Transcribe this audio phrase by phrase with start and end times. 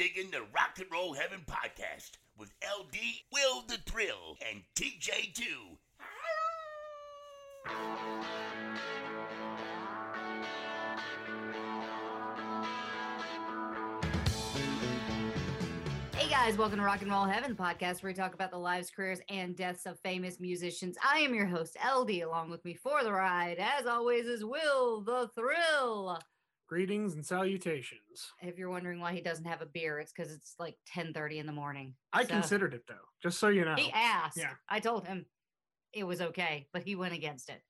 [0.00, 2.96] Digging the Rock and Roll Heaven podcast with LD,
[3.34, 5.42] Will the Thrill, and TJ2.
[16.14, 18.90] Hey guys, welcome to Rock and Roll Heaven podcast, where we talk about the lives,
[18.90, 20.96] careers, and deaths of famous musicians.
[21.06, 22.22] I am your host, LD.
[22.22, 26.18] Along with me for the ride, as always, is Will the Thrill.
[26.74, 28.30] Greetings and salutations.
[28.40, 31.46] If you're wondering why he doesn't have a beer, it's because it's like 10:30 in
[31.46, 31.96] the morning.
[32.12, 33.74] I So, considered it though, just so you know.
[33.74, 34.36] He asked.
[34.36, 34.52] Yeah.
[34.68, 35.26] I told him
[35.92, 37.60] it was okay, but he went against it.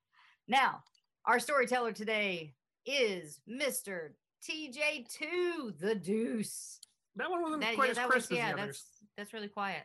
[0.47, 0.83] Now,
[1.25, 2.53] our storyteller today
[2.84, 4.11] is Mr.
[4.47, 6.78] TJ2, the Deuce.
[7.16, 8.87] That one wasn't That- quite yeah, as that crisp was- yeah, as the that's others.
[9.16, 9.84] that's really quiet.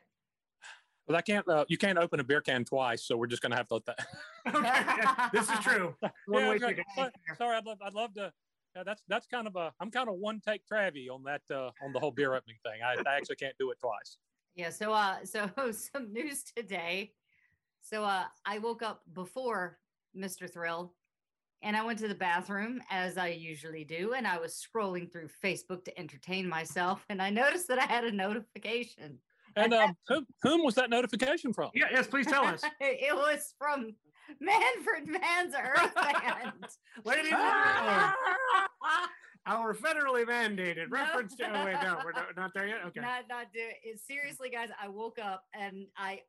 [1.07, 1.47] Well, I can't.
[1.47, 3.85] Uh, you can't open a beer can twice, so we're just gonna have to let
[3.85, 4.07] that.
[4.47, 5.95] Okay, yeah, this is true.
[6.27, 6.67] One Yeah, way okay.
[6.67, 6.85] ticket.
[6.95, 8.33] Sorry, sorry, I'd love, I'd love to.
[8.75, 9.71] Yeah, that's that's kind of a.
[9.79, 12.81] I'm kind of one take Travy on that uh, on the whole beer opening thing.
[12.83, 14.17] I, I actually can't do it twice.
[14.55, 17.13] Yeah, so uh so some news today.
[17.81, 19.77] So uh I woke up before
[20.17, 20.51] Mr.
[20.51, 20.93] Thrill
[21.61, 25.29] and I went to the bathroom as I usually do and I was scrolling through
[25.43, 29.19] Facebook to entertain myself and I noticed that I had a notification.
[29.57, 31.71] And um, whom, whom was that notification from?
[31.73, 32.61] Yeah, yes, please tell us.
[32.81, 33.93] it was from
[34.39, 36.53] Manfred Mann's Earth Band.
[37.03, 38.13] Ladies and gentlemen,
[39.45, 41.45] our federally mandated reference to.
[41.47, 42.79] Oh, wait, no, we're not, not there yet?
[42.87, 43.01] Okay.
[43.01, 43.99] Not not do it.
[43.99, 46.21] Seriously, guys, I woke up and I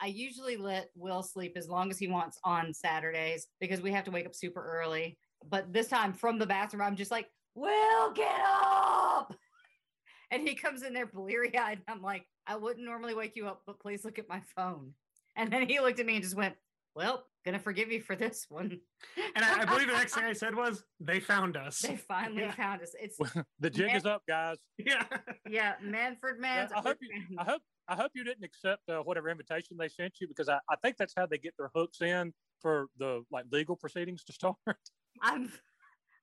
[0.00, 4.04] I usually let Will sleep as long as he wants on Saturdays because we have
[4.04, 5.18] to wake up super early.
[5.48, 9.34] But this time from the bathroom, I'm just like, Will, get up.
[10.30, 11.80] And he comes in there bleary eyed.
[11.88, 14.92] I'm like, I wouldn't normally wake you up, but please look at my phone.
[15.36, 16.54] And then he looked at me and just went,
[16.94, 18.78] Well, gonna forgive you for this one.
[19.34, 21.78] And I, I believe the next thing I said was, they found us.
[21.80, 22.52] they finally Yeah.
[22.52, 22.92] found us.
[23.00, 23.18] It's
[23.60, 24.58] the jig is up, guys.
[24.78, 25.04] Yeah.
[25.48, 27.08] yeah, Manfred Mann's I hope you.
[27.10, 27.38] Band.
[27.38, 27.62] I hope.
[27.90, 30.98] I hope you didn't accept uh, whatever invitation they sent you because I, I think
[30.98, 34.56] that's how they get their hooks in for the like legal proceedings to start.
[35.22, 35.50] I'm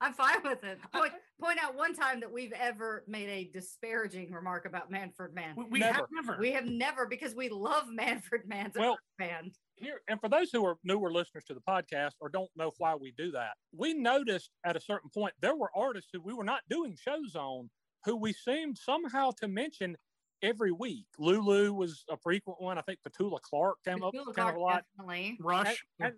[0.01, 0.77] I'm fine with it.
[0.93, 5.53] Point, point out one time that we've ever made a disparaging remark about Manfred Mann.
[5.55, 5.93] We, we Never.
[5.99, 6.37] have never.
[6.39, 9.53] We have never because we love Manfred Mann's Well, band.
[9.75, 12.95] here and for those who are newer listeners to the podcast or don't know why
[12.95, 16.43] we do that we noticed at a certain point there were artists who we were
[16.45, 17.69] not doing shows on
[18.05, 19.97] who we seemed somehow to mention
[20.41, 24.49] every week lulu was a frequent one i think petula clark came up Petula kind
[24.49, 25.37] of Clark, a lot Definitely.
[25.41, 25.85] Rush.
[25.99, 26.15] and, and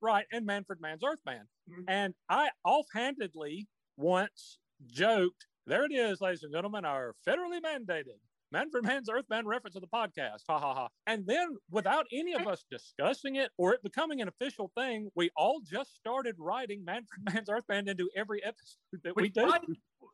[0.00, 1.84] right and manfred mann's earth band Mhm.
[1.88, 3.66] and i offhandedly
[3.96, 8.18] once joked there it is ladies and gentlemen our federally mandated
[8.52, 10.42] Manfred Mann's Earth Band reference of the podcast.
[10.48, 10.88] Ha ha ha.
[11.08, 15.30] And then without any of us discussing it or it becoming an official thing, we
[15.36, 19.40] all just started writing Manfred Mann's Earth Band into every episode that we Which do.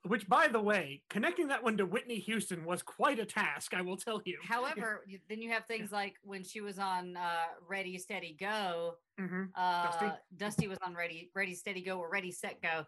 [0.02, 3.75] By, which, by the way, connecting that one to Whitney Houston was quite a task,
[3.75, 4.38] I will tell you.
[4.43, 8.94] However, you- then you have things like when she was on uh, Ready Steady Go.
[9.20, 9.50] Mhm.
[9.54, 10.06] Uh, Dusty?
[10.37, 10.69] Dusty?
[10.69, 12.84] was on Ready Ready Steady Go or Ready Set Go.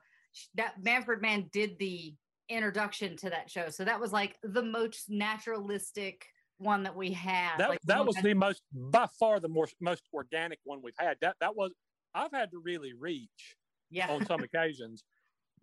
[0.54, 2.14] That Manfred Man did the
[2.48, 6.26] introduction to that show, so that was like the most naturalistic
[6.58, 7.58] one that we had.
[7.58, 10.94] That, like, that was that- the most, by far, the most most organic one we've
[10.98, 11.16] had.
[11.20, 11.72] That, that was,
[12.14, 13.56] I've had to really reach
[13.90, 14.10] yeah.
[14.10, 15.04] on some occasions.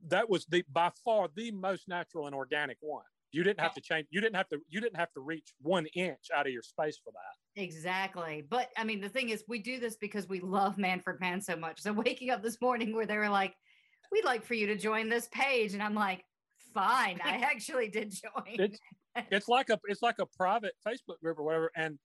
[0.07, 3.03] That was the, by far, the most natural and organic one.
[3.31, 4.07] You didn't have to change.
[4.09, 4.59] You didn't have to.
[4.67, 7.61] You didn't have to reach one inch out of your space for that.
[7.61, 8.43] Exactly.
[8.49, 11.55] But I mean, the thing is, we do this because we love Manfred Mann so
[11.55, 11.81] much.
[11.81, 13.53] So waking up this morning where they were like,
[14.11, 15.73] we'd like for you to join this page.
[15.73, 16.25] And I'm like,
[16.73, 17.19] fine.
[17.23, 18.43] I actually did join.
[18.59, 18.79] It's,
[19.15, 21.71] it's like a it's like a private Facebook group or whatever.
[21.75, 21.97] And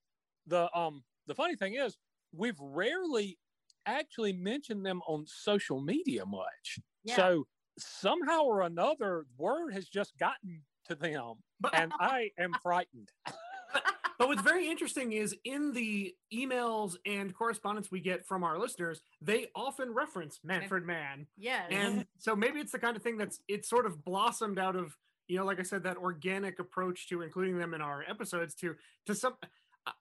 [0.47, 1.97] the um the funny thing is,
[2.33, 3.37] we've rarely
[3.85, 6.79] actually mentioned them on social media much.
[7.05, 7.17] Yeah.
[7.17, 7.47] So
[7.79, 11.35] somehow or another, word has just gotten to them,
[11.73, 13.11] and I am frightened.
[14.19, 19.01] But what's very interesting is in the emails and correspondence we get from our listeners,
[19.21, 21.27] they often reference Manfred Mann.
[21.37, 21.65] yeah.
[21.71, 24.97] And so maybe it's the kind of thing that's it's sort of blossomed out of,
[25.29, 28.75] you know, like I said, that organic approach to including them in our episodes to
[29.07, 29.35] to some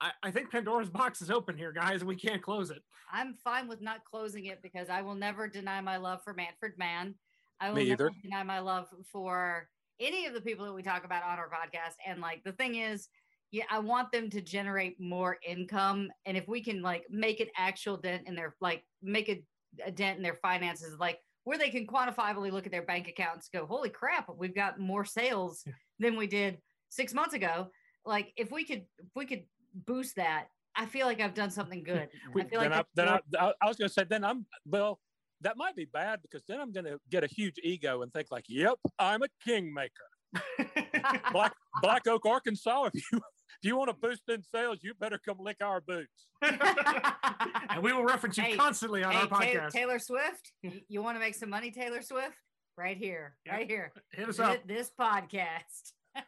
[0.02, 2.82] I, I think Pandora's box is open here, guys, we can't close it.
[3.12, 6.74] I'm fine with not closing it because I will never deny my love for Manfred
[6.78, 7.16] Mann.
[7.60, 8.16] I will Me never either.
[8.22, 9.70] deny my love for
[10.00, 11.96] any of the people that we talk about on our podcast.
[12.06, 13.08] And like the thing is,
[13.52, 16.10] yeah, I want them to generate more income.
[16.26, 19.42] And if we can like make an actual dent in their like make a,
[19.86, 23.50] a dent in their finances, like where they can quantifiably look at their bank accounts,
[23.54, 25.74] go, holy crap, we've got more sales Yeah.
[26.00, 26.58] than we did
[26.90, 27.70] six months ago.
[28.06, 29.44] Like if we could if we could
[29.86, 32.10] boost that, I feel like I've done something good.
[32.38, 35.00] I feel like I, I, I, I was going to say, then I'm well.
[35.42, 38.28] That might be bad because then I'm going to get a huge ego and think
[38.32, 39.92] like, "Yep, I'm a kingmaker."
[41.32, 42.86] Black Black Oak, Arkansas.
[42.94, 46.28] If you if you want to boost in sales, you better come lick our boots.
[46.42, 49.70] and we will reference you Hey, constantly on Hey, our Ta- podcast.
[49.72, 50.52] Taylor Swift,
[50.90, 52.36] you want to make some money, Taylor Swift?
[52.78, 53.54] Right here, Yeah.
[53.56, 53.94] right here.
[54.12, 54.68] Hit us Thi- up.
[54.68, 55.94] This podcast.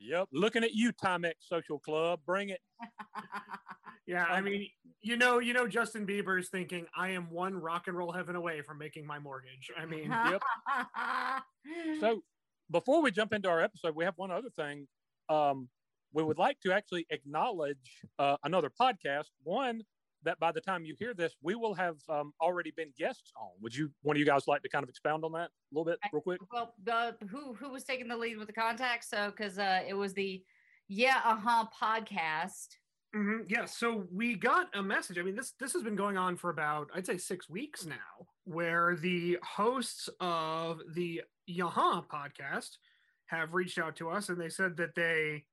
[0.00, 2.20] Yep, looking at you, Timex Social Club.
[2.26, 2.60] Bring it.
[4.06, 4.68] Yeah, I mean,
[5.02, 8.62] you know, you know, Justin Bieber's thinking, I am one rock and roll heaven away
[8.62, 9.70] from making my mortgage.
[9.76, 10.42] I mean, Yep.
[12.00, 12.22] So
[12.70, 14.86] before we jump into our episode, we have one other thing.
[15.28, 15.68] Um,
[16.12, 19.26] we would like to actually acknowledge uh, another podcast.
[19.42, 19.82] One
[20.22, 23.50] that by the time you hear this, we will have um, already been guests on.
[23.60, 25.84] Would you one of you guys like to kind of expound on that a little
[25.84, 26.40] bit, real quick?
[26.52, 29.04] well, the, who who was taking the lead with the contact?
[29.04, 30.42] So, because uh, it was the
[30.88, 32.68] Yeah Uh Huh podcast.
[33.14, 33.64] Mhm, yeah.
[33.64, 35.18] So we got a message.
[35.18, 38.26] I mean, this this has been going on for about, I'd say, six weeks now,
[38.44, 42.78] where the hosts of the Yaha podcast
[43.26, 45.44] have reached out to us and they said that they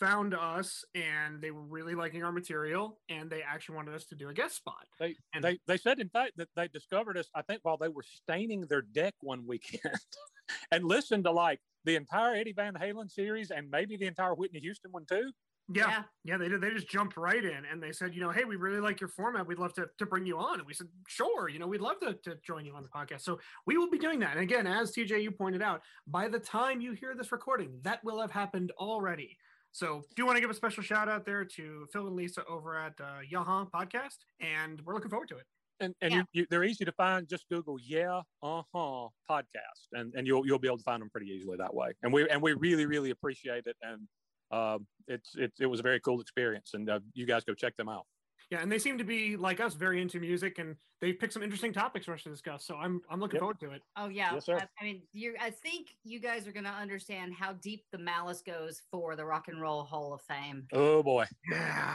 [0.00, 4.14] found us and they were really liking our material and they actually wanted us to
[4.14, 4.86] do a guest spot.
[4.98, 7.28] They, And- they they said in fact that they discovered us.
[7.34, 9.82] I think while they were staining their deck one weekend,
[10.70, 14.60] and listened to like the entire Eddie Van Halen series and maybe the entire Whitney
[14.60, 15.32] Houston one too.
[15.70, 16.60] Yeah, yeah, they did.
[16.60, 19.08] They just jumped right in and they said, you know, hey, we really like your
[19.08, 19.46] format.
[19.46, 20.58] We'd love to, to bring you on.
[20.60, 23.20] And we said, sure, you know, we'd love to, to join you on the podcast.
[23.20, 24.32] So we will be doing that.
[24.32, 28.02] And again, as TJ, you pointed out, by the time you hear this recording, that
[28.02, 29.36] will have happened already.
[29.70, 32.44] So do you want to give a special shout out there to Phil and Lisa
[32.46, 34.16] over at uh, Yaha Podcast.
[34.40, 35.44] And we're looking forward to it.
[35.80, 36.18] And, and Yeah.
[36.18, 37.28] you, you, they're easy to find.
[37.28, 41.08] Just Google "Yeah, uh huh" podcast, and, and you'll you'll be able to find them
[41.08, 41.92] pretty easily that way.
[42.02, 44.08] And we and we really really appreciate it, and
[44.50, 46.72] um, it's it's it was a very cool experience.
[46.74, 48.06] And uh, you guys go check them out.
[48.50, 51.42] Yeah, and they seem to be like us, very into music, and they've picked some
[51.42, 52.64] interesting topics for us to discuss.
[52.66, 53.40] So I'm I'm looking Yep.
[53.40, 53.82] forward to it.
[53.96, 54.32] Oh yeah.
[54.32, 54.56] Yes, sir.
[54.56, 58.40] I, I mean, you I think you guys are gonna understand how deep the malice
[58.40, 60.66] goes for the Rock and Roll Hall of Fame.
[60.72, 61.94] Oh boy, Yeah,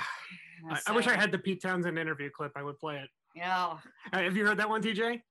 [0.69, 2.51] I, I wish I had the Pete Townshend interview clip.
[2.55, 3.09] I would play it.
[3.35, 3.77] Yeah.
[4.11, 5.21] Uh, have you heard that one, TJ?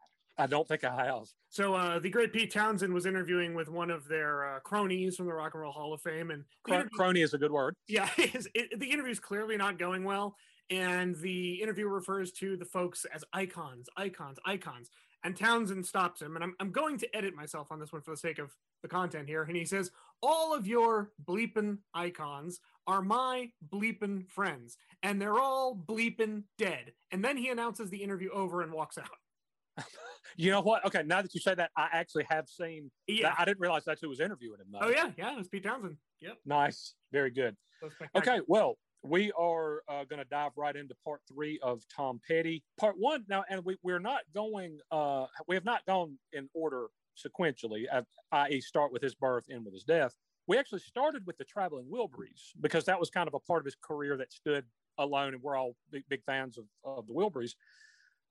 [0.42, 1.28] I don't think I have.
[1.50, 5.26] So uh, the great Pete Townshend was interviewing with one of their uh, cronies from
[5.26, 6.44] the Rock and Roll Hall of Fame, and
[6.92, 7.76] crony is a good word.
[7.86, 10.34] yeah, it, the interview is clearly not going well,
[10.68, 14.90] and the interview refers to the folks as icons, icons, icons.
[15.24, 18.10] And Townshend stops him, and I'm, I'm going to edit myself on this one for
[18.10, 18.50] the sake of
[18.82, 19.44] the content here.
[19.44, 22.58] And he says, All of your bleeping icons
[22.88, 26.92] are my bleeping friends, and they're all bleeping dead.
[27.12, 29.06] And then he announces the interview over and walks out.
[30.36, 30.84] You know what?
[30.86, 32.90] Okay, now that you say that, I actually have seen.
[33.06, 33.28] Yeah.
[33.28, 33.40] that.
[33.40, 34.66] I didn't realize that's who was interviewing him.
[34.72, 34.78] Though.
[34.80, 35.10] Oh, yeah.
[35.18, 35.34] Yeah.
[35.34, 35.96] It was Pete Townshend.
[36.22, 36.38] Yep.
[36.46, 37.54] nice, very good.
[38.14, 42.62] Okay, well, we are uh, going to dive right into part three of Tom Petty.
[42.78, 46.86] Part one now, and we, we're not going, uh, we have not gone in order
[47.18, 47.84] sequentially,
[48.32, 50.14] i.e., start with his birth, end with his death.
[50.46, 53.64] We actually started with the Traveling Wilburys because that was kind of a part of
[53.64, 54.64] his career that stood
[54.98, 57.54] alone, and we're all big, big fans of, of the Wilburys.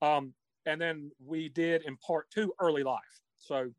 [0.01, 0.33] Um,
[0.65, 2.99] and then we did in part two, early life.
[3.39, 3.71] So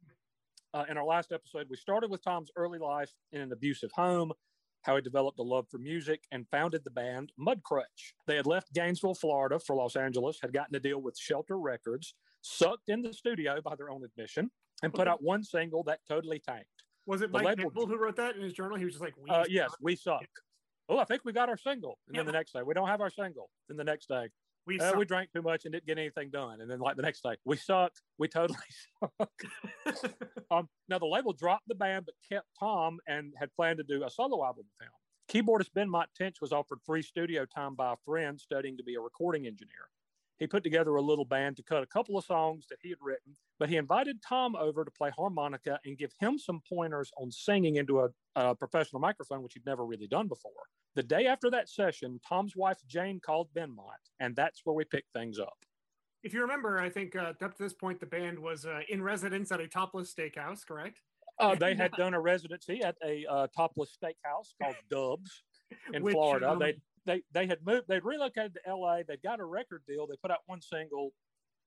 [0.75, 4.33] uh, in our last episode, we started with Tom's early life in an abusive home
[4.83, 8.15] how he developed a love for music and founded the band Mudcrutch.
[8.27, 12.15] They had left Gainesville, Florida for Los Angeles, had gotten a deal with Shelter Records,
[12.43, 14.51] sucked in the studio by their own admission,
[14.83, 16.67] and put out one single that totally tanked.
[17.07, 18.77] Was it The Mike label- Campbell who wrote that in his journal?
[18.77, 20.25] He was just like, we Uh, yes, we suck.
[20.89, 21.99] Oh, I think we got our single.
[22.09, 23.51] And then the next day, we don't have our single.
[23.69, 24.29] Then the next day,
[24.67, 26.61] we uh, we drank too much and didn't get anything done.
[26.61, 28.03] And then like the next day, we sucked.
[28.19, 28.59] We totally
[29.19, 29.31] suck.
[30.51, 34.05] um, now the label dropped the band but kept Tom and had planned to do
[34.05, 34.93] a solo album with him.
[35.29, 39.01] Keyboardist Benmont Tench was offered free studio time by a friend studying to be a
[39.01, 39.89] recording engineer.
[40.39, 42.99] He put together a little band to cut a couple of songs that he had
[43.01, 47.31] written, but he invited Tom over to play harmonica and give him some pointers on
[47.31, 50.51] singing into a, a professional microphone, which he'd never really done before.
[50.97, 55.13] The day after that session, Tom's wife Jane called Benmont, and that's where we picked
[55.13, 55.55] things up.
[56.25, 59.01] if you remember, I think uh, up to this point, the band was uh, in
[59.01, 60.99] residence at a topless steakhouse, correct?
[61.39, 65.45] Uh, they had done a residency at a uh, topless steakhouse called Dubs
[65.95, 66.51] in Which, Florida.
[66.51, 66.75] um, they
[67.07, 67.85] they they had moved.
[67.87, 69.05] They'd relocated to L.A.
[69.07, 70.09] they'd got a record deal.
[70.09, 71.13] They put out one single.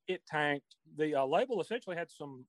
[0.07, 0.75] It tanked.
[0.97, 2.45] The uh, label essentially had some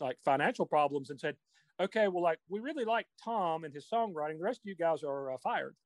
[0.00, 1.36] like financial problems and said,
[1.80, 4.38] "Okay, well, like we really like Tom and his songwriting.
[4.38, 5.76] The rest of you guys are uh, fired."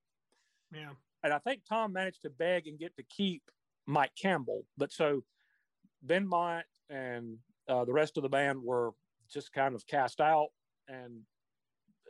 [0.73, 0.91] Yeah.
[1.25, 3.43] And I think Tom managed to beg and get to keep
[3.87, 4.65] Mike Campbell.
[4.77, 5.25] But so
[6.07, 7.39] Benmont and
[7.69, 8.93] uh, the rest of the band were
[9.33, 10.49] just kind of cast out.
[10.87, 11.23] And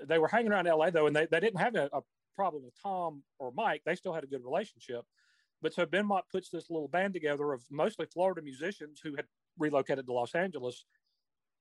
[0.06, 2.00] they were hanging around LA though, and they, they didn't have a, a
[2.36, 3.82] problem with Tom or Mike.
[3.84, 5.04] They still had a good relationship.
[5.60, 9.26] But so Benmont puts this little band together of mostly Florida musicians who had
[9.58, 10.84] relocated to Los Angeles.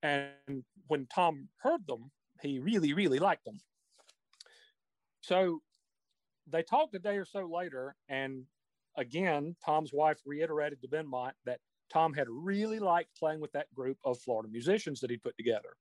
[0.04, 2.12] And when Tom heard them,
[2.42, 3.60] he really, really liked them.
[5.22, 5.62] So
[6.48, 8.44] they talked a day or so later, and
[8.96, 11.60] again, Tom's wife reiterated to Benmont that
[11.92, 15.76] Tom had really liked playing with that group of Florida musicians that he put together.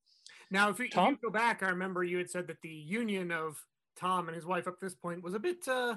[0.51, 1.11] Now, if you, if Tom?
[1.11, 3.57] you go back, I remember you had said that the union of
[3.99, 5.97] Tom and his wife up to this point was a bit uh,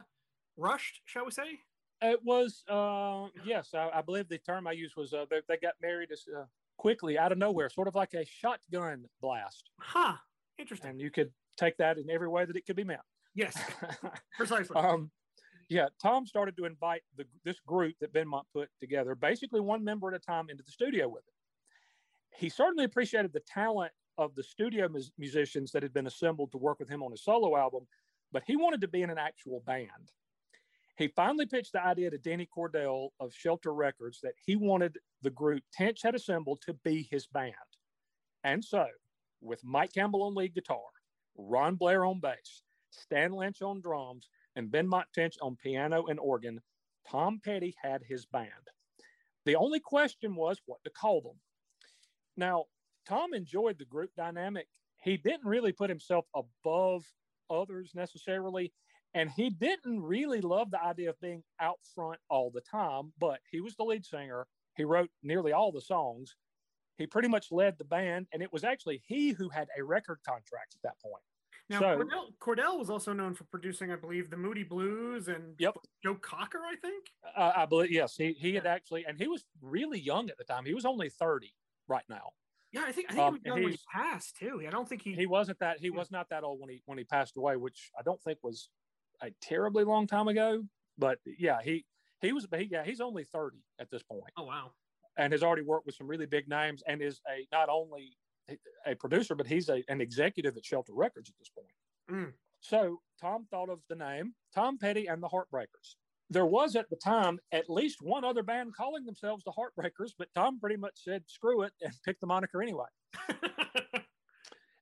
[0.57, 1.59] rushed, shall we say?
[2.01, 5.57] It was, uh, yes, I, I believe the term I used was uh, they, they
[5.57, 6.45] got married as, uh,
[6.77, 9.69] quickly out of nowhere, sort of like a shotgun blast.
[9.79, 10.13] Huh.
[10.57, 10.91] Interesting.
[10.91, 13.01] And you could take that in every way that it could be meant.
[13.35, 13.55] yes,
[14.37, 14.75] precisely.
[14.77, 15.11] um,
[15.69, 20.07] yeah, Tom started to invite the, this group that Benmont put together, basically one member
[20.09, 21.33] at a time, into the studio with him.
[22.37, 26.57] He certainly appreciated the talent of the studio mus- musicians that had been assembled to
[26.57, 27.85] work with him on his solo album,
[28.31, 30.11] but he wanted to be in an actual band.
[30.99, 35.29] He finally pitched the idea to Danny Cordell of Shelter Records that he wanted the
[35.29, 37.53] group Tench had assembled to be his band.
[38.43, 38.85] And so,
[39.39, 40.89] with Mike Campbell on lead guitar,
[41.37, 44.27] Ron Blair on bass, Stan Lynch on drums,
[44.57, 46.59] and Benmont Tench on piano and organ,
[47.09, 48.49] Tom Petty had his band.
[49.45, 51.39] The only question was what to call them.
[52.35, 52.65] Now,
[53.07, 54.67] Tom enjoyed the group dynamic.
[55.01, 57.05] He didn't really put himself above
[57.49, 58.73] others necessarily,
[59.13, 63.39] and he didn't really love the idea of being out front all the time, but
[63.51, 64.47] he was the lead singer.
[64.75, 66.35] He wrote nearly all the songs.
[66.97, 70.19] He pretty much led the band, and it was actually he who had a record
[70.25, 71.23] contract at that point.
[71.69, 75.55] Now, so- Cordell, Cordell was also known for producing, I believe, the Moody Blues and
[75.59, 75.77] Yep.
[76.03, 77.11] Joe Cocker, I think.
[77.35, 80.43] Uh, I believe yes, he he had actually, and he was really young at the
[80.43, 80.65] time.
[80.65, 81.53] He was only thirty
[81.87, 82.31] right now.
[82.71, 84.61] Yeah, I think I think Um, he was young when he passed too.
[84.65, 85.13] I don't think he.
[85.13, 85.97] He wasn't that he Yeah.
[85.97, 88.69] was not that old when he when he passed away, which I don't think was
[89.21, 90.63] a terribly long time ago.
[90.97, 91.85] But yeah, he
[92.21, 94.71] he was he, yeah he's only thirty at this point, oh wow.
[95.17, 98.17] and has already worked with some really big names, and is a not only
[98.85, 101.67] a producer, but he's a, an executive at Shelter Records at this point.
[102.11, 102.33] Mm.
[102.61, 105.95] So Tom thought of the name Tom Petty and the Heartbreakers.
[106.31, 110.27] There was at the time at least one other band calling themselves the Heartbreakers, but
[110.35, 112.85] Tom pretty much said screw it and picked the moniker anyway.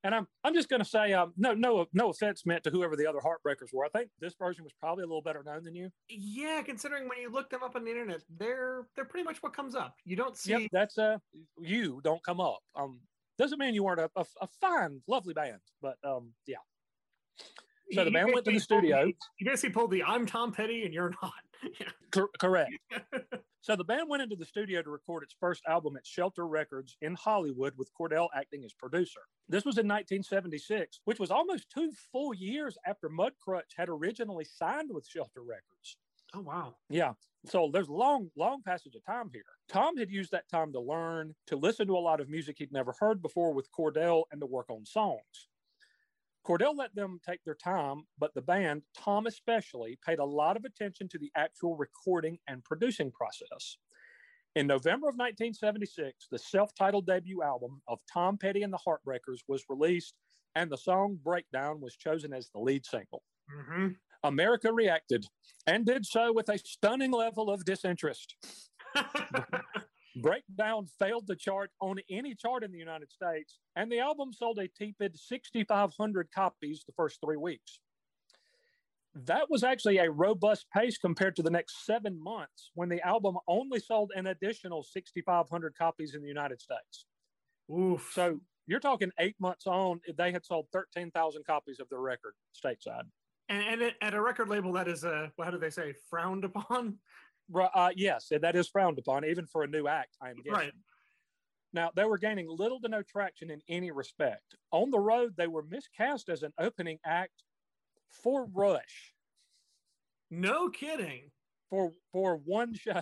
[0.04, 2.96] And I'm I'm just going to say um, no no no offense meant to whoever
[2.96, 3.84] the other Heartbreakers were.
[3.86, 5.89] I think this version was probably a little better known than you.
[6.08, 9.54] yeah, considering when you look them up on the internet, they're they're pretty much what
[9.54, 9.96] comes up.
[10.06, 10.51] You don't see.
[10.51, 11.18] Yep, that's uh
[11.60, 12.60] you don't come up.
[12.75, 13.00] Um,
[13.39, 16.58] doesn't mean you weren't a, a, a fine lovely band, but um yeah.
[17.94, 19.06] So the band went to the studio.
[19.06, 21.34] the- You basically pulled the "I'm Tom Petty and you're not."
[21.80, 22.24] Yeah.
[22.40, 22.72] Correct.
[23.62, 26.96] So the band went into the studio to record its first album at Shelter Records
[27.02, 29.20] in Hollywood with Cordell acting as producer.
[29.50, 34.90] This was in 1976, which was almost two full years after Mudcrutch had originally signed
[34.94, 35.98] with Shelter Records.
[36.34, 36.76] oh wow.
[36.90, 37.14] Yeah.
[37.46, 39.44] So there's long, long passage of time here.
[39.68, 42.72] Tom had used that time to learn, to listen to a lot of music he'd
[42.72, 45.50] never heard before with Cordell and to work on songs.
[46.48, 50.63] Cordell let them take their time, but the band, Tom especially, paid a lot of
[50.63, 53.77] attention to the actual recording and producing process.
[54.56, 59.39] In November of 1976, the self titled debut album of Tom Petty and the Heartbreakers
[59.50, 60.16] was released,
[60.56, 63.24] and the song Breakdown was chosen as the lead single.
[63.50, 63.89] hmm
[64.24, 65.25] America reacted
[65.68, 68.36] and did so with a stunning level of disinterest.
[70.22, 74.60] Breakdown failed to chart on any chart in the United States, and the album sold
[74.60, 77.80] a tepid 6,500 copies the first three weeks.
[79.26, 83.38] That was actually a robust pace compared to the next seven months when the album
[83.48, 87.06] only sold an additional 6,500 copies in the United States.
[87.72, 88.12] Oof.
[88.14, 93.04] So you're talking eight months on, they had sold 13,000 copies of their record stateside.
[93.50, 96.98] and, and at a record label that is uh how do they say frowned upon?
[97.56, 100.51] Uh, yes, that is frowned upon, even for a new act, I am guessing.
[100.54, 100.74] Right.
[101.74, 104.56] Now, they were gaining little to no traction in any respect.
[104.72, 107.44] On the road, they were miscast as an opening act
[108.10, 109.13] for Rush
[110.32, 111.30] No kidding.
[111.70, 113.01] for, for one show.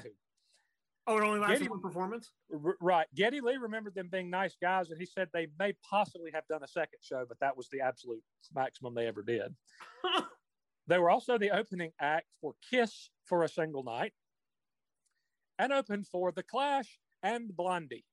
[1.08, 2.32] Oh, it only lasted Geddy- one performance.
[2.52, 3.06] R- right.
[3.16, 6.64] Geddy Lee remembered them being nice guys, and he said they may possibly have done
[6.64, 8.24] a second show, but that was the absolute
[8.56, 9.56] maximum they ever did.
[10.88, 14.14] They were also the opening act for Kiss for a single night
[15.60, 18.06] and opened for The Clash and Blondie.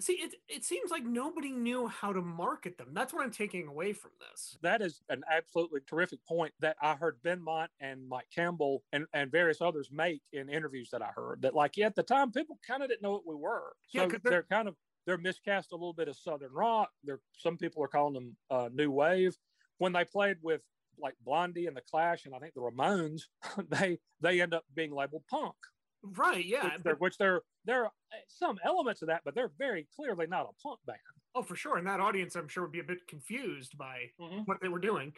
[0.00, 2.88] See, it it seems like nobody knew how to market them.
[2.92, 4.58] That's what I'm taking away from this.
[4.60, 9.30] That is an absolutely terrific point that I heard Benmont and Mike Campbell and, and
[9.30, 11.42] various others make in interviews that I heard.
[11.42, 13.74] That like yeah, at the time people kind of didn't know what we were.
[13.92, 14.74] Yeah, So 'cause they're, they're- kind of
[15.06, 16.90] they're miscast a little bit of Southern rock.
[17.04, 19.36] They're some people are calling them uh, new wave.
[19.78, 20.62] When they played with
[20.98, 23.22] like Blondie and the Clash and I think the Ramones,
[23.68, 25.54] they they end up being labeled punk.
[26.16, 26.44] Right?
[26.44, 26.64] Yeah.
[26.64, 27.92] which, but- they're, which they're there are
[28.28, 30.98] some elements of that, but they're very clearly not a punk band.
[31.34, 31.78] oh, for sure.
[31.78, 34.46] And that audience, I'm sure, would be a bit confused by Mhm.
[34.46, 35.14] what they were doing.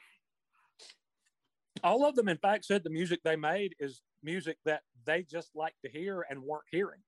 [1.84, 5.54] All of them, in fact, said the music they made is music that they just
[5.54, 7.00] like to hear and weren't hearing.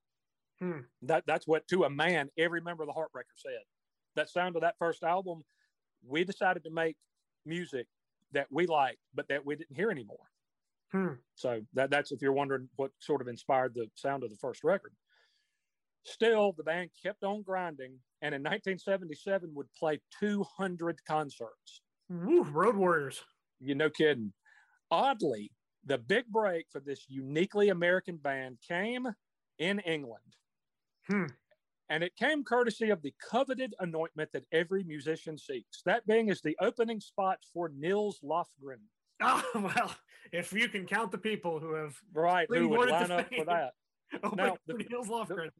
[0.58, 0.80] Hmm.
[1.02, 3.62] That that's what to a man every member of the Heartbreaker said.
[4.16, 5.42] That sound of that first album,
[6.04, 6.96] we decided to make
[7.46, 7.86] music
[8.32, 10.26] that we liked, but that we didn't hear anymore.
[10.92, 11.14] Hmm.
[11.34, 14.64] So that that's if you're wondering what sort of inspired the sound of the first
[14.64, 14.92] record.
[16.04, 21.82] Still, the band kept on grinding, and in 1977 would play 200 concerts.
[22.08, 23.22] Woo, Road Warriors.
[23.60, 24.32] You no kidding.
[24.90, 25.50] Oddly,
[25.84, 29.06] the big break for this uniquely American band came
[29.58, 30.22] in England.
[31.08, 31.26] Hmm.
[31.90, 35.82] And it came courtesy of the coveted anointment that every musician seeks.
[35.86, 38.82] That being is the opening spot for Nils Lofgren,
[39.20, 39.94] Oh well,
[40.32, 42.46] if you can count the people who have right?
[42.50, 43.72] Who would line up for that?
[44.22, 45.50] oh Now, the- Lofgren.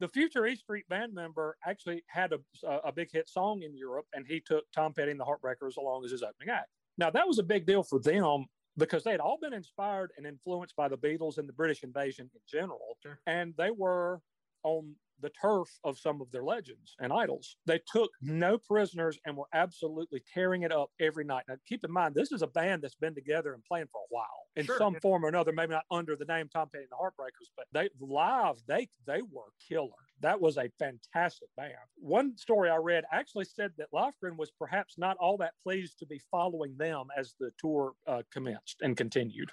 [0.00, 2.40] the future E Street band member actually had a,
[2.84, 6.04] a big hit song in Europe, and he took Tom Petty and the Heartbreakers along
[6.04, 6.68] as his opening act.
[6.98, 10.26] Now, that was a big deal for them because they had all been inspired and
[10.26, 12.96] influenced by the Beatles and the British invasion in general.
[13.02, 13.18] Sure.
[13.26, 14.20] And they were
[14.62, 17.56] on the turf of some of their legends and idols.
[17.66, 21.44] They took no prisoners and were absolutely tearing it up every night.
[21.48, 24.10] Now, keep in mind, this is a band that's been together and playing for a
[24.10, 26.90] while in Sure, some form or another, maybe not under the name Tom Petty and
[26.90, 29.88] the Heartbreakers, but they live, they they were killer.
[30.20, 31.72] That was a fantastic band.
[31.96, 36.06] One story I read actually said that Lofgren was perhaps not all that pleased to
[36.06, 39.50] be following them as the tour uh, commenced and continued.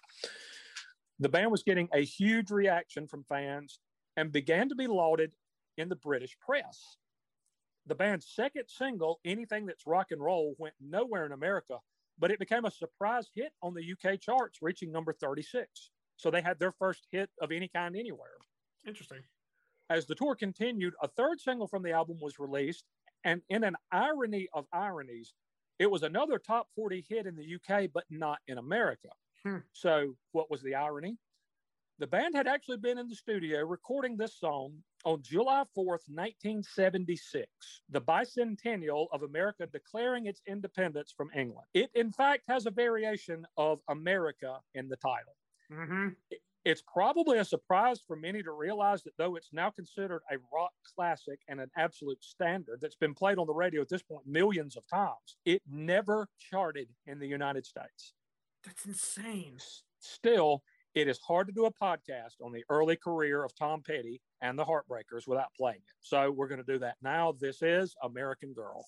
[1.19, 3.79] The band was getting a huge reaction from fans
[4.15, 5.32] and began to be lauded
[5.80, 6.98] in the British press.
[7.86, 11.78] The band's second single, Anything That's Rock and Roll, went nowhere in America,
[12.20, 15.89] but it became a surprise hit on the UK charts, reaching number 36.
[16.18, 18.38] So they had their first hit of any kind anywhere.
[18.86, 19.22] Interesting.
[19.89, 22.86] As the tour continued, a third single from the album was released,
[23.24, 25.34] and in an irony of ironies,
[25.80, 29.10] it was another top 40 hit in the UK, but not in America.
[29.44, 29.58] Hmm.
[29.74, 31.18] So, what was the irony?
[32.00, 34.74] The band had actually been in the studio recording this song
[35.06, 37.50] on July 4th, 1976,
[37.90, 41.68] the bicentennial of America declaring its independence from England.
[41.74, 45.36] It, in fact, has a variation of America in the title.
[45.70, 46.10] hmm
[46.66, 50.74] It's probably a surprise for many to realize that though it's now considered a rock
[50.96, 54.76] classic and an absolute standard that's been played on the radio at this point millions
[54.76, 58.14] of times, it never charted in the United States.
[58.64, 59.60] That's insane.
[60.00, 60.64] Still,
[61.00, 64.60] it is hard to do a podcast on the early career of Tom Petty and
[64.60, 65.96] the Heartbreakers without playing it.
[66.02, 67.34] So we're going to do that now.
[67.40, 68.86] This is American Girl.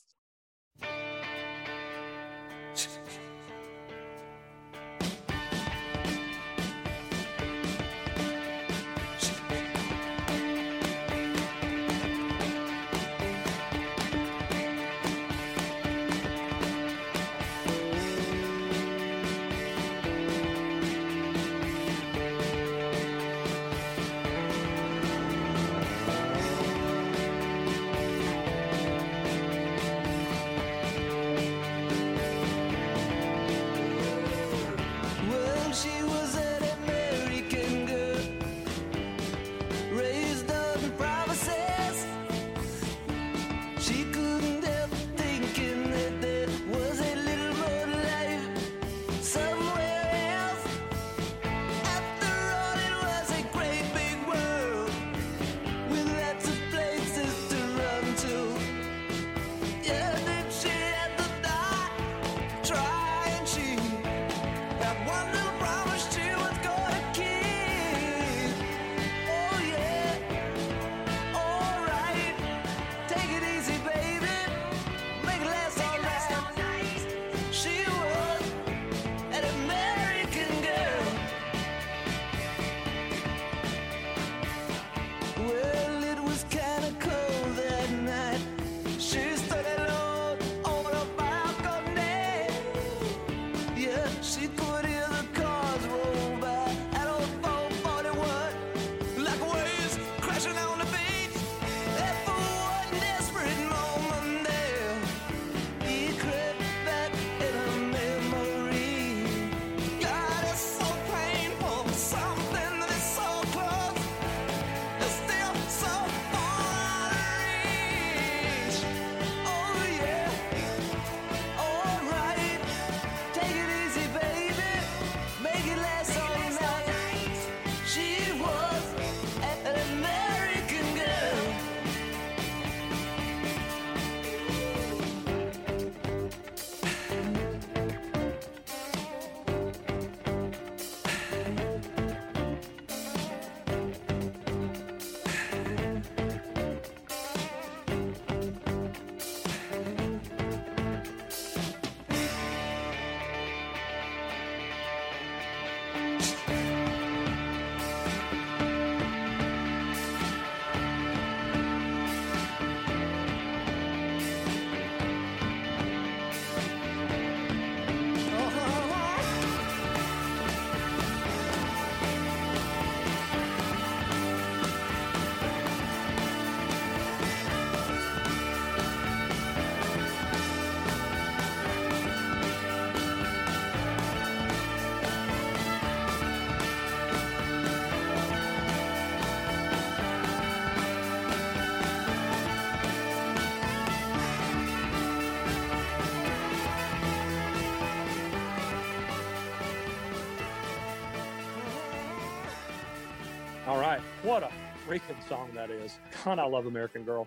[204.91, 205.97] Freaking song that is.
[206.25, 207.25] God, I love American Girl.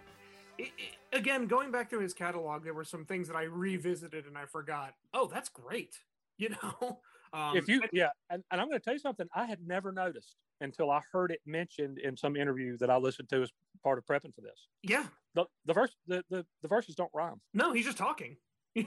[0.58, 4.26] It- it- again, going back through his catalog, there were some things that I revisited
[4.26, 4.94] and I forgot.
[5.14, 5.98] Oh, that's great.
[6.36, 7.00] You know,
[7.32, 9.66] um, if you, and- yeah, and, and I'm going to tell you something I had
[9.66, 13.50] never noticed until I heard it mentioned in some interview that I listened to as
[13.82, 14.68] part of prepping for this.
[14.82, 17.40] yeah, The, the verse, the, the, the verses don't rhyme.
[17.54, 18.36] no, he's just talking.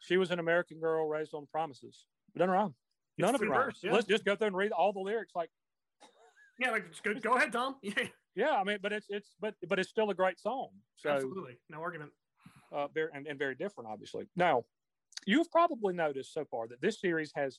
[0.00, 2.04] She was an American girl raised on promises.
[2.34, 2.74] It doesn't rhyme.
[3.18, 3.64] None It's of it rhymes.
[3.64, 3.92] verse, yeah.
[3.92, 5.32] Let's just go through and read all the lyrics.
[5.34, 5.50] Like,
[6.58, 7.76] yeah, like go, go ahead, Tom.
[8.34, 10.68] Yeah, I mean, but it's it's but but it's still a great song.
[10.96, 12.10] So absolutely, no argument.
[12.70, 14.28] uh, very and, and very different, obviously.
[14.36, 14.64] Now,
[15.24, 17.58] you've probably noticed so far that this series has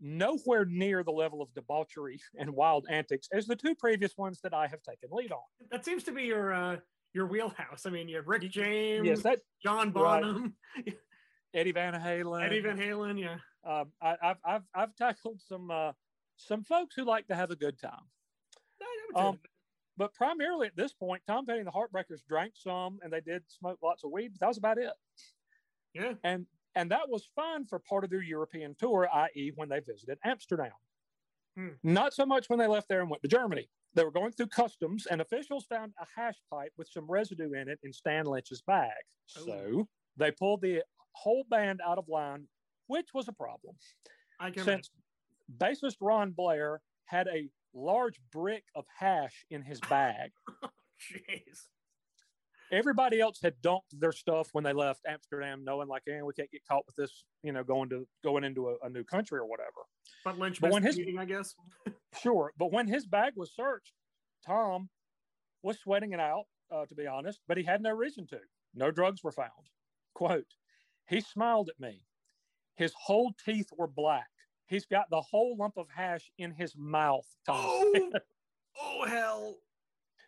[0.00, 4.54] nowhere near the level of debauchery and wild antics as the two previous ones that
[4.54, 5.42] I have taken lead on.
[5.72, 6.76] That seems to be your uh,
[7.12, 7.84] your wheelhouse.
[7.84, 10.22] I mean, you have Rick James, Yes, that John right.
[10.22, 10.54] Bonham,
[11.54, 12.44] Eddie Van Halen.
[12.44, 13.18] Eddie Van Halen.
[13.20, 15.90] Yeah, Um, I, I've I've I've tackled some uh,
[16.36, 17.90] some folks who like to have a good time.
[18.80, 19.38] I- I would say Um,
[19.96, 23.42] but primarily at this point, Tom Petty and the Heartbreakers drank some and they did
[23.48, 24.32] smoke lots of weed.
[24.32, 24.90] But that was about it.
[25.94, 29.78] yeah, And and that was fine for part of their European tour, i.e., when they
[29.80, 30.72] visited Amsterdam.
[31.56, 31.68] Hmm.
[31.84, 33.68] Not so much when they left there and went to Germany.
[33.94, 37.68] They were going through customs, and officials found a hash pipe with some residue in
[37.68, 38.90] it in Stan Lynch's bag.
[39.38, 39.46] Oh.
[39.46, 42.48] So they pulled the whole band out of line,
[42.88, 43.76] which was a problem
[44.40, 44.64] I can.
[44.64, 44.90] since
[45.58, 50.30] bassist Ron Blair had a large brick of hash in his bag.
[51.00, 51.66] Jeez.
[52.72, 56.50] Everybody else had dumped their stuff when they left Amsterdam, knowing like, eh, we can't
[56.50, 59.46] get caught with this, you know, going to going into a, a new country or
[59.46, 59.70] whatever.
[60.24, 61.54] But Lynch But when his- meeting, I guess.
[62.22, 63.92] Sure, but when his bag was searched,
[64.46, 64.88] Tom
[65.64, 68.38] was sweating it out, uh, to be honest, but he had no reason to.
[68.72, 69.50] No drugs were found.
[70.14, 70.46] Quote,
[71.08, 72.02] he smiled at me.
[72.76, 74.28] His whole teeth were black.
[74.66, 77.56] He's got the whole lump of hash in his mouth, Tom.
[77.64, 78.10] Oh,
[78.82, 79.54] oh hell.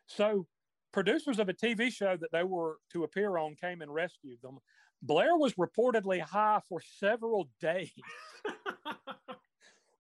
[0.07, 0.47] So,
[0.93, 4.59] producers of a TV show that they were to appear on came and rescued them.
[5.03, 7.93] Blair was reportedly high for several days,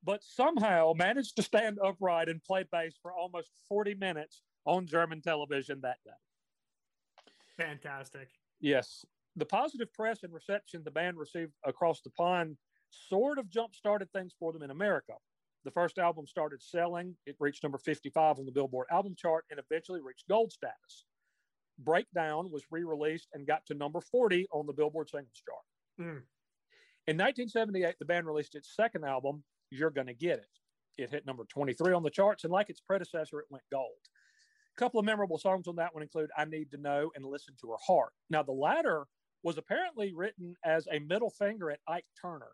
[0.05, 5.21] but somehow managed to stand upright and play bass for almost 40 minutes on German
[5.21, 6.11] television that day.
[7.57, 8.29] Fantastic.
[8.61, 9.05] Yes.
[9.37, 12.57] The positive press and reception the band received across the pond
[13.09, 15.15] sort of jump started things for them in America.
[15.65, 17.17] The first album started selling.
[17.27, 21.05] It reached number 55 on the Billboard album chart and eventually reached gold status.
[21.79, 26.09] Breakdown was re released and got to number 40 on the Billboard singles chart.
[26.09, 26.23] Mm.
[27.09, 31.03] In 1978, the band released its second album, You're Gonna Get It.
[31.03, 33.91] It hit number 23 on the charts, and like its predecessor, it went gold.
[34.77, 37.55] A couple of memorable songs on that one include I Need to Know and Listen
[37.61, 38.13] to Her Heart.
[38.31, 39.07] Now, the latter
[39.43, 42.51] was apparently written as a middle finger at Ike Turner.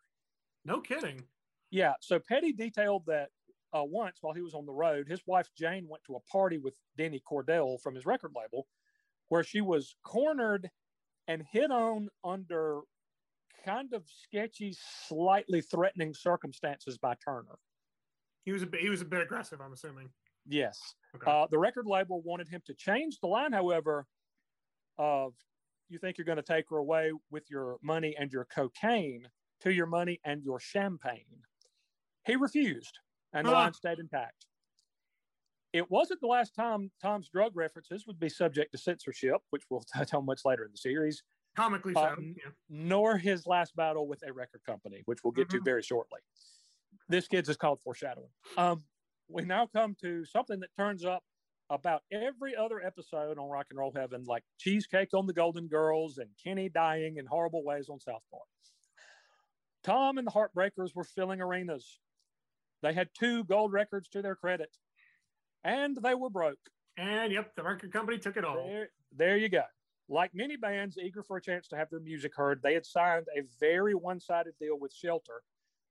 [0.65, 1.23] No kidding.
[1.71, 3.31] Yeah, so Petty detailed that
[3.73, 6.59] uh, once while he was on the road, his wife Jane went to a party
[6.59, 8.67] with Denny Cordell from his record label,
[9.29, 10.71] where she was cornered
[11.29, 12.81] and hit on under
[13.65, 14.77] kind of sketchy,
[15.09, 17.59] slightly threatening circumstances by Turner.
[18.45, 19.61] He was a bit, he was a bit aggressive.
[19.61, 20.11] I'm assuming.
[20.47, 20.79] Yes.
[21.15, 21.31] Okay.
[21.31, 24.07] Uh, the record label wanted him to change the line, however,
[24.99, 25.35] of
[25.89, 29.29] you think you're going to take her away with your money and your cocaine
[29.63, 31.43] to your money and your champagne.
[32.27, 32.99] He refused,
[33.33, 33.57] and the Huh.
[33.57, 34.47] line stayed intact.
[35.73, 39.81] It wasn't the last time Tom's drug references would be subject to censorship, which we'll
[39.95, 41.23] touch on much later in the series,
[41.57, 42.05] Comically so.
[42.05, 42.51] um, yeah.
[42.69, 45.65] nor his last battle with a record company, which we'll get to Mhm.
[45.65, 46.21] very shortly.
[47.09, 48.33] This kid's is called foreshadowing.
[48.57, 48.87] Um,
[49.29, 51.25] we now come to something that turns up
[51.71, 56.19] about every other episode on Rock and Roll Heaven, like Cheesecake on the Golden Girls
[56.19, 58.47] and Kenny dying in horrible ways on South Park.
[59.85, 61.99] Tom and the Heartbreakers were filling arenas.
[62.83, 64.77] They had two gold records to their credit,
[65.65, 66.59] and they were broke.
[66.97, 68.67] And yep, the record company took it all.
[68.67, 69.63] There, there you go.
[70.09, 73.27] Like many bands eager for a chance to have their music heard, they had signed
[73.37, 75.43] a very one sided deal with Shelter,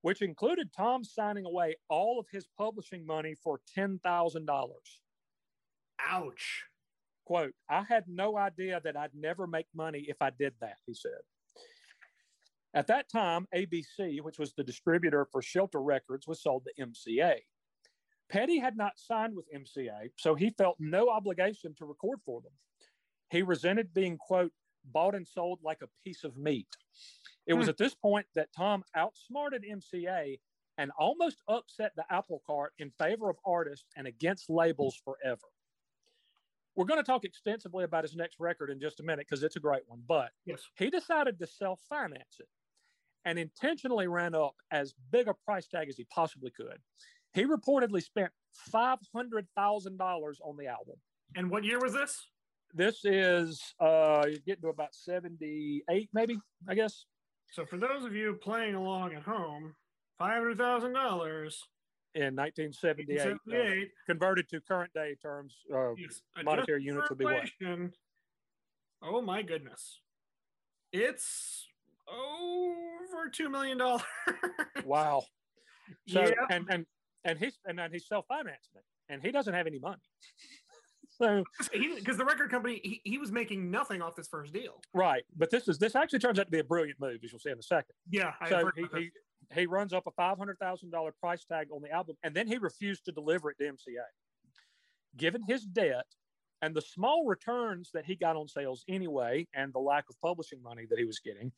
[0.01, 4.69] which included Tom signing away all of his publishing money for $10,000.
[6.07, 6.63] Ouch.
[7.25, 10.93] Quote, I had no idea that I'd never make money if I did that, he
[10.93, 11.21] said.
[12.73, 17.39] At that time, ABC, which was the distributor for Shelter Records, was sold to MCA.
[18.29, 22.53] Petty had not signed with MCA, so he felt no obligation to record for them.
[23.29, 24.53] He resented being, quote,
[24.85, 26.67] bought and sold like a piece of meat.
[27.45, 27.71] It was Hmm.
[27.71, 30.39] at this point that Tom outsmarted MCA
[30.77, 35.47] and almost upset the apple cart in favor of artists and against labels forever.
[36.75, 39.57] We're going to talk extensively about his next record in just a minute because it's
[39.57, 40.65] a great one, but Yes.
[40.75, 42.47] he decided to self finance it
[43.25, 46.77] and intentionally ran up as big a price tag as he possibly could.
[47.33, 50.95] He reportedly spent five hundred thousand dollars on the album.
[51.35, 52.27] And what year was this?
[52.73, 57.05] This is uh, you're getting to about seventy-eight, maybe I guess.
[57.51, 59.75] So for those of you playing along at home,
[60.17, 61.61] five hundred thousand dollars
[62.13, 63.89] in 1978, uh, 78.
[64.05, 67.49] converted to current day terms, uh, Yes, monetary units would be what?
[69.01, 69.99] Oh my goodness.
[70.91, 71.67] It's
[73.13, 74.03] over two million dollars.
[74.85, 75.23] Wow.
[76.07, 76.33] So Yeah.
[76.49, 76.85] and and
[77.23, 80.01] and he's and then he's self financing it, and he doesn't have any money.
[81.09, 84.81] so Because the record company, he, he was making nothing off this first deal.
[84.93, 87.39] right, but this is this actually turns out to be a brilliant move, as you'll
[87.39, 87.93] see in a second.
[88.09, 88.33] Yeah.
[88.39, 89.11] I So he, he
[89.53, 92.47] he runs up a five hundred thousand dollar price tag on the album, and then
[92.47, 94.05] he refused to deliver it to MCA.
[95.17, 96.05] Given his debt
[96.61, 100.61] and the small returns that he got on sales anyway, and the lack of publishing
[100.63, 101.51] money that he was getting,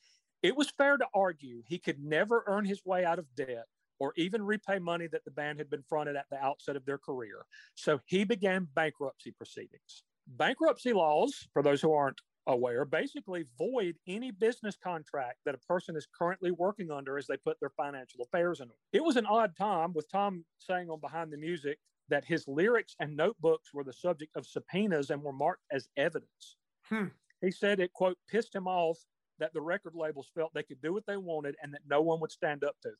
[0.43, 3.65] it was fair to argue he could never earn his way out of debt
[3.99, 6.97] or even repay money that the band had been fronted at the outset of their
[6.97, 7.45] career.
[7.75, 10.03] So he began bankruptcy proceedings.
[10.27, 15.95] Bankruptcy laws, for those who aren't aware, basically void any business contract that a person
[15.95, 18.67] is currently working under as they put their financial affairs in.
[18.91, 21.77] It was an odd time with Tom saying on Behind the Music
[22.09, 26.57] that his lyrics and notebooks were the subject of subpoenas and were marked as evidence.
[26.89, 27.07] Hmm.
[27.39, 28.97] He said it, quote, pissed him off
[29.39, 32.19] that the record labels felt they could do what they wanted and that no one
[32.19, 32.97] would stand up to them.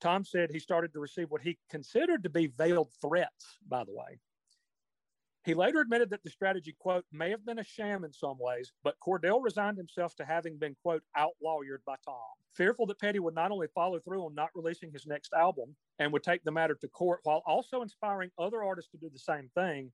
[0.00, 3.92] Tom said he started to receive what he considered to be veiled threats, by the
[3.92, 4.18] way.
[5.44, 8.72] He later admitted that the strategy, quote, may have been a sham in some ways,
[8.82, 12.16] but Cordell resigned himself to having been, quote, outlawed by Tom.
[12.54, 16.12] Fearful that Petty would not only follow through on not releasing his next album and
[16.12, 19.48] would take the matter to court while also inspiring other artists to do the same
[19.54, 19.92] thing,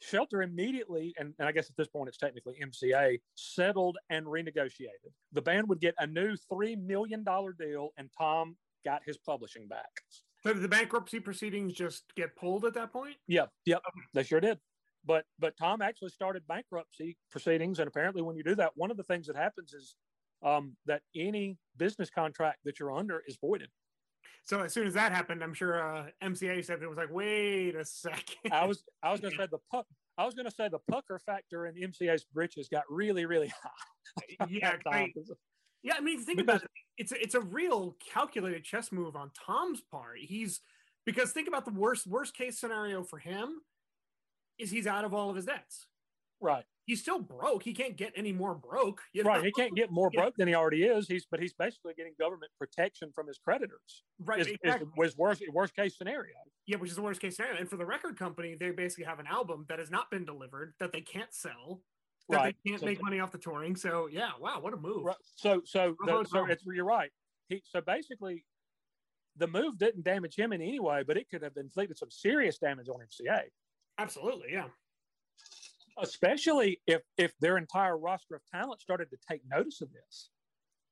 [0.00, 5.12] Shelter immediately, and, and I guess at this point it's technically MCA, settled and renegotiated.
[5.32, 9.88] The band would get a new $3 million deal, and Tom got his publishing back.
[10.42, 13.16] So did the bankruptcy proceedings just get pulled at that point?
[13.26, 13.80] Yep, yep,
[14.14, 14.58] they sure did.
[15.04, 18.96] But but Tom actually started bankruptcy proceedings, and apparently, when you do that, one of
[18.96, 19.94] the things that happens is
[20.44, 23.68] um, that any business contract that you're under is voided.
[24.44, 27.74] So as soon as that happened, I'm sure uh, MCA said it was like, wait
[27.74, 28.52] a second.
[28.52, 29.86] I was I was going to say the puck.
[30.18, 34.46] I was going to say the pucker factor in MCA's britches got really really high.
[34.48, 34.76] yeah.
[34.86, 35.12] I,
[35.82, 35.94] yeah.
[35.96, 36.70] I mean, think Because- about it.
[36.98, 40.16] It's a, it's a real calculated chess move on Tom's part.
[40.18, 40.62] He's
[41.04, 43.60] because think about the worst worst case scenario for him
[44.58, 45.86] is he's out of all of his debts.
[46.40, 47.64] Right, He's still broke.
[47.64, 49.02] He can't get any more broke.
[49.12, 49.30] You know?
[49.30, 49.44] right.
[49.44, 51.08] He can't get more broke than he already is.
[51.08, 54.04] He's but he's basically getting government protection from his creditors.
[54.24, 54.40] right.
[54.40, 54.88] Is, is exactly.
[54.96, 56.34] was worst worst case scenario.
[56.66, 57.58] Yeah, which is the worst case scenario.
[57.58, 60.74] And for the record company, they basically have an album that has not been delivered,
[60.78, 61.82] that they can't sell,
[62.28, 62.56] that Right.
[62.64, 63.74] they can't So- make money off the touring.
[63.74, 65.04] So yeah, wow, what a move.
[65.04, 65.16] Right.
[65.34, 67.10] So so the, so it's you're right.
[67.48, 68.44] He so basically
[69.36, 72.58] the move didn't damage him in any way, but it could have inflicted some serious
[72.58, 73.42] damage on MCA,
[73.98, 74.68] Absolutely, yeah.
[75.98, 80.30] Especially if if their entire roster of talent started to take notice of this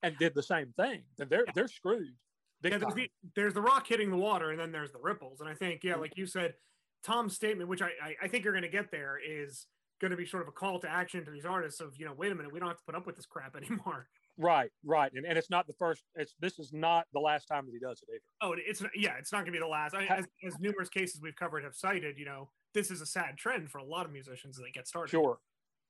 [0.02, 1.02] and did the same thing.
[1.16, 1.52] Then they're Yeah.
[1.54, 2.14] they're screwed.
[2.62, 5.40] Yeah, there's the, there's the rock hitting the water, and then there's the ripples.
[5.40, 5.88] And I think, Mm-hmm.
[5.88, 6.54] yeah, like you said,
[7.02, 9.66] Tom's statement, which I I, I think you're going to get there, is
[10.00, 12.14] going to be sort of a call to action to these artists of you know,
[12.14, 14.08] wait a minute, we don't have to put up with this crap anymore.
[14.36, 16.02] Right, right, and, and it's not the first.
[16.16, 18.22] It's this is not the last time that he does it either.
[18.40, 19.94] Oh, it's yeah, it's not going to be the last.
[19.94, 23.36] I, as, as numerous cases we've covered have cited, you know, this is a sad
[23.38, 25.10] trend for a lot of musicians that get started.
[25.10, 25.38] Sure.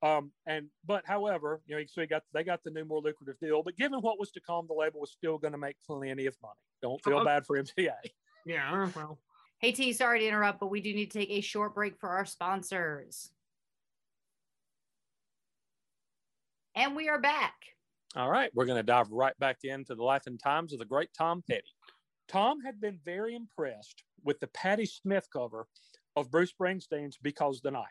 [0.01, 3.39] Um, and but however, you know, so he got they got the new more lucrative
[3.39, 3.63] deal.
[3.63, 6.35] But given what was to come, the label was still going to make plenty of
[6.41, 6.53] money.
[6.81, 7.25] Don't feel Uh-huh.
[7.25, 7.95] bad for MCA.
[8.45, 9.19] Yeah, well,
[9.59, 12.09] Hey T, sorry to interrupt, but we do need to take a short break for
[12.09, 13.31] our sponsors.
[16.75, 17.53] And we are back.
[18.15, 20.85] All right, we're going to dive right back into the life and times of the
[20.85, 21.63] great Tom Petty.
[22.27, 25.67] Tom had been very impressed with the Patti Smith cover
[26.15, 27.85] of Bruce Springsteen's Because the Night.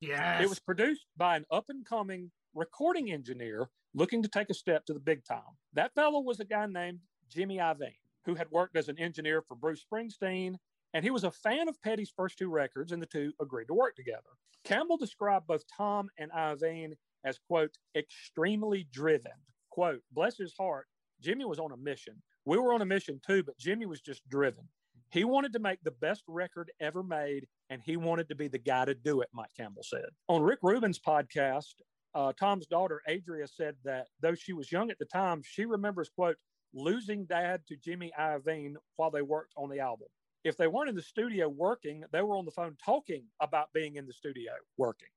[0.00, 4.54] yeah, It was produced by an up and coming recording engineer looking to take a
[4.54, 5.56] step to the big time.
[5.72, 9.54] That fellow was a guy named Jimmy Iovine, who had worked as an engineer for
[9.54, 10.56] Bruce Springsteen,
[10.94, 13.74] and he was a fan of Petty's first two records, and the two agreed to
[13.74, 14.30] work together.
[14.64, 19.32] Campbell described both Tom and Iovine as, quote, extremely driven.
[19.70, 20.86] Quote, bless his heart,
[21.20, 22.22] Jimmy was on a mission.
[22.44, 24.68] We were on a mission too, but Jimmy was just driven.
[25.10, 28.58] He wanted to make the best record ever made, and he wanted to be the
[28.58, 30.06] guy to do it, Mike Campbell said.
[30.28, 31.74] On Rick Rubin's podcast,
[32.14, 36.08] uh, Tom's daughter, Adria, said that though she was young at the time, she remembers,
[36.08, 36.36] quote,
[36.74, 40.08] losing dad to Jimmy Iovine while they worked on the album.
[40.44, 43.96] If they weren't in the studio working, they were on the phone talking about being
[43.96, 45.08] in the studio working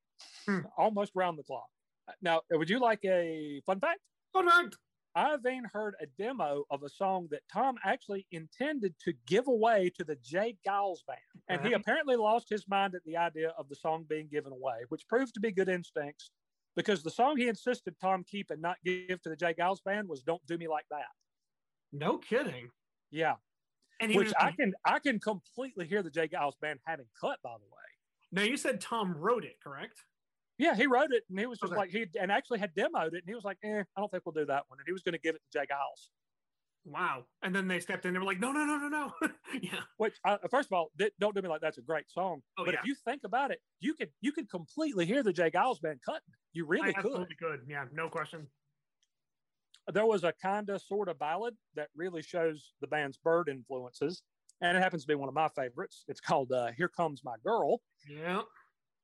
[0.46, 0.60] Hmm.
[0.76, 1.68] almost round the clock.
[2.20, 4.00] Now, would you like a fun fact?
[4.32, 4.76] Fun fact.
[5.16, 10.04] Iovine heard a demo of a song that Tom actually intended to give away to
[10.04, 10.56] the J.
[10.66, 11.18] Geils band.
[11.48, 11.80] And he Uh-huh.
[11.80, 15.34] apparently lost his mind at the idea of the song being given away, which proved
[15.34, 16.30] to be good instincts
[16.74, 19.52] because the song he insisted Tom keep and not give to the J.
[19.54, 21.08] Geils band was Don't Do Me Like That.
[21.92, 22.70] No kidding.
[23.10, 23.36] Yeah.
[24.00, 26.26] And he Which I can I can completely hear the J.
[26.28, 27.82] Geils band having cut, by the way.
[28.32, 30.00] now you said Tom wrote it, correct?
[30.62, 31.80] Yeah, he wrote it and he was just Okay.
[31.80, 34.24] like he and actually had demoed it and he was like, eh, I don't think
[34.24, 34.78] we'll do that one.
[34.78, 35.66] And he was going to give it to J.
[35.66, 36.10] Geils.
[36.84, 37.24] Wow.
[37.42, 38.10] And then they stepped in.
[38.10, 39.28] And they were like, no, no, no, no, no.
[39.60, 39.80] yeah.
[39.96, 42.42] Which, uh, first of all, th- don't do me like that's a great song.
[42.58, 42.80] Oh, but yeah.
[42.80, 45.50] if you think about it, you could you could completely hear the J.
[45.50, 46.20] Geils band cutting.
[46.52, 47.04] You really could.
[47.06, 47.60] absolutely could.
[47.68, 48.46] Yeah, no question.
[49.92, 54.22] There was a kind of sort of ballad that really shows the band's Byrds influences,
[54.60, 56.04] and it happens to be one of my favorites.
[56.06, 58.42] It's called uh, "Here Comes My Girl." Yeah.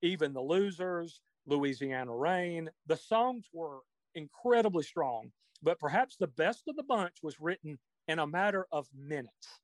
[0.02, 2.70] Even the Losers, Louisiana Rain.
[2.86, 3.80] The songs were
[4.14, 5.32] incredibly strong,
[5.62, 9.60] but perhaps the best of the bunch was written in a matter of minutes.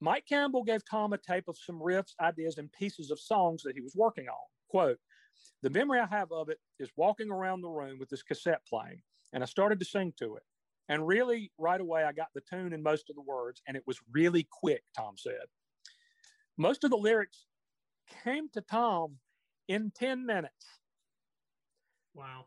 [0.00, 3.76] Mike Campbell gave Tom a tape of some riffs, ideas, and pieces of songs that
[3.76, 4.46] he was working on.
[4.68, 4.98] Quote,
[5.62, 9.00] the memory I have of it is walking around the room with this cassette playing,
[9.32, 10.42] and I started to sing to it.
[10.88, 13.84] And really, right away, I got the tune and most of the words, and it
[13.86, 15.46] was really quick, Tom said.
[16.58, 17.46] Most of the lyrics
[18.24, 19.18] came to Tom
[19.68, 20.66] in 10 minutes.
[22.14, 22.46] Wow.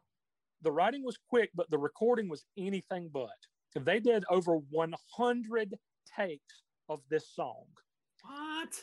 [0.61, 3.29] The writing was quick, but the recording was anything but.
[3.77, 5.75] They did over 100
[6.17, 7.65] takes of this song.
[8.23, 8.73] What?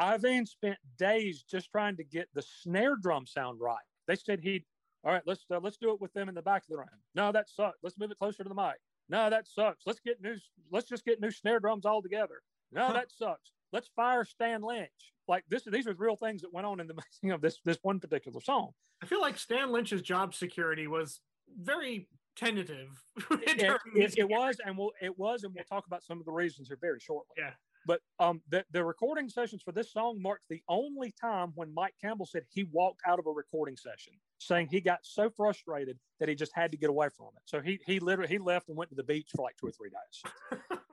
[0.00, 3.78] Iovine spent days just trying to get the snare drum sound right.
[4.06, 4.64] They said he'd,
[5.02, 6.88] all right, let's uh, let's do it with them in the back of the room.
[7.14, 7.78] No, that sucks.
[7.82, 8.74] Let's move it closer to the mic.
[9.08, 9.84] No, that sucks.
[9.86, 10.36] Let's get new.
[10.70, 12.42] Let's just get new snare drums all together.
[12.72, 12.92] No, Huh.
[12.94, 13.52] that sucks.
[13.72, 15.13] Let's fire Stan Lynch.
[15.28, 17.78] Like this, these are real things that went on in the making of this this
[17.82, 18.70] one particular song.
[19.02, 21.20] I feel like Stan Lynch's job security was
[21.60, 22.88] very tentative.
[23.30, 26.24] It, during it, it was, and we'll it was, and we'll talk about some of
[26.24, 27.34] the reasons here very shortly.
[27.38, 27.50] Yeah.
[27.86, 31.94] But um, the, the recording sessions for this song marked the only time when Mike
[32.00, 36.28] Campbell said he walked out of a recording session, saying he got so frustrated that
[36.28, 37.42] he just had to get away from it.
[37.44, 39.72] So he he literally he left and went to the beach for like two or
[39.72, 40.58] three days.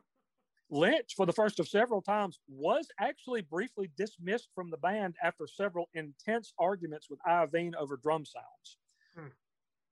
[0.72, 5.46] Lynch, for the first of several times, was actually briefly dismissed from the band after
[5.46, 8.78] several intense arguments with Iovine over drum sounds.
[9.14, 9.34] Hmm.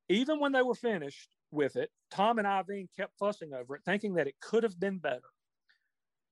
[0.08, 4.14] Even when they were finished with it, Tom and Iovine kept fussing over it, thinking
[4.16, 5.30] that it could have been better.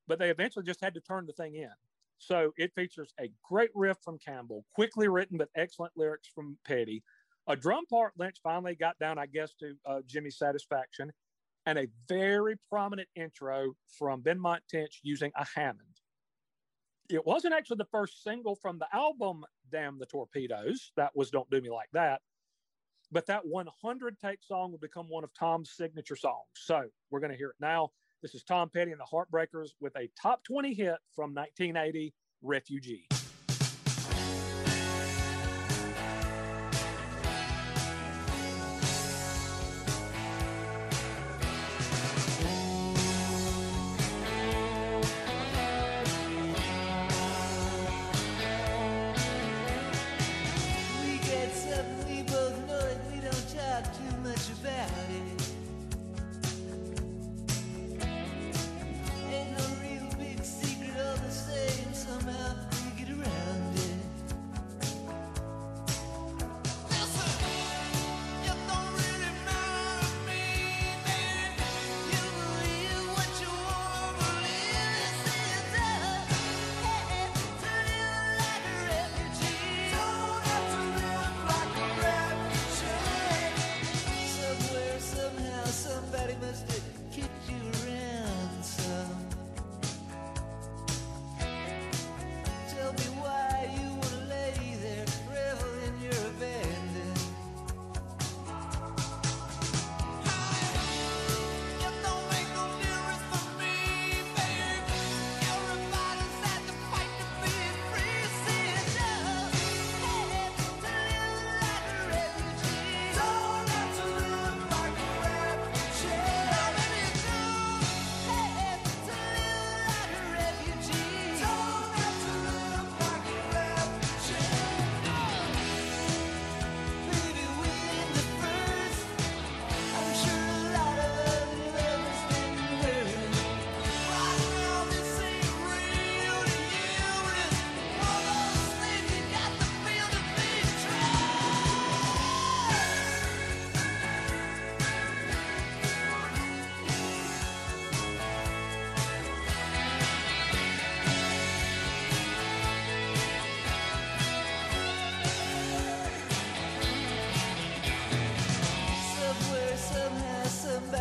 [0.08, 1.70] But they eventually just had to turn the thing in.
[2.18, 7.04] So it features a great riff from Campbell, quickly written but excellent lyrics from Petty,
[7.48, 11.12] a drum part Lynch finally got down, I guess, to uh, Jimmy's satisfaction,
[11.68, 16.00] and a very prominent intro from Benmont Tench using a Hammond.
[17.10, 20.94] It wasn't actually the first single from the album Damn the Torpedoes.
[20.96, 22.22] That was Don't Do Me Like That.
[23.12, 26.46] But that 100 take song will become one of Tom's signature songs.
[26.56, 27.90] So we're going to hear it now.
[28.22, 33.08] This is Tom Petty and the Heartbreakers with a top 20 hit from 1980, Refugee.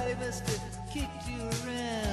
[0.07, 2.06] I must have kicked you around.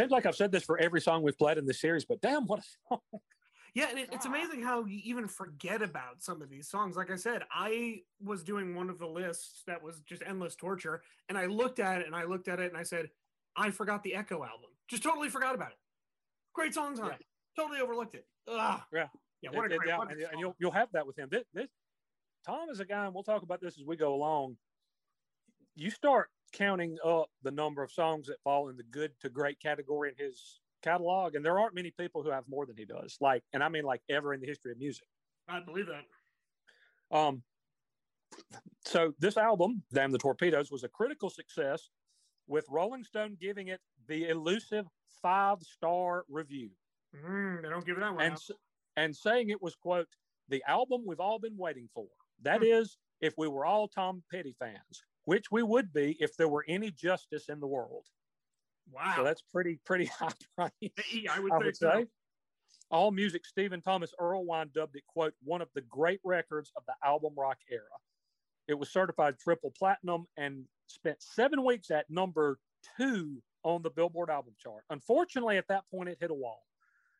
[0.00, 2.46] Seems like I've said this for every song we've played in this series, but damn,
[2.46, 3.20] what a song!
[3.74, 6.96] Yeah, and it, it's amazing how you even forget about some of these songs.
[6.96, 11.02] Like I said, I was doing one of the lists that was just endless torture,
[11.28, 13.10] and I looked at it and I looked at it and I said,
[13.56, 14.70] I forgot the Echo album.
[14.88, 15.78] Just totally forgot about it.
[16.52, 17.14] Great songs on Yeah.
[17.14, 17.24] it.
[17.56, 18.26] Totally overlooked it.
[18.48, 18.80] Ugh.
[18.92, 19.06] Yeah.
[19.42, 21.16] Yeah, what a It- it- great yeah, a and, and you'll you'll have that with
[21.18, 21.28] him.
[21.30, 21.68] This, this
[22.44, 24.56] Tom is a guy, and we'll talk about this as we go along.
[25.76, 29.60] You start counting up the number of songs that fall in the good to great
[29.60, 33.16] category in his catalog, and there aren't many people who have more than he does.
[33.20, 35.06] Like, and I mean, like ever in the history of music.
[35.48, 36.04] I believe that.
[37.16, 37.42] Um,
[38.84, 41.90] so this album, Damn the Torpedoes, was a critical success,
[42.46, 44.86] with Rolling Stone giving it the elusive
[45.22, 46.70] five star review.
[47.14, 48.24] Mm, they don't give it that one.
[48.24, 48.38] and
[48.96, 50.08] and saying it was quote
[50.48, 52.08] the album we've all been waiting for.
[52.42, 52.64] That Hmm.
[52.66, 56.64] is, if we were all Tom Petty fans, which we would be if there were
[56.66, 58.04] any justice in the world.
[58.92, 59.12] Wow.
[59.14, 60.90] So that's pretty pretty high praise.
[61.12, 61.92] Yeah, I would, I say would so.
[61.94, 62.06] say.
[62.92, 67.34] AllMusic, Stephen Thomas Erlewine dubbed it quote one of the great records of the album
[67.36, 67.84] rock era.
[68.66, 72.58] It was certified triple platinum and spent seven weeks at number
[72.96, 74.82] two on the Billboard album chart.
[74.90, 76.64] Unfortunately, at that point, it hit a wall,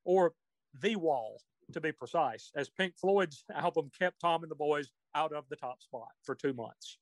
[0.05, 0.33] or
[0.81, 1.41] the wall
[1.75, 5.55] to be precise, as Pink Floyd's album kept Tom and the Boys out of the
[5.55, 6.99] top spot for two months.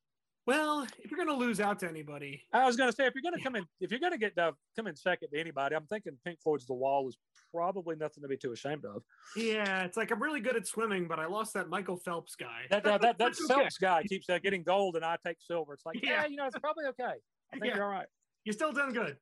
[0.49, 3.13] Well, if you're going to lose out to anybody, I was going to say, if
[3.15, 5.39] you're going to come in, if you're going to get uh, come in second to
[5.39, 7.19] anybody, I'm thinking Pink Floyd's The Wall is
[7.55, 9.03] probably nothing to be too ashamed of.
[9.37, 12.63] yeah, it's like I'm really good at swimming, but I lost that Michael Phelps guy.
[12.71, 13.61] That uh, that that That's okay.
[13.61, 15.75] Phelps guy keeps uh, getting gold, and I take silver.
[15.75, 16.27] It's like, yeah, Yeah.
[16.29, 17.05] you know, it's probably okay.
[17.53, 17.75] I think Yeah.
[17.75, 18.07] you're all right.
[18.45, 19.19] You're still doing good.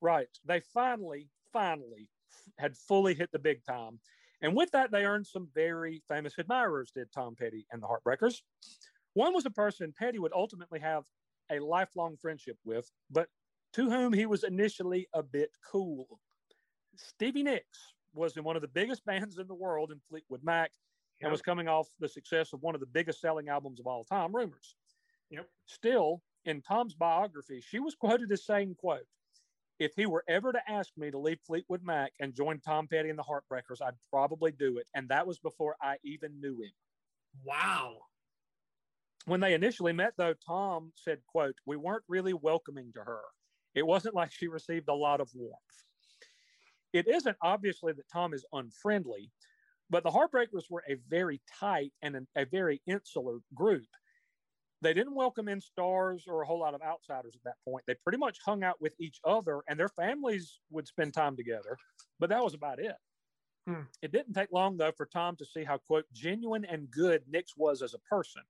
[0.00, 0.26] Right.
[0.44, 2.10] They finally, finally
[2.58, 4.00] had fully hit the big time.
[4.42, 8.40] And with that, they earned some very famous admirers, did Tom Petty and the Heartbreakers.
[9.14, 11.04] One was a person Petty would ultimately have
[11.50, 13.28] a lifelong friendship with, but
[13.74, 16.20] to whom he was initially a bit cool.
[16.96, 20.70] Stevie Nicks was in one of the biggest bands in the world in Fleetwood Mac
[21.20, 24.04] and was coming off the success of one of the biggest selling albums of all
[24.04, 24.76] time, Rumors.
[25.30, 25.48] Yep.
[25.66, 29.06] Still, in Tom's biography, she was quoted as saying, quote,
[29.78, 33.10] if he were ever to ask me to leave Fleetwood Mac and join Tom Petty
[33.10, 34.86] and the Heartbreakers, I'd probably do it.
[34.94, 36.70] And that was before I even knew him.
[37.42, 37.96] Wow.
[39.26, 43.22] When they initially met, though, Tom said, quote, we weren't really welcoming to her.
[43.74, 45.84] It wasn't like she received a lot of warmth.
[46.92, 49.32] It isn't obviously that Tom is unfriendly,
[49.90, 53.88] but the Heartbreakers were a very tight and an- a very insular group.
[54.80, 57.84] They didn't welcome in stars or a whole lot of outsiders at that point.
[57.86, 61.78] They pretty much hung out with each other and their families would spend time together,
[62.18, 62.96] but that was about it.
[63.66, 63.84] Hmm.
[64.02, 67.56] It didn't take long, though, for Tom to see how, quote, genuine and good Nicks
[67.56, 68.42] was as a person.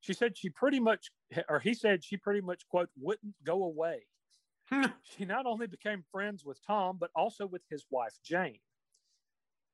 [0.00, 1.10] She said she pretty much,
[1.48, 4.06] or he said she pretty much, quote, wouldn't go away.
[4.70, 4.86] Hmm.
[5.02, 8.58] she not only became friends with Tom, but also with his wife, Jane.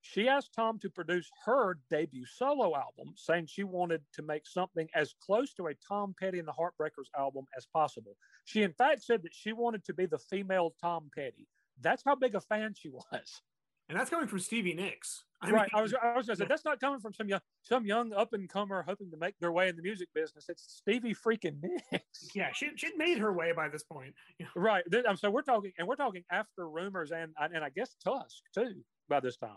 [0.07, 4.87] She asked Tom to produce her debut solo album, saying she wanted to make something
[4.95, 8.17] as close to a Tom Petty and the Heartbreakers album as possible.
[8.45, 11.49] She, in fact, said that she wanted to be the female Tom Petty.
[11.81, 13.41] That's how big a fan she was.
[13.89, 15.25] And that's coming from Stevie Nicks.
[15.43, 15.63] I right.
[15.63, 17.85] mean, I was, I was going to say, that's not coming from some young, some
[17.85, 20.47] young up and comer hoping to make their way in the music business.
[20.49, 21.57] It's Stevie freaking
[21.93, 22.31] Nicks.
[22.35, 24.15] yeah, she she'd made her way by this point.
[24.57, 24.85] Right.
[25.17, 28.77] So we're talking, and we're talking after rumors and and I guess Tusk too
[29.09, 29.51] by this time.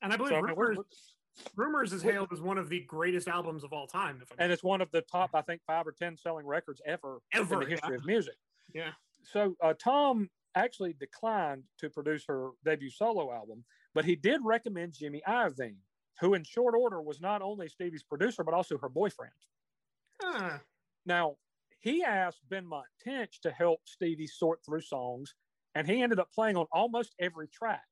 [0.00, 1.14] And I believe So, I mean, we're- Rumors,
[1.56, 4.22] Rumors is hailed as one of the greatest albums of all time.
[4.38, 7.54] And it's one of the top, I think, five or ten selling records ever, Ever,
[7.54, 7.98] in the history yeah.
[7.98, 8.34] of music.
[8.74, 8.90] yeah.
[9.24, 14.94] So uh, Tom actually declined to produce her debut solo album, but he did recommend
[14.94, 15.76] Jimmy Iovine,
[16.20, 19.32] who, in short order, was not only Stevie's producer but also her boyfriend.
[20.22, 20.58] Huh.
[21.04, 21.36] Now,
[21.80, 25.34] he asked Benmont Tench to help Stevie sort through songs,
[25.74, 27.82] and he ended up playing on almost every track.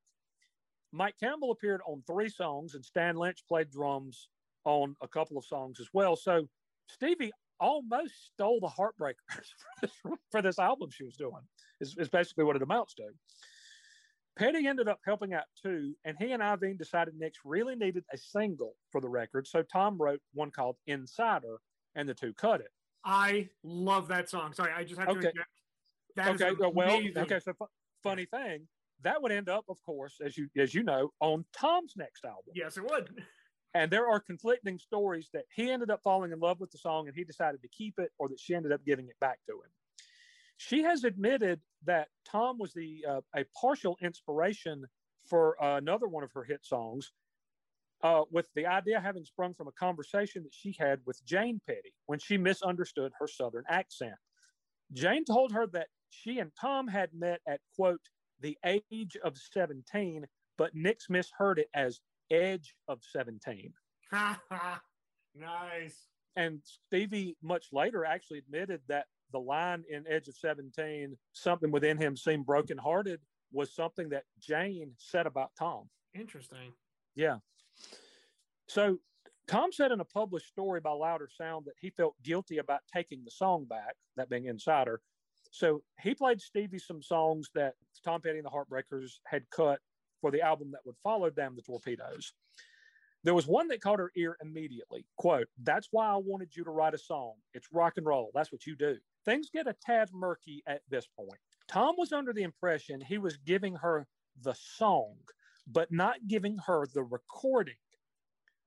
[0.93, 4.29] Mike Campbell appeared on three songs, and Stan Lynch played drums
[4.65, 6.17] on a couple of songs as well.
[6.17, 6.49] So
[6.89, 9.15] Stevie almost stole the Heartbreakers
[9.59, 9.93] for this,
[10.31, 11.43] for this album she was doing,
[11.81, 13.05] is, is basically what it amounts to.
[14.39, 18.17] Petty ended up helping out too, and he and Iovine decided Nicks really needed a
[18.17, 19.47] single for the record.
[19.47, 21.59] So Tom wrote one called Insider,
[21.95, 22.71] and the two cut it.
[23.05, 24.53] I love that song.
[24.53, 25.29] Sorry, I just have to Okay.
[25.29, 25.49] interject.
[26.17, 27.41] That okay, well, okay.
[27.41, 27.67] So fu-
[28.03, 28.67] funny thing,
[29.03, 32.53] that would end up, of course, as you as you know, on Tom's next album.
[32.55, 33.25] Yes, it would.
[33.73, 37.07] And there are conflicting stories that he ended up falling in love with the song
[37.07, 39.53] and he decided to keep it, or that she ended up giving it back to
[39.53, 39.71] him.
[40.63, 44.85] She has admitted that Tom was the uh, a partial inspiration
[45.27, 47.13] for uh, another one of her hit songs,
[48.03, 51.95] uh, with the idea having sprung from a conversation that she had with Jane Petty
[52.05, 54.17] when she misunderstood her Southern accent.
[54.93, 58.03] Jane told her that she and Tom had met at quote
[58.41, 60.27] the age of 17,
[60.59, 62.01] but Nicks misheard it as
[62.31, 63.73] edge of 17.
[65.35, 66.09] nice.
[66.37, 71.97] And Stevie, much later, actually admitted that the line in Edge of 17, something within
[71.97, 73.21] him seemed brokenhearted,
[73.53, 75.89] was something that Jane said about Tom.
[76.15, 76.73] Interesting.
[77.15, 77.39] Yeah.
[78.69, 78.99] So
[79.49, 83.25] Tom said in a published story by Louder Sound that he felt guilty about taking
[83.25, 85.01] the song back, that being Insider.
[85.51, 87.75] So he played Stevie some songs that
[88.05, 89.81] Tom Petty and the Heartbreakers had cut
[90.21, 92.33] for the album that would follow Damn the Torpedoes.
[93.25, 95.05] There was one that caught her ear immediately.
[95.19, 97.35] Quote, That's why I wanted you to write a song.
[97.53, 98.31] It's rock and roll.
[98.35, 98.97] That's what you do.
[99.25, 101.41] Things get a tad murky at this point.
[101.69, 104.07] Tom was under the impression he was giving her
[104.43, 105.17] the song,
[105.67, 107.75] but not giving her the recording,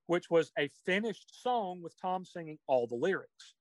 [0.08, 3.56] which was a finished song with Tom singing all the lyrics.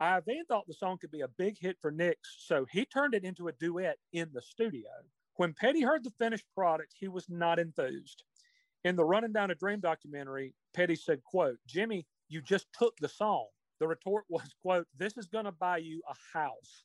[0.00, 3.24] Iovine thought the song could be a big hit for Nicks, so he turned it
[3.24, 4.88] into a duet in the studio.
[5.36, 8.24] When Petty heard the finished product, he was not enthused.
[8.84, 13.08] In the Running Down a Dream documentary, Petty said, quote, Jimmy, you just took the
[13.08, 13.48] song.
[13.80, 16.84] The retort was, quote, this is going to buy you a house.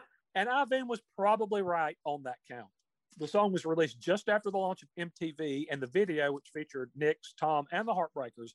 [0.36, 2.68] And Iovine was probably right on that count.
[3.16, 6.90] The song was released just after the launch of MTV, and the video, which featured
[6.94, 8.50] Nicks, Tom, and the Heartbreakers,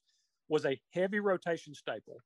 [0.47, 2.18] was a heavy rotation staple.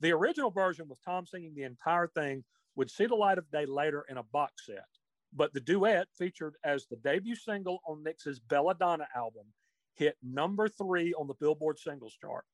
[0.00, 3.66] The original version with Tom singing the entire thing would see the light of day
[3.66, 4.86] later in a box set,
[5.34, 9.44] but the duet, featured as the debut single on Nicks's Belladonna album,
[9.96, 12.46] hit number three on the Billboard singles chart.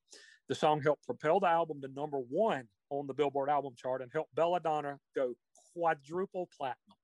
[0.49, 4.11] The song helped propel the album to number one on the Billboard album chart and
[4.11, 5.35] helped Belladonna go
[5.75, 6.97] quadruple platinum.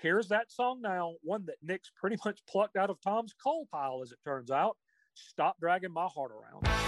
[0.00, 4.02] Here's that song now, one that Nicks pretty much plucked out of Tom's coal pile,
[4.04, 4.76] as it turns out.
[5.14, 6.85] Stop dragging my heart around.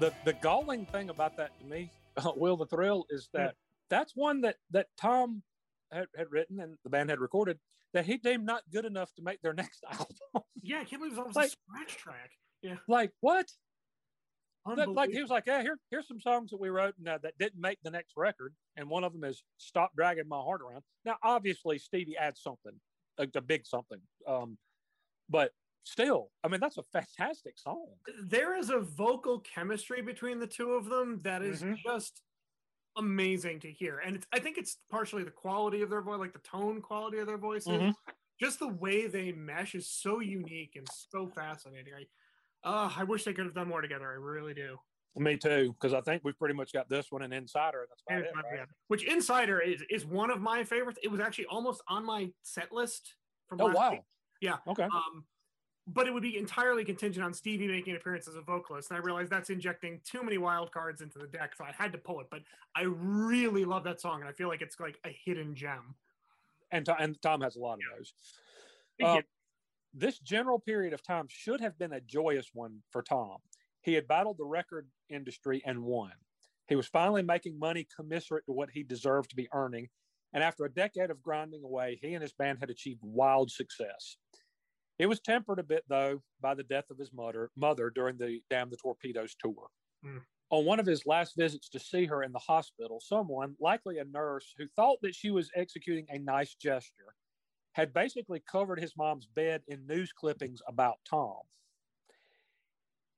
[0.00, 1.90] The the galling thing about that to me,
[2.36, 3.54] Will the Thrill, is that
[3.88, 5.42] that's one that that Tom
[5.92, 7.58] had, had written and the band had recorded
[7.92, 10.16] that he deemed not good enough to make their next album.
[10.62, 12.30] Yeah, I can't believe it was Like- a scratch track.
[12.62, 13.46] Yeah, like what?
[14.66, 17.32] Like he was like, yeah, here here's some songs that we wrote and, uh, that
[17.38, 20.82] didn't make the next record, and one of them is "Stop Dragging My Heart Around."
[21.06, 22.78] Now, obviously, Stevie adds something,
[23.18, 23.98] a, a big something,
[24.28, 24.58] um,
[25.30, 25.52] but
[25.84, 27.86] still, I mean, that's a fantastic song.
[28.24, 31.76] there is a vocal chemistry between the two of them that is Mhm.
[31.84, 32.22] just
[32.96, 36.32] amazing to hear and it's, i think it's partially the quality of their voice like
[36.32, 37.94] the tone quality of their voices Mhm.
[38.40, 42.06] just the way they mesh is so unique and so fascinating i
[42.68, 44.78] uh, i wish they could have done more together i really do
[45.16, 47.86] Me too, because I think we've pretty much got this one and Insider.
[47.88, 48.66] That's it, right?
[48.88, 52.72] which insider is is one of my favorites it was actually almost on my set
[52.72, 53.16] list
[53.48, 53.90] from Oh last wow.
[53.92, 54.00] week.
[54.40, 54.58] Yeah.
[54.66, 54.84] Okay.
[54.84, 55.26] Um,
[55.86, 58.90] but it would be entirely contingent on Stevie making an appearance as a vocalist.
[58.90, 61.92] And I realized that's injecting too many wild cards into the deck, so I had
[61.92, 62.28] to pull it.
[62.30, 62.42] But
[62.76, 65.94] I really love that song, and I feel like it's like a hidden gem.
[66.70, 68.14] and Tom, and Tom has a lot of those.
[68.98, 69.14] Yeah.
[69.14, 69.22] Um,
[69.92, 73.38] this general period of time should have been a joyous one for Tom.
[73.82, 76.12] He had battled the record industry and won.
[76.68, 79.88] He was finally making money commensurate to what he deserved to be earning.
[80.32, 84.16] And after a decade of grinding away, he and his band had achieved wild success.
[85.00, 88.42] It was tempered a bit, though, by the death of his mother, mother during the
[88.50, 89.70] Damn the Torpedoes tour.
[90.04, 90.18] Hmm.
[90.50, 94.04] On one of his last visits to see her in the hospital, someone, likely a
[94.04, 97.14] nurse, who thought that she was executing a nice gesture,
[97.72, 101.40] had basically covered his mom's bed in news clippings about Tom.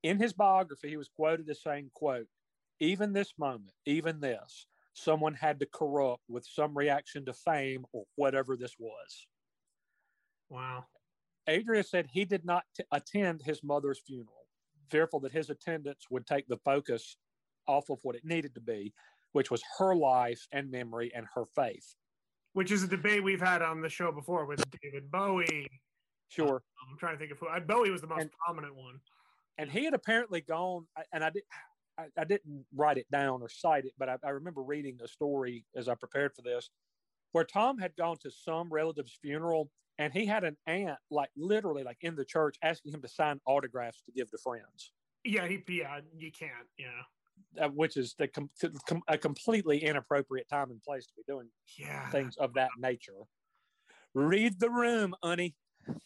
[0.05, 2.29] In his biography, he was quoted as saying, quote,
[2.79, 8.05] even this moment, even this, someone had to corrupt with some reaction to fame or
[8.15, 9.27] whatever this was.
[10.49, 10.85] Wow.
[11.49, 14.47] Adria said he did not t- attend his mother's funeral,
[14.91, 17.17] fearful that his attendance would take the focus
[17.67, 18.93] off of what it needed to be,
[19.33, 21.95] which was her life and memory and her faith.
[22.55, 25.67] Which is a debate we've had on the show before with David Bowie.
[26.29, 26.57] Sure.
[26.57, 27.49] Um, I'm trying to think of who.
[27.49, 29.01] I, Bowie was the most And- prominent one.
[29.59, 31.43] and he had apparently gone and i did
[31.99, 35.07] I, I didn't write it down or cite it but I, I remember reading a
[35.09, 36.71] story as i prepared for this
[37.33, 41.83] where tom had gone to some relative's funeral and he had an aunt like literally
[41.83, 44.93] like in the church asking him to sign autographs to give to friends
[45.25, 45.63] Yeah, he.
[45.69, 46.69] Yeah, you can't.
[46.79, 47.65] Yeah.
[47.65, 48.51] uh, which is the com-
[48.89, 52.09] com- a completely inappropriate time and place to be doing Yeah.
[52.11, 53.23] things of that nature
[54.15, 55.55] read the room honey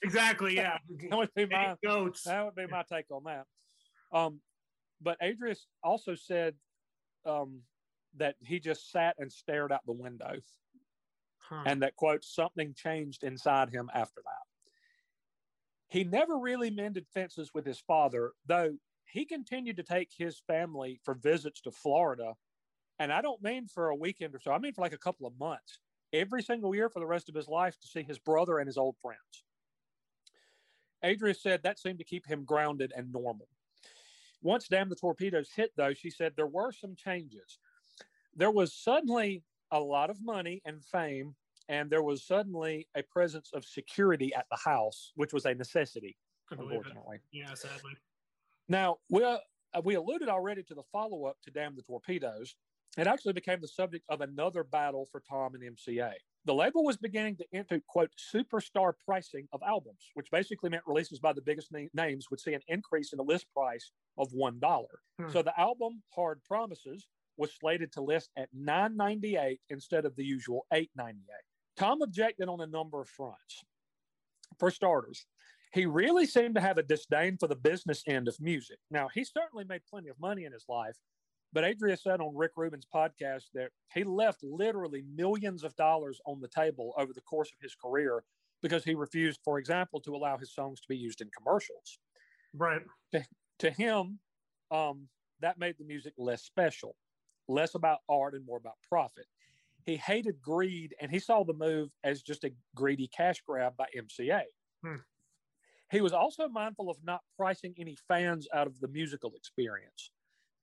[0.03, 0.57] Exactly.
[0.57, 0.79] Yeah.
[1.11, 2.23] that would be my Goats.
[2.23, 3.45] That would be my take on that.
[4.11, 4.41] Um,
[5.03, 6.55] but Adria's also said
[7.27, 7.61] um,
[8.17, 10.33] that he just sat and stared out the window,
[11.49, 11.63] Huh.
[11.65, 14.47] and that quote something changed inside him after that.
[15.89, 21.01] He never really mended fences with his father, though he continued to take his family
[21.05, 22.35] for visits to Florida,
[22.99, 24.51] and I don't mean for a weekend or so.
[24.51, 25.79] I mean for like a couple of months,
[26.13, 28.79] every single year for the rest of his life to see his brother and his
[28.79, 29.45] old friends.
[31.05, 33.49] Adria said that seemed to keep him grounded and normal.
[34.43, 37.59] Once Damn the Torpedoes hit, though, she said there were some changes.
[38.35, 41.35] There was suddenly a lot of money and fame,
[41.69, 46.17] and there was suddenly a presence of security at the house, which was a necessity,
[46.51, 47.19] unfortunately.
[47.33, 47.93] Yeah, sadly.
[48.69, 49.39] Now, we, uh,
[49.85, 52.55] we alluded already to the follow up to Damn the Torpedoes.
[52.97, 56.13] It actually became the subject of another battle for Tom and MCA.
[56.47, 61.19] The label was beginning to institute, quote, superstar pricing of albums, which basically meant releases
[61.19, 64.61] by the biggest na- names would see an increase in the list price of $1.
[65.21, 65.31] Hmm.
[65.31, 70.67] So the album Hard Promises was slated to list at $9.98 instead of the usual
[70.73, 71.15] $8.98.
[71.77, 73.65] Tom objected on a number of fronts.
[74.59, 75.27] For starters,
[75.73, 78.79] he really seemed to have a disdain for the business end of music.
[78.91, 80.97] Now, he certainly made plenty of money in his life,
[81.53, 86.41] but Adria said on Rick Rubin's podcast that he left literally millions of dollars on
[86.41, 88.25] the table over the course of his career
[88.63, 91.99] because he refused, for example, to allow his songs to be used in commercials.
[92.55, 92.83] Right.
[93.61, 94.19] To him,
[94.71, 95.09] um,
[95.41, 96.97] that made the music less special,
[97.49, 99.27] less about art and more about profit.
[99.85, 103.87] He hated greed and he saw the move as just a greedy cash grab by
[103.97, 104.43] MCA.
[104.85, 104.97] Hmm.
[105.91, 110.11] He was also mindful of not pricing any fans out of the musical experience.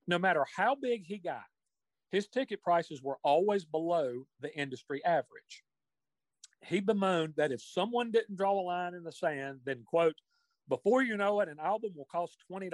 [0.08, 1.46] No matter how big he got,
[2.12, 5.64] his ticket prices were always below the industry average.
[6.62, 10.16] He bemoaned that if someone didn't draw a line in the sand, then, quote,
[10.70, 12.70] before you know it, an album will cost $20.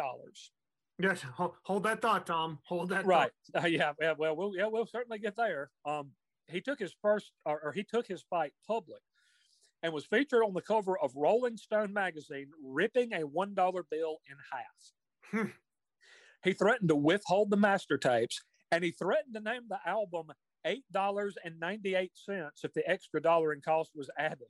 [0.99, 1.21] Yes.
[1.31, 2.59] Hold, that thought, Tom.
[2.65, 3.31] Hold that Right.
[3.55, 4.13] Uh, yeah, yeah.
[4.17, 5.71] Well, we'll, yeah, we'll certainly get there.
[5.85, 6.11] Um,
[6.47, 9.01] he took his first, or, or he took his fight public,
[9.81, 14.17] and was featured on the cover of Rolling Stone magazine, ripping a one dollar bill
[14.29, 15.41] in half.
[15.45, 15.51] Hmm.
[16.43, 18.41] He threatened to withhold the master tapes,
[18.71, 20.27] and he threatened to name the album
[20.65, 24.47] eight dollars and ninety eight cents if the extra dollar in cost was added.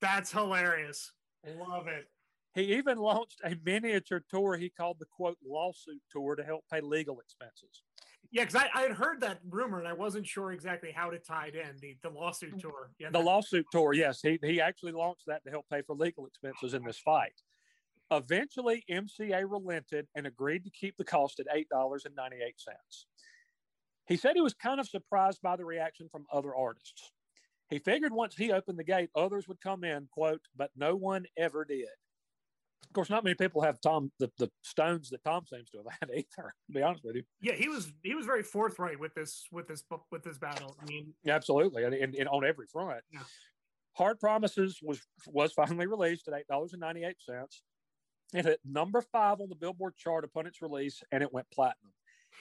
[0.00, 1.12] That's hilarious.
[1.58, 2.08] Love it.
[2.54, 6.80] He even launched a miniature tour he called the quote lawsuit tour to help pay
[6.80, 7.82] legal expenses.
[8.30, 11.18] Yeah, because I, I had heard that rumor and I wasn't sure exactly how to
[11.18, 12.60] tie it in the, the lawsuit mm.
[12.60, 12.90] tour.
[12.98, 15.94] Yeah, The that- lawsuit tour, yes, he, he actually launched that to help pay for
[15.94, 17.34] legal expenses in this fight.
[18.10, 22.10] Eventually, MCA relented and agreed to keep the cost at $8.98.
[24.06, 27.12] He said he was kind of surprised by the reaction from other artists.
[27.70, 31.24] He figured once he opened the gate, others would come in, quote, but no one
[31.36, 31.88] ever did.
[32.86, 35.86] Of course, not many people have Tom the, the stones that Tom seems to have
[36.00, 37.22] had either, to be honest with you.
[37.40, 40.76] yeah, he was he was very forthright with this with this with this battle.
[40.80, 43.02] I mean, Absolutely, and, and, and on every front.
[43.12, 43.20] Yeah.
[43.96, 47.62] Hard Promises was was finally released at eight dollars and ninety eight cents.
[48.32, 51.92] It hit number five on the Billboard chart upon its release, and it went platinum.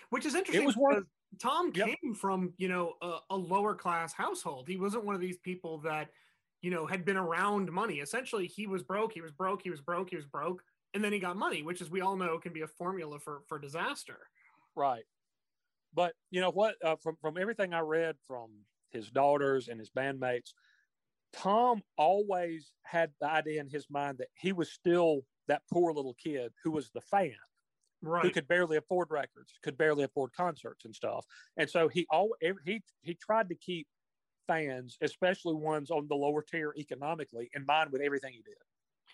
[0.10, 0.64] which is interesting.
[0.64, 1.08] It was worth- because
[1.40, 1.88] Tom Yep.
[2.02, 4.68] came from you know a, a lower class household.
[4.68, 6.10] He wasn't one of these people that
[6.64, 8.00] you know had been around money.
[8.00, 9.14] Essentially, he was broke.
[9.14, 9.62] He was broke.
[9.62, 10.10] He was broke.
[10.10, 10.64] He was broke,
[10.96, 13.42] and then he got money, which, as we all know, can be a formula for
[13.48, 14.18] for disaster.
[14.76, 15.04] Right.
[15.94, 16.76] But you know what?
[16.84, 18.50] Uh, from from everything I read from
[18.90, 20.54] his daughters and his bandmates,
[21.34, 26.16] Tom always had the idea in his mind that he was still that poor little
[26.16, 27.36] kid who was the fan.
[28.24, 31.26] who could barely afford records, could barely afford concerts and stuff.
[31.58, 32.36] And so he all
[32.66, 33.88] he he tried to keep
[34.48, 38.56] fans, especially ones on the lower tier economically, in mind with everything he did.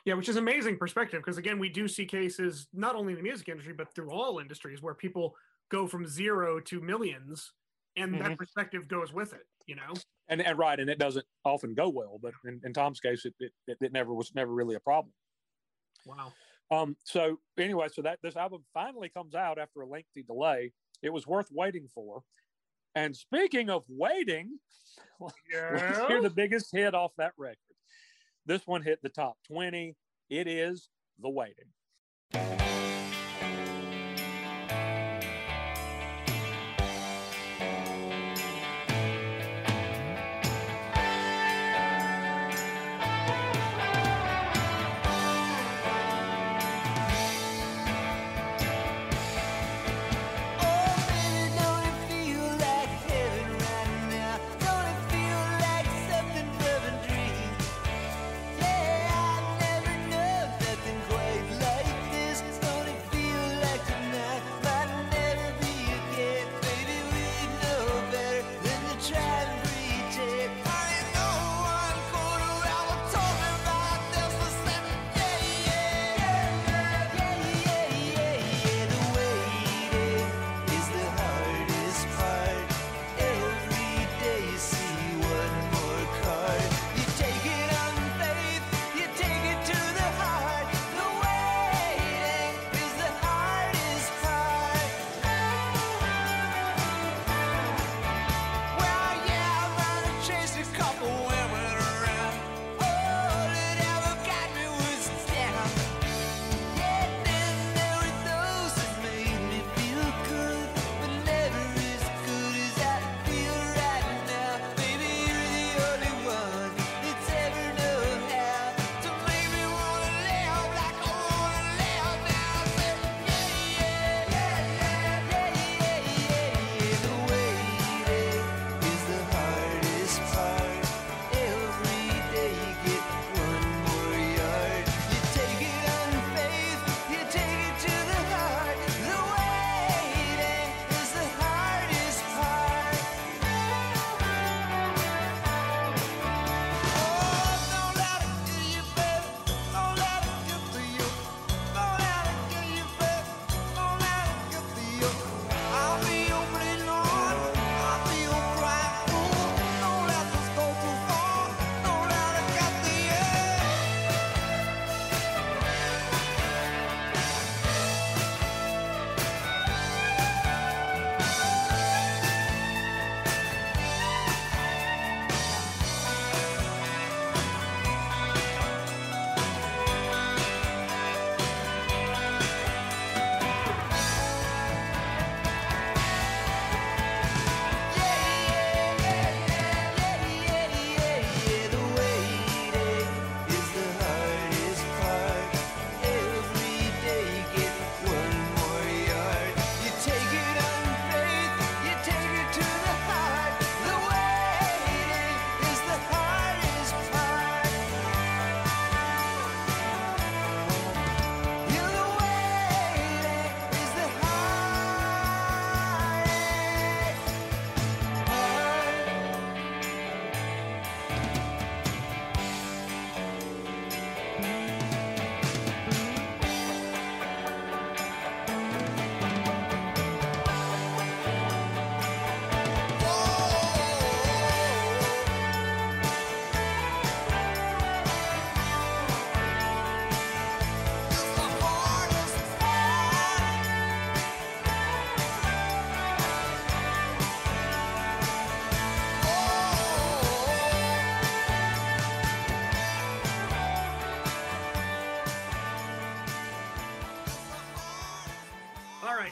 [0.06, 3.24] Yeah, which is amazing perspective because again, we do see cases not only in the
[3.24, 5.36] music industry but through all industries where people
[5.70, 7.54] go from zero to millions,
[7.96, 8.38] and that Mhm.
[8.38, 9.48] perspective goes with it.
[9.68, 9.94] You know.
[10.30, 13.36] And and right, and it doesn't often go well, but in, in Tom's case, it,
[13.40, 15.14] it it it never was never really a problem.
[16.06, 16.34] Wow.
[16.72, 20.72] Um, so anyway, so that this album finally comes out after a lengthy delay.
[21.02, 22.24] It was worth waiting for.
[22.96, 24.58] And speaking of waiting,
[25.20, 27.58] let's hear the biggest hit off that record.
[28.46, 29.96] This one hit the top 20.
[30.30, 32.59] It is The Waiting.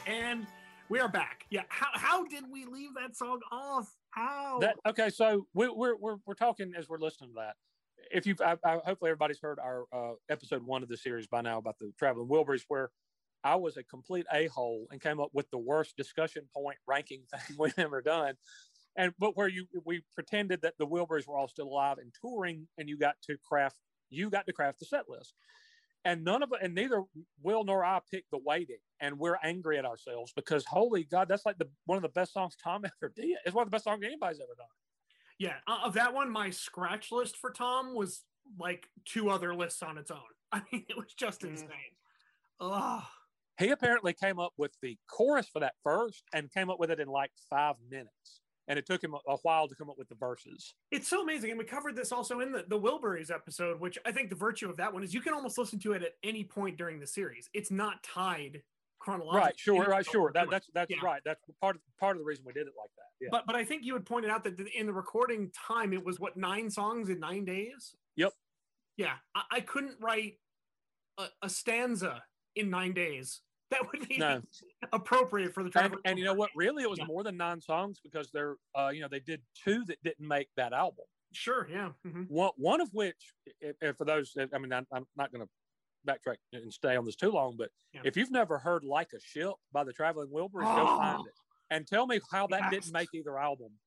[0.08, 0.46] And
[0.88, 1.44] we are back.
[1.50, 1.64] Yeah.
[1.68, 3.94] How, how did we leave that song off?
[4.08, 4.58] How?
[4.58, 5.10] That okay?
[5.10, 7.56] So we, we're we're we're talking as we're listening to that.
[8.10, 11.42] If you've, I, I, hopefully everybody's heard our uh, episode one of the series by
[11.42, 12.90] now about the traveling Wilburys, where
[13.44, 17.24] I was a complete a hole and came up with the worst discussion point ranking
[17.46, 18.32] thing we've ever done.
[18.96, 22.66] And but where you we pretended that the Wilburys were all still alive and touring,
[22.78, 23.76] and you got to craft
[24.08, 25.34] you got to craft the set list.
[26.06, 27.02] And none of and neither
[27.42, 31.46] Will nor I picked the waiting, and we're angry at ourselves because holy God, that's
[31.46, 33.36] like the one of the best songs Tom ever did.
[33.44, 34.66] It's one of the best songs anybody's ever done.
[35.38, 38.24] Yeah, uh, of that one, my scratch list for Tom was
[38.58, 40.18] like two other lists on its own.
[40.52, 41.50] I mean, it was just Mhm.
[41.50, 41.68] insane.
[42.60, 43.04] Ugh.
[43.58, 47.00] He apparently came up with the chorus for that first and came up with it
[47.00, 48.40] in like five minutes.
[48.68, 50.74] And it took him a- a while to come up with the verses.
[50.90, 51.50] It's so amazing.
[51.50, 54.68] And we covered this also in the, the Wilburys episode, which I think the virtue
[54.68, 57.06] of that one is you can almost listen to it at any point during the
[57.06, 57.48] series.
[57.54, 58.62] It's not tied
[59.08, 59.40] chronologically.
[59.40, 60.30] Right, sure, right, sure.
[60.34, 60.98] That, that's that's Yeah.
[61.02, 61.22] right.
[61.24, 63.04] That's part of part of the reason we did it like that.
[63.20, 63.28] Yeah.
[63.30, 66.20] But but I think you had pointed out that in the recording time, it was
[66.20, 67.94] what nine songs in nine days.
[68.16, 68.32] Yep.
[68.96, 70.34] Yeah, I, I couldn't write
[71.18, 72.22] a, a stanza
[72.56, 73.40] in nine days.
[73.70, 74.40] That would be No.
[74.92, 75.98] appropriate for the and, travel.
[76.04, 76.50] and you know what?
[76.56, 77.04] Really, it was Yeah.
[77.04, 80.48] more than nine songs because they're, uh, you know, they did two that didn't make
[80.56, 81.04] that album.
[81.32, 81.90] Sure, yeah.
[82.06, 82.28] mhm.
[82.30, 85.50] One, one of which, if, if for those, I mean, I'm, I'm not going to
[86.06, 88.02] backtrack and stay on this too long, but Yeah.
[88.04, 90.98] if you've never heard "Like a Ship" by the Traveling Wilburys, go Oh.
[90.98, 91.34] find it
[91.70, 92.70] and tell me how that Yes.
[92.70, 93.78] didn't make either album.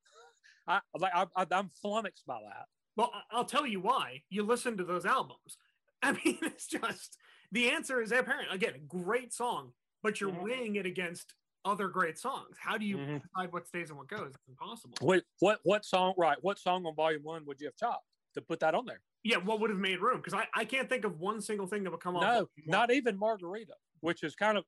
[0.67, 2.67] I like, I, I'm flummoxed by that.
[2.95, 4.23] Well, I'll tell you why.
[4.29, 5.57] You listen to those albums.
[6.03, 7.17] I mean, it's just
[7.51, 8.51] the answer is apparent.
[8.51, 10.43] Again, great song, but you're Mhm.
[10.43, 11.33] weighing it against
[11.63, 12.57] other great songs.
[12.59, 13.21] How do you Mhm.
[13.21, 14.33] decide what stays and what goes?
[14.33, 14.97] It's impossible.
[15.01, 16.13] What, what, what song?
[16.17, 19.01] Right, what song on Volume One would you have chopped to put that on there?
[19.23, 20.17] Yeah, what would have made room?
[20.17, 22.23] Because I, I can't think of one single thing that would come off.
[22.23, 24.65] No, not even Margarita, which is kind of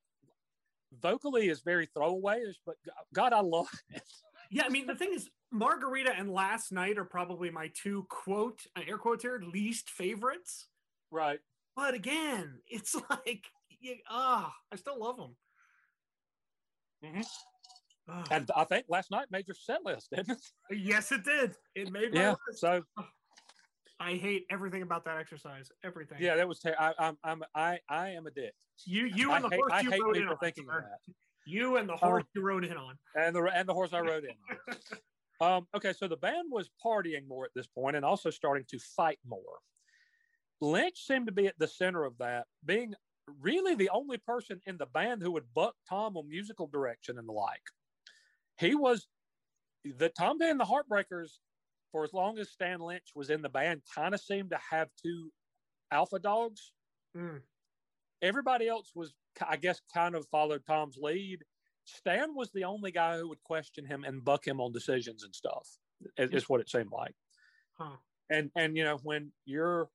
[1.02, 2.76] vocally is very throwawayish, but
[3.14, 4.04] God, I love it.
[4.52, 8.62] Yeah, I mean the thing is, Margarita and Last Night are probably my two quote
[8.76, 10.68] uh, air quotes here least favorites.
[11.10, 11.40] Right.
[11.76, 13.48] But again, it's like,
[14.10, 15.36] ah, I still love them.
[17.04, 17.26] Mhm.
[18.30, 20.78] And I think last night made your set list, didn't it?
[20.78, 21.56] yes, it did.
[21.74, 22.36] It made Yeah.
[22.48, 22.60] list.
[22.60, 22.84] So
[24.04, 25.72] I hate everything about that exercise.
[25.84, 26.18] Everything.
[26.20, 26.60] yeah, that was.
[26.60, 27.18] Ter- I, I'm.
[27.24, 27.44] I'm.
[27.56, 27.80] I.
[27.90, 28.54] I am a dick.
[28.86, 30.38] You, you I and the hate, horse I you hate rode in on.
[30.38, 30.82] thinking sir.
[30.90, 31.14] that,
[31.46, 32.96] You and the horse you rode in on.
[33.16, 34.36] and the and the horse I rode in.
[34.70, 34.76] on.
[35.42, 38.80] Um, okay, so the band was partying more at this point and also starting to
[38.80, 39.58] fight more.
[40.62, 42.94] Lynch seemed to be at the center of that, being
[43.42, 47.28] really the only person in the band who would buck Tom on musical direction and
[47.28, 47.64] the like.
[48.58, 49.08] He was
[49.84, 51.32] the Tom Petty and the Heartbreakers,
[51.94, 54.90] for as long as Stan Lynch was in the band, kind of seemed to have
[55.02, 55.32] two
[55.92, 56.74] alpha dogs.
[57.16, 57.40] Mm.
[58.22, 59.14] Everybody else was,
[59.48, 61.40] I guess, kind of followed Tom's lead.
[61.86, 65.34] Stan was the only guy who would question him and buck him on decisions and
[65.36, 65.70] stuff.
[66.18, 67.16] Is, is what it seemed like.
[67.78, 67.98] Huh.
[68.30, 69.90] And and you know when you're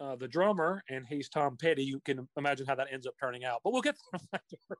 [0.00, 3.44] uh, the drummer and he's Tom Petty, you can imagine how that ends up turning
[3.44, 3.60] out.
[3.64, 4.42] But we'll get to that.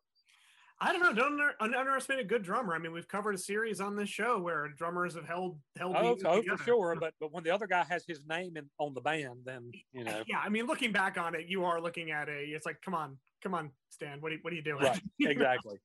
[0.81, 1.13] I don't know.
[1.13, 2.75] Don't under, underestimate a good drummer.
[2.75, 5.97] I mean, we've covered a series on this show where drummers have held held.
[5.97, 6.97] Oh, oh for sure.
[6.99, 10.05] But but when the other guy has his name in, on the band, then you
[10.05, 10.23] know.
[10.27, 12.39] Yeah, I mean, looking back on it, you are looking at a.
[12.39, 14.21] It's like, come on, come on, Stan.
[14.21, 14.83] What are you, what are you doing?
[14.83, 15.79] Right, exactly.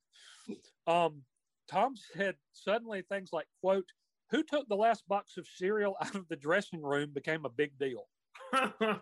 [0.87, 1.21] Um,
[1.69, 3.85] Tom said suddenly things like, quote,
[4.31, 7.71] who took the last box of cereal out of the dressing room became a big
[7.79, 8.07] deal.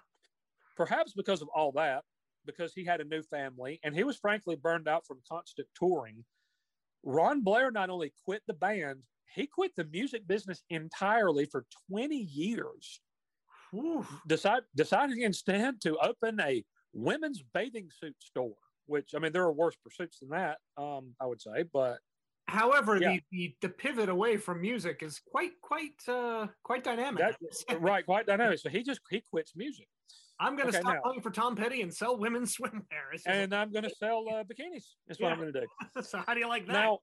[0.78, 2.04] Perhaps because of all that,
[2.48, 6.26] because he had a new family and he was frankly burned out from constant touring.
[7.04, 9.04] Ron Blair not only quit the band,
[9.36, 13.02] he quit the music business entirely for 20 years,
[13.72, 14.08] Whew.
[14.28, 18.56] decide, deciding instead to open a women's bathing suit store,
[18.88, 22.00] which, I mean, there are worse pursuits than that, um, I would say, but
[22.50, 23.18] However, Yeah.
[23.18, 27.36] the, the the pivot away from music is quite quite uh quite dynamic.
[27.68, 28.60] that, right, quite dynamic.
[28.60, 29.90] So he just, he quits music
[30.40, 33.22] I'm going to okay, stop now- playing for Tom Petty and sell women's swimwear.
[33.26, 34.84] And I'm going to sell uh, bikinis.
[35.08, 36.02] That's what I'm going to do.
[36.04, 36.74] so how do you like that?
[36.74, 37.00] Now,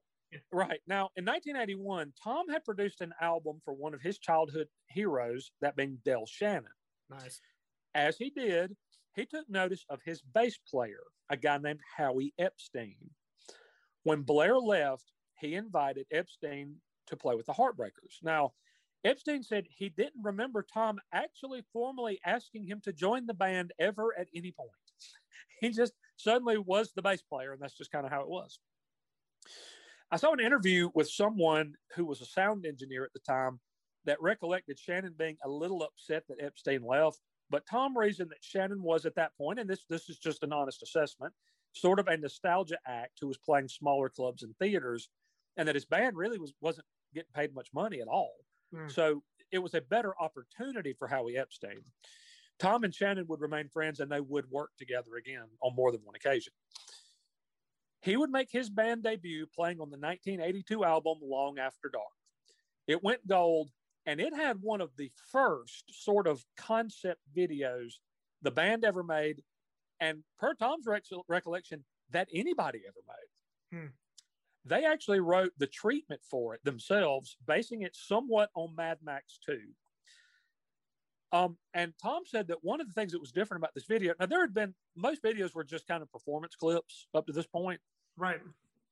[0.51, 5.51] right now, in 1981, Tom had produced an album for one of his childhood heroes,
[5.61, 6.65] that being Del Shannon.
[7.09, 7.39] nice.
[7.93, 8.75] As he did,
[9.15, 12.97] he took notice of his bass player, a guy named Howie Epstein.
[14.03, 15.05] When Blair left,
[15.39, 16.75] he invited Epstein
[17.07, 18.21] to play with the Heartbreakers.
[18.21, 18.51] Now,
[19.05, 24.17] Epstein said he didn't remember Tom actually formally asking him to join the band ever
[24.19, 24.71] at any point.
[25.61, 28.59] He just suddenly was the bass player, and that's just kind of how it was.
[30.11, 33.61] I saw an interview with someone who was a sound engineer at the time
[34.03, 37.21] that recollected Shannon being a little upset that Epstein left.
[37.49, 40.51] But Tom reasoned that Shannon was at that point, and this this is just an
[40.51, 41.33] honest assessment.
[41.73, 45.09] sort of a nostalgia act who was playing smaller clubs and theaters,
[45.57, 48.35] and that his band really was wasn't getting paid much money at all.
[48.73, 48.87] Hmm.
[48.87, 51.81] So it was a better opportunity for Howie Epstein.
[52.57, 56.01] Tom and Shannon would remain friends and they would work together again on more than
[56.03, 56.53] one occasion.
[58.01, 62.05] He would make his band debut playing on the 1982 album Long After Dark.
[62.87, 63.71] It went gold
[64.05, 67.93] and it had one of the first sort of concept videos
[68.41, 69.41] the band ever made,
[69.99, 73.79] and per Tom's rec- recollection, that anybody ever made.
[73.79, 73.87] Hmm.
[74.65, 79.59] They actually wrote the treatment for it themselves, basing it somewhat on Mad Max 2.
[81.31, 84.13] Um, and Tom said that one of the things that was different about this video,
[84.19, 87.47] now there had been most videos were just kind of performance clips up to this
[87.47, 87.79] point.
[88.17, 88.39] Right.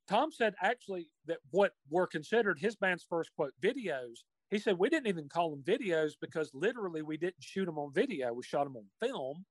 [0.08, 4.90] Tom said actually that what were considered his band's first quote videos, he said we
[4.90, 8.66] didn't even call them videos because literally we didn't shoot them on video, we shot
[8.66, 9.46] them on film.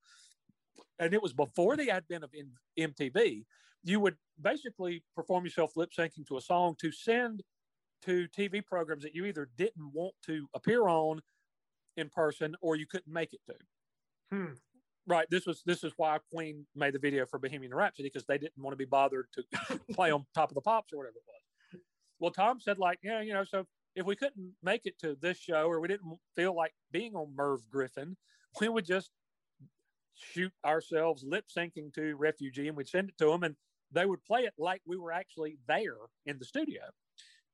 [0.98, 2.30] And it was before the advent of
[2.78, 3.44] MTV.
[3.84, 7.42] You would basically perform yourself lip syncing to a song to send
[8.04, 11.20] to TV programs that you either didn't want to appear on
[11.96, 13.54] in person or you couldn't make it to.
[14.30, 14.52] Hmm.
[15.06, 15.26] Right.
[15.30, 18.62] This was this is why Queen made the video for Bohemian Rhapsody because they didn't
[18.62, 21.80] want to be bothered to play on Top of the Pops or whatever it was.
[22.20, 23.66] Well, Tom said like, yeah, you know, so
[23.96, 27.34] if we couldn't make it to this show or we didn't feel like being on
[27.34, 28.16] Merv Griffin,
[28.60, 29.10] we would just
[30.14, 33.56] shoot ourselves lip syncing to Refugee and we'd send it to them and
[33.92, 36.82] they would play it like we were actually there in the studio.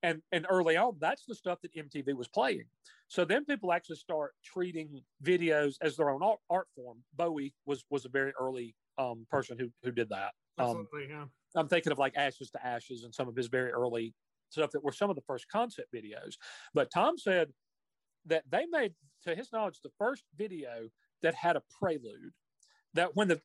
[0.02, 2.64] And and early on, that's the stuff that MTV was playing.
[3.08, 6.98] So then people actually start treating videos as their own art, art form.
[7.16, 10.32] Bowie was was a very early um, person who who did that.
[10.58, 11.06] Um, Absolutely.
[11.10, 11.24] yeah.
[11.56, 14.14] I'm thinking of like Ashes to Ashes and some of his very early
[14.50, 16.34] stuff that were some of the first concept videos.
[16.74, 17.48] But Tom said
[18.26, 20.88] that they made, to his knowledge, the first video
[21.22, 22.32] that had a prelude.
[22.94, 23.40] That when the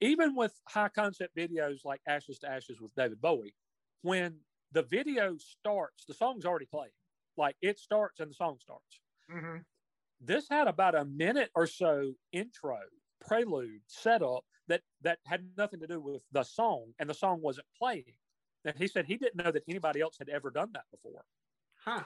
[0.00, 3.56] even with high concept videos like Ashes to Ashes with David Bowie,
[4.02, 4.42] when
[4.72, 6.92] the video starts, the song's already playing.
[7.36, 9.00] Like it starts and the song starts.
[9.28, 9.64] hmm
[10.20, 12.80] This had about a minute or so intro,
[13.20, 17.66] prelude, setup that that had nothing to do with the song, and the song wasn't
[17.76, 18.16] playing.
[18.64, 21.24] And he said he didn't know that anybody else had ever done that before.
[21.74, 22.04] Huh.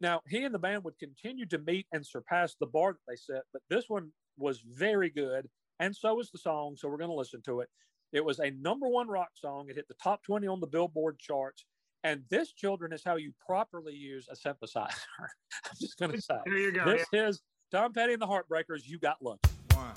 [0.00, 3.16] Now, he and the band would continue to meet and surpass the bar that they
[3.16, 5.50] set, but this one was very good,
[5.80, 6.76] and so is the song.
[6.76, 7.68] So we're going to listen to it.
[8.12, 9.66] It was a number one rock song.
[9.68, 11.64] It hit the top 20 on the Billboard charts.
[12.04, 14.94] And this, children, is how you properly use a synthesizer.
[15.20, 16.36] I'm just going to say.
[16.46, 16.84] There you go.
[16.84, 18.86] This is Tom Petty and the Heartbreakers.
[18.86, 19.40] You got lunch.
[19.74, 19.92] One.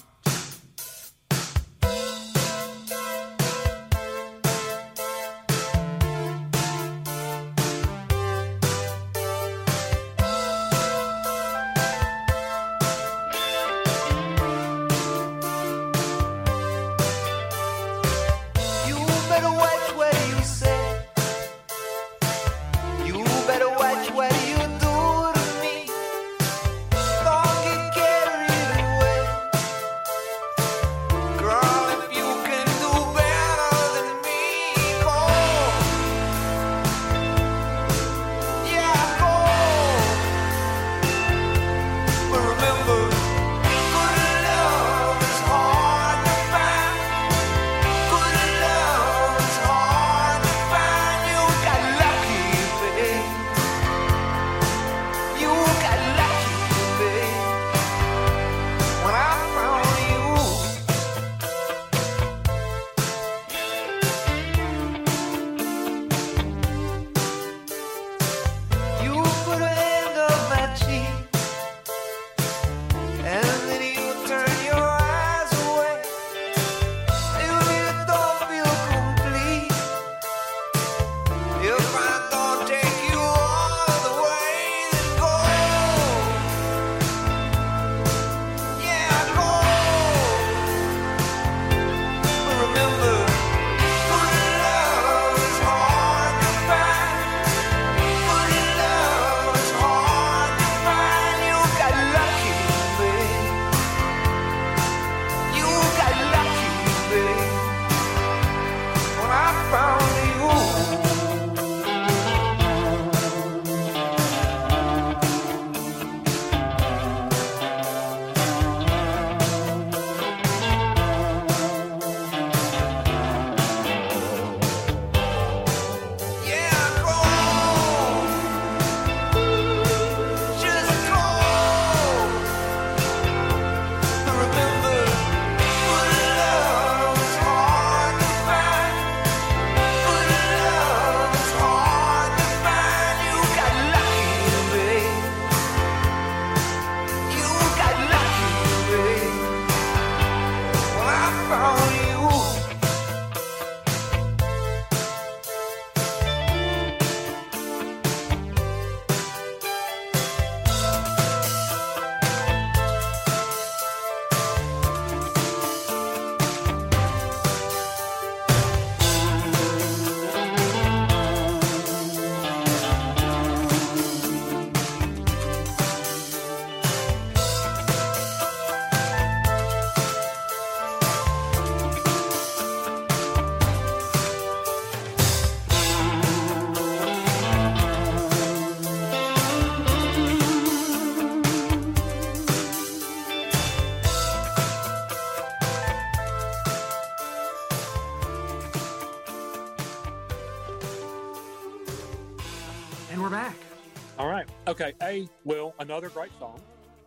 [204.81, 206.59] Okay, A, Will, another great song.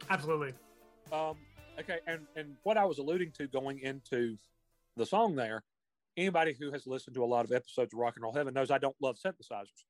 [0.09, 0.55] Absolutely.
[1.11, 1.35] Um,
[1.81, 4.37] okay, and and what I was alluding to going into
[4.97, 5.65] the song there,
[6.17, 8.71] anybody who has listened to a lot of episodes of Rock and Roll Heaven knows
[8.71, 9.87] I don't love synthesizers.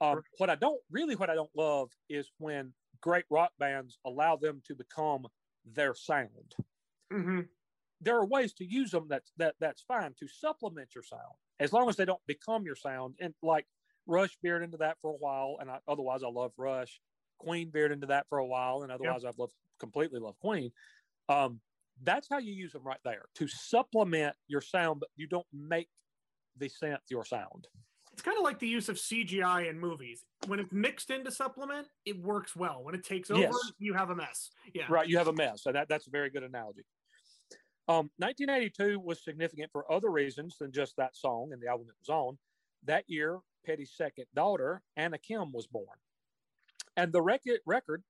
[0.00, 4.36] Um, what I don't really, what I don't love is when great rock bands allow
[4.36, 5.26] them to become
[5.70, 6.54] their sound.
[7.12, 7.40] hmm
[8.00, 11.74] There are ways to use them that's that that's fine to supplement your sound, as
[11.74, 13.16] long as they don't become your sound.
[13.20, 13.66] And like
[14.06, 17.00] Rush veered into that for a while, and I, otherwise I love Rush.
[17.38, 20.70] Queen veered into that for a while, and otherwise I've loved completely love Queen.
[21.28, 21.60] Um,
[22.02, 25.88] that's how you use them right there to supplement your sound, but you don't make
[26.56, 27.66] the synth your sound.
[28.12, 30.24] It's kind of like the use of CGI in movies.
[30.46, 32.82] When it's mixed into supplement, it works well.
[32.82, 33.72] When it takes over, Yes.
[33.78, 34.50] you have a mess.
[34.74, 34.84] Yeah.
[34.90, 35.62] Right, you have a mess.
[35.62, 36.82] So that, that's a very good analogy.
[37.88, 41.94] Um, 1982 was significant for other reasons than just that song and the album it
[41.98, 42.38] was on.
[42.84, 45.86] That year, Petty's second daughter, Anna Kim, was born.
[46.96, 48.02] And the record, record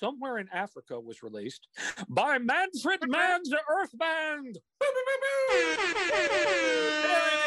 [0.00, 1.66] Somewhere in Africa was released
[2.10, 4.58] by Manfred Mann's Earth Band.
[4.78, 5.78] There it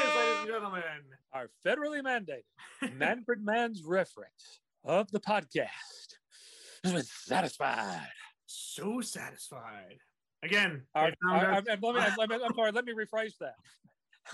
[0.07, 0.81] is, ladies and gentlemen.
[1.33, 2.43] our federally mandated
[2.97, 6.15] Manfred Mann's reference of the podcast
[6.83, 8.07] has been satisfied.
[8.47, 9.97] So satisfied.
[10.41, 13.53] Again, Our, our- let me, let me- I'm sorry, let me rephrase that.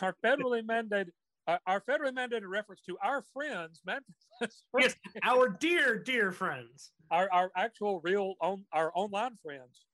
[0.01, 1.09] Our federally mandated,
[1.47, 4.15] our, our federally mandated reference to our friends, Manfred,
[4.77, 6.91] yes, our dear, dear friends.
[7.09, 9.85] our, our actual real on our online friends.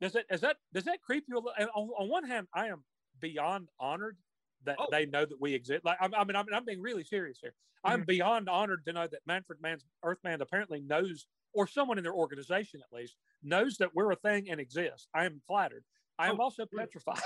[0.00, 1.36] Does it, is that, does that creep you?
[1.36, 1.52] a little?
[1.58, 2.84] And on, on one hand, I am
[3.20, 4.18] beyond honored
[4.64, 4.88] that Oh.
[4.90, 5.84] they know that we exist.
[5.84, 7.54] Like, I, I mean, I'm, I'm being really serious here.
[7.84, 8.06] I'm Mhm.
[8.06, 12.14] beyond honored to know that Manfred Mann's Earth Band apparently knows, or someone in their
[12.14, 15.08] organization at least, knows that we're a thing and exist.
[15.14, 15.84] I am flattered.
[16.18, 17.20] I am Oh, also petrified.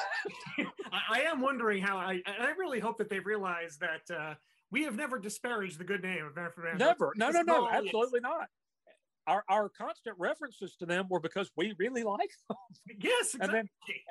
[1.13, 4.35] I, am wondering how I, and I really hope that they realize that uh,
[4.71, 6.79] we have never disparaged the good name of Mann.
[6.79, 7.13] Never.
[7.17, 7.67] No, no, no.
[7.67, 7.85] all it is.
[7.87, 8.49] Absolutely not.
[9.27, 12.57] Our, our constant references to them were because we really like them.
[13.01, 13.53] Yes, And exactly.
[13.53, 13.69] then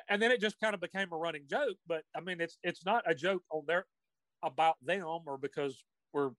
[0.10, 1.78] and then it just kind of became a running joke.
[1.88, 3.86] But I mean, it's it's not a joke on their
[4.44, 5.84] about them or because
[6.14, 6.30] we're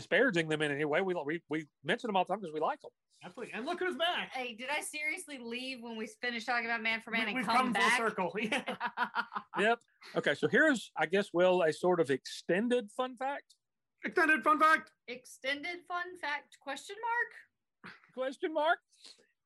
[0.00, 1.00] disparaging them in any way.
[1.02, 2.90] We we, we mention them all the time because we like them.
[3.22, 3.52] Absolutely.
[3.54, 4.30] And look who's back.
[4.32, 7.36] Hey, did I seriously leave when we finished talking about Man for We, Man and
[7.36, 7.98] we've come, come back?
[7.98, 8.34] full circle.
[8.40, 8.62] Yeah.
[9.58, 9.78] Yep.
[10.16, 10.34] Okay.
[10.34, 13.56] So here's, I guess, Will, a sort of extended fun fact.
[14.04, 14.92] Extended fun fact.
[15.08, 16.56] Extended fun fact?
[16.62, 17.94] Question mark.
[18.14, 18.78] Question mark.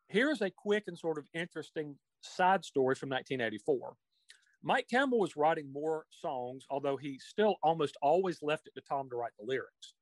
[0.08, 3.94] Here's a quick and sort of interesting side story from 1984.
[4.62, 9.10] Mike Campbell was writing more songs, although he still almost always left it to Tom
[9.10, 9.94] to write the lyrics.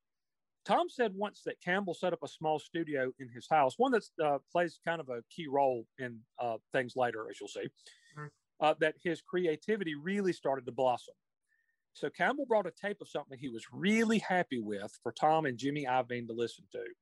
[0.65, 4.03] Tom said once that Campbell set up a small studio in his house, one that
[4.23, 7.67] uh, plays kind of a key role in uh, things later, as you'll see,
[8.17, 8.29] Mhm.
[8.59, 11.15] uh, that his creativity really started to blossom.
[11.93, 15.57] So Campbell brought a tape of something he was really happy with for Tom and
[15.57, 16.95] Jimmy Iovine to listen to.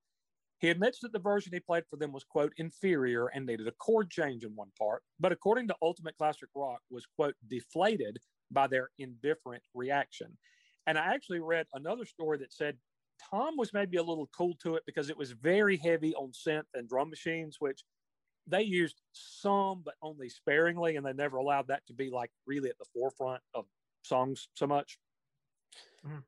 [0.60, 3.72] He admits that the version he played for them was, quote, inferior and needed a
[3.72, 8.20] chord change in one part, but according to Ultimate Classic Rock, was, quote, deflated
[8.52, 10.38] by their indifferent reaction.
[10.86, 12.80] And I actually read another story that said
[13.30, 16.68] Tom was maybe a little cool to it because it was very heavy on synth
[16.74, 17.86] and drum machines, which
[18.48, 22.70] they used some, but only sparingly, and they never allowed that to be like really
[22.70, 23.68] at the forefront of
[24.04, 25.00] songs so much.
[26.04, 26.26] Mhm.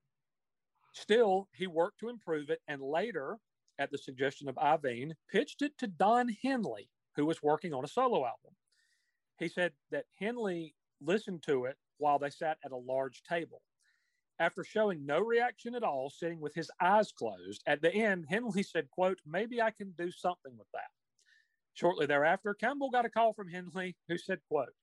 [0.93, 3.39] Still, he worked to improve it, and later,
[3.77, 7.87] at the suggestion of Iovine, pitched it to Don Henley, who was working on a
[7.87, 8.55] solo album.
[9.39, 13.63] He said that Henley listened to it while they sat at a large table.
[14.43, 18.61] After showing no reaction at all, sitting with his eyes closed, at the end, Henley
[18.61, 20.89] said, quote, maybe I can do something with that.
[21.75, 24.73] Shortly thereafter, Campbell got a call from Henley who said, quote,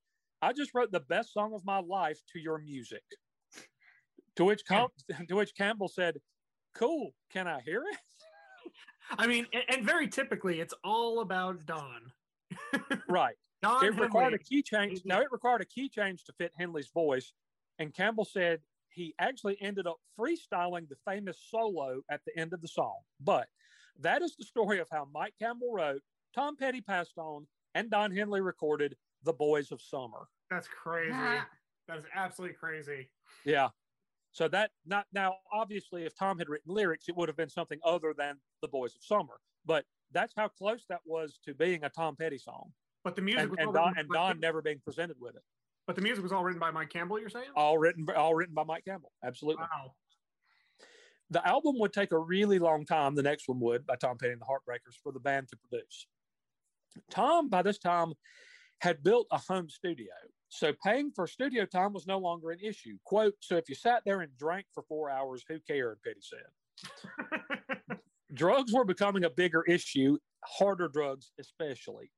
[0.40, 3.02] I just wrote the best song of my life to your music.
[4.36, 4.88] To which, Com-
[5.28, 6.16] to which Campbell said,
[6.74, 7.98] cool, can I hear it?
[9.10, 12.10] I mean, and, very typically, it's all about Don.
[13.10, 13.36] Right.
[13.60, 15.02] Don it required a key change.
[15.04, 17.34] No, it required a key change to fit Henley's voice.
[17.78, 18.60] And Campbell said
[18.92, 22.98] he actually ended up freestyling the famous solo at the end of the song.
[23.20, 23.48] But
[24.00, 26.02] that is the story of how Mike Campbell wrote,
[26.34, 30.28] Tom Petty passed on, and Don Henley recorded The Boys of Summer.
[30.50, 31.12] That's crazy.
[31.14, 31.46] Ah.
[31.88, 33.10] That is absolutely crazy.
[33.44, 33.68] Yeah.
[34.32, 37.80] So that not now obviously if Tom had written lyrics, it would have been something
[37.84, 39.40] other than The Boys of Summer.
[39.66, 42.72] But that's how close that was to being a Tom Petty song.
[43.02, 45.42] But the music And, was and Don and Don never being presented with it.
[45.90, 47.18] But the music was all written by Mike Campbell.
[47.18, 47.50] You're saying?
[47.56, 49.10] All written all written by Mike Campbell.
[49.24, 49.64] Absolutely.
[49.64, 49.94] Wow.
[51.30, 54.30] The album would take a really long time, the next one would, by Tom Petty
[54.30, 56.06] and the Heartbreakers, for the band to produce.
[57.10, 58.12] Tom, by this time,
[58.80, 60.12] had built a home studio.
[60.48, 62.96] So paying for studio time was no longer an issue.
[63.02, 65.98] Quote, so if you sat there and drank for four hours, who cared?
[66.04, 67.98] Petty said.
[68.32, 72.12] drugs were becoming a bigger issue, harder drugs especially.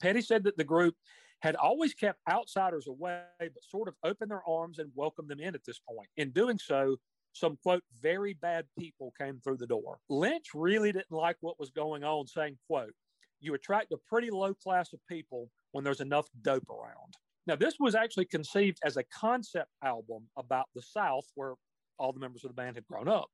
[0.00, 0.94] Petty said that the group
[1.40, 5.54] had always kept outsiders away, but sort of opened their arms and welcomed them in
[5.54, 6.08] at this point.
[6.16, 6.96] In doing so,
[7.32, 9.98] some quote very bad people came through the door.
[10.08, 12.92] Lynch really didn't like what was going on, saying, quote,
[13.40, 17.14] you attract a pretty low class of people when there's enough dope around.
[17.46, 21.54] Now, this was actually conceived as a concept album about the South, where
[21.98, 23.28] all the members of the band had grown up.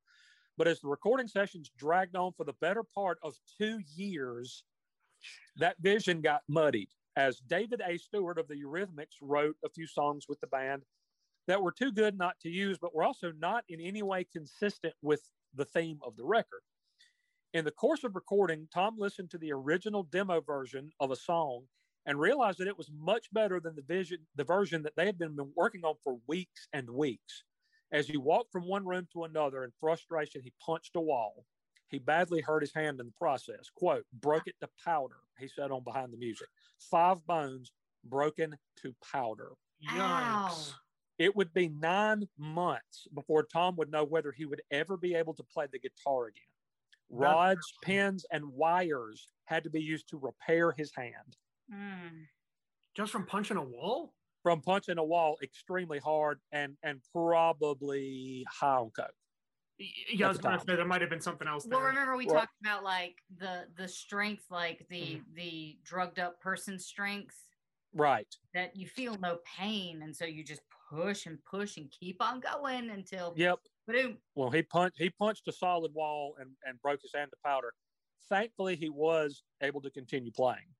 [0.56, 4.62] But as the recording sessions dragged on for the better part of two years,
[5.56, 7.96] that vision got muddied as David A.
[7.98, 10.82] Stewart of the Eurythmics wrote a few songs with the band
[11.46, 14.94] that were too good not to use, but were also not in any way consistent
[15.02, 15.22] with
[15.54, 16.60] the theme of the record.
[17.54, 21.62] In the course of recording, Tom listened to the original demo version of a song
[22.04, 25.18] and realized that it was much better than the vision, the version that they had
[25.18, 27.44] been working on for weeks and weeks.
[27.92, 31.46] As he walked from one room to another in frustration, he punched a wall.
[31.88, 33.70] He badly hurt his hand in the process.
[33.74, 36.48] Quote, broke it to powder, he said on Behind the Music.
[36.78, 37.72] Five bones
[38.04, 39.52] broken to powder.
[39.90, 40.48] Ow.
[40.50, 40.72] Yikes.
[41.18, 45.32] It would be nine months before Tom would know whether he would ever be able
[45.34, 46.42] to play the guitar again.
[47.08, 51.36] Rods, pins, and wires had to be used to repair his hand
[51.72, 52.28] Mm.
[52.94, 54.12] Just from punching a wall?
[54.42, 59.10] from punching a wall extremely hard and and probably high on coke.
[59.78, 61.78] Y- Yeah, I was going to say there might have been something else there.
[61.78, 65.34] Well, remember we Well- talked about like the the strength, like the Mm-hmm.
[65.34, 67.36] the drugged up person strength
[67.92, 68.34] Right.
[68.54, 72.40] that you feel no pain, and so you just push and push and keep on
[72.40, 73.58] going until Yep.
[73.86, 74.18] boom.
[74.34, 77.74] Well, he punched he punched a solid wall and, and broke his hand to powder.
[78.28, 80.74] Thankfully, he was able to continue playing.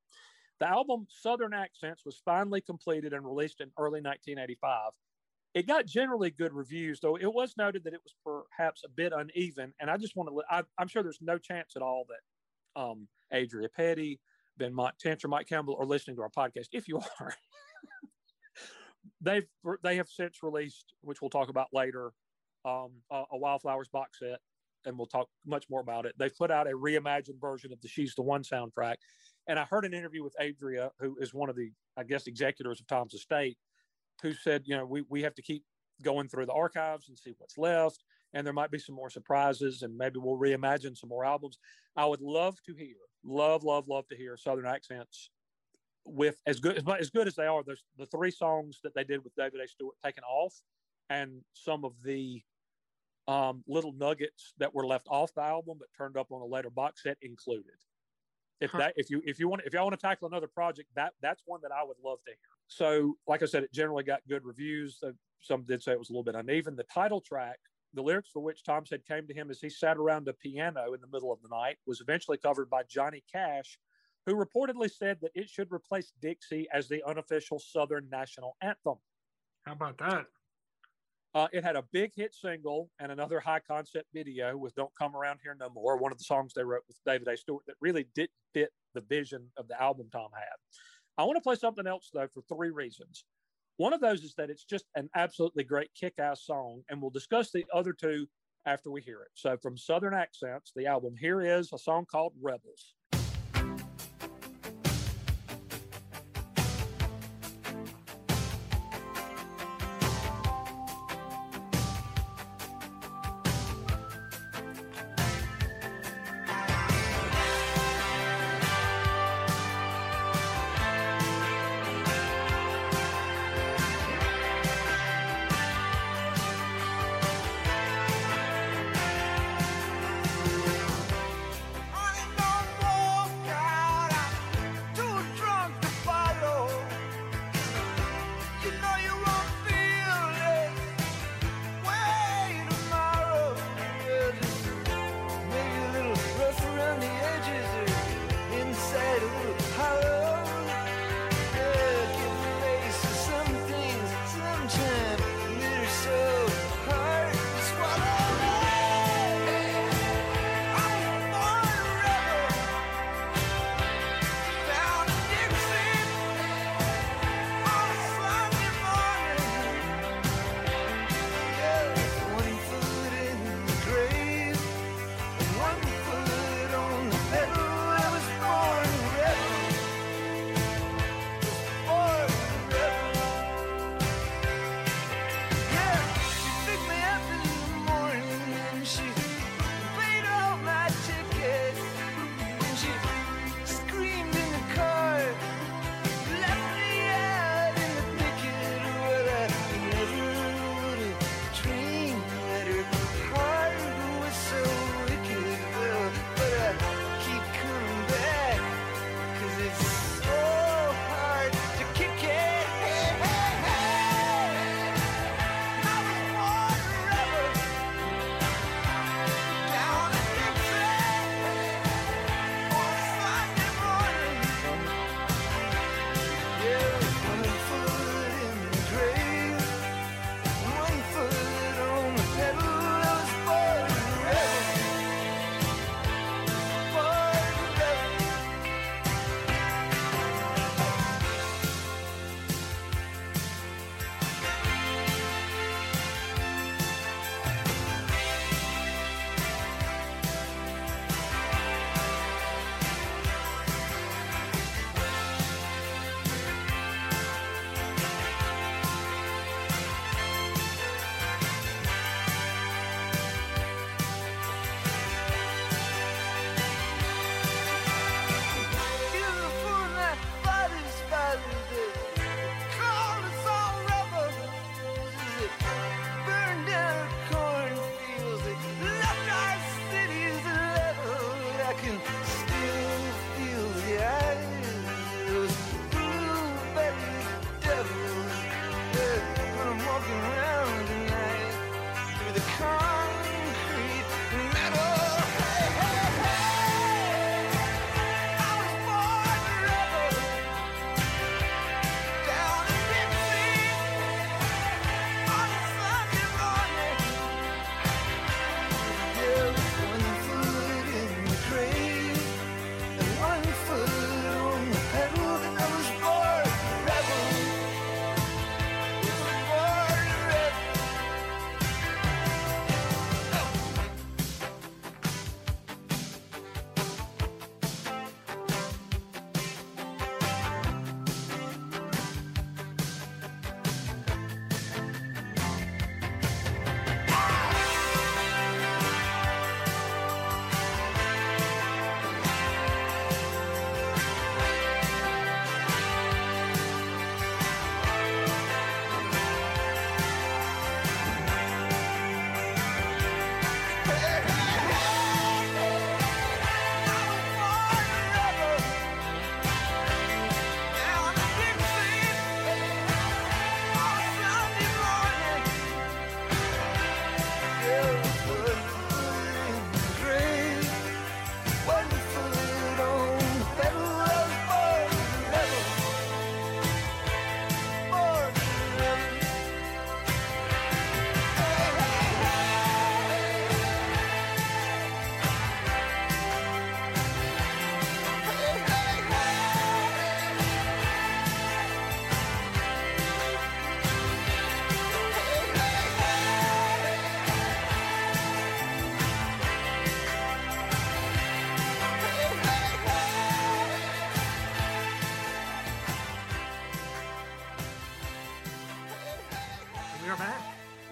[0.59, 4.93] The album Southern Accents was finally completed and released in early 1985.
[5.57, 9.15] It got generally good reviews, though it was noted that it was perhaps a bit
[9.17, 9.73] uneven.
[9.81, 13.09] And I just want to, I, I'm sure there's no chance at all that um,
[13.33, 14.21] Adria Petty,
[14.61, 16.67] Benmont Tench, or Mike Campbell are listening to our podcast.
[16.73, 17.35] If you are,
[19.23, 19.47] they've
[19.83, 22.13] they have since released, which we'll talk about later,
[22.67, 24.41] um, a, a Wildflowers box set,
[24.85, 26.13] and we'll talk much more about it.
[26.19, 28.97] They've put out a reimagined version of the She's the One soundtrack.
[29.49, 32.79] And I heard an interview with Adria, who is one of the, I guess, executors
[32.79, 33.57] of Tom's estate,
[34.23, 35.65] who said, you know, we, we have to keep
[36.03, 38.05] going through the archives and see what's left.
[38.35, 41.59] And there might be some more surprises, and maybe we'll reimagine some more albums.
[41.97, 45.31] I would love to hear, love, love, love to hear Southern accents
[46.05, 47.63] with as good as, as good as they are.
[47.65, 49.69] There's the three songs that they did with David A.
[49.69, 50.55] Stewart taken off,
[51.09, 52.43] and some of the
[53.29, 56.71] um, little nuggets that were left off the album but turned up on a later
[56.71, 57.75] box set included.
[58.61, 58.79] If Huh.
[58.79, 61.43] that, if you if you want if y'all want to tackle another project, that that's
[61.45, 62.39] one that I would love to hear.
[62.69, 65.03] So, like I said, it generally got good reviews.
[65.41, 66.75] Some did say it was a little bit uneven.
[66.75, 67.59] The title track,
[67.93, 70.95] the lyrics for which Tom said came to him as he sat around a piano
[70.95, 73.79] in the middle of the night, was eventually covered by Johnny Cash,
[74.25, 78.97] who reportedly said that it should replace Dixie as the unofficial Southern national anthem.
[79.65, 80.27] How about that?
[81.37, 85.15] Uh, it had a big hit single and another high concept video with Don't Come
[85.15, 87.37] Around Here No More, one of the songs they wrote with David A.
[87.37, 90.57] Stewart that really didn't fit the vision of the album Tom had.
[91.19, 93.27] I want to play something else, though, for three reasons.
[93.77, 97.11] One of those is that it's just an absolutely great kick ass song, and we'll
[97.11, 98.27] discuss the other two
[98.65, 99.29] after we hear it.
[99.35, 102.95] So, from Southern Accents, the album, here is a song called Rebels.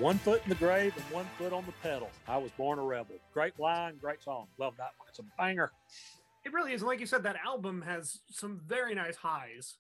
[0.05, 2.11] One foot in the grave and one foot on the pedal.
[2.29, 3.15] I was born a rebel.
[3.33, 4.49] Great line, great song.
[4.59, 5.09] Love that one.
[5.09, 5.73] It's a banger.
[6.45, 6.83] It really is.
[6.83, 9.79] Like you said, that album has some very nice highs.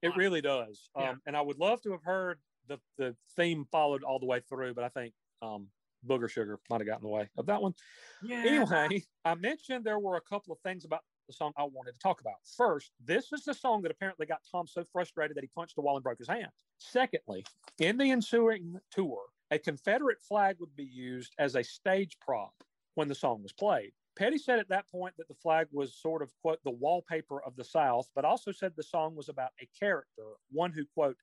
[0.00, 0.88] It really does.
[0.96, 1.10] Yeah.
[1.10, 2.38] Um, and I would love to have heard
[2.68, 5.12] the the theme followed all the way through, but I think
[5.42, 5.66] um,
[6.08, 7.74] Booger Sugar might have gotten in the way of that one.
[8.22, 8.44] Yeah.
[8.46, 11.98] Anyway, I mentioned there were a couple of things about the song I wanted to
[11.98, 12.36] talk about.
[12.56, 15.82] First, this is the song that apparently got Tom so frustrated that he punched a
[15.82, 16.48] wall and broke his hand.
[16.78, 17.44] Secondly,
[17.78, 19.18] in the ensuing tour,
[19.50, 22.52] a Confederate flag would be used as a stage prop
[22.94, 23.92] when the song was played.
[24.16, 27.54] Petty said at that point that the flag was sort of, quote, the wallpaper of
[27.54, 31.18] the South, but also said the song was about a character, one who, quote,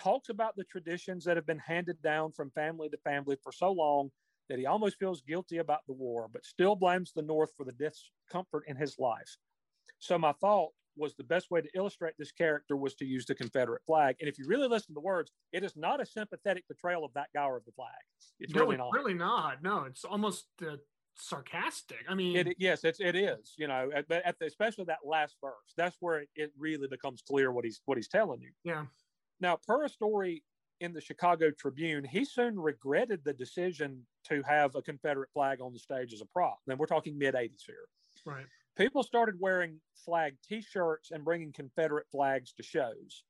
[0.00, 3.70] talks about the traditions that have been handed down from family to family for so
[3.70, 4.10] long
[4.48, 7.72] that he almost feels guilty about the war, but still blames the North for the
[7.72, 9.36] discomfort in his life.
[9.98, 13.34] So my thought was the best way to illustrate this character was to use the
[13.34, 14.16] Confederate flag.
[14.20, 17.12] And if you really listen to the words, it is not a sympathetic portrayal of
[17.14, 17.88] that guy or of the flag.
[18.40, 18.92] It's no, really not.
[18.92, 19.62] really not.
[19.62, 20.76] No, it's almost uh,
[21.14, 22.04] sarcastic.
[22.08, 23.54] I mean, It, yes, it's, it is.
[23.56, 26.88] You know, at, but at the, especially that last verse, that's where it, it really
[26.88, 28.50] becomes clear what he's what he's telling you.
[28.64, 28.84] yeah.
[29.40, 30.42] Now, per a story
[30.80, 35.72] in the Chicago Tribune, he soon regretted the decision to have a Confederate flag on
[35.72, 36.58] the stage as a prop.
[36.66, 37.86] Then we're talking mid 80s here.
[38.24, 38.46] Right.
[38.78, 43.24] People started wearing flag t shirts and bringing Confederate flags to shows.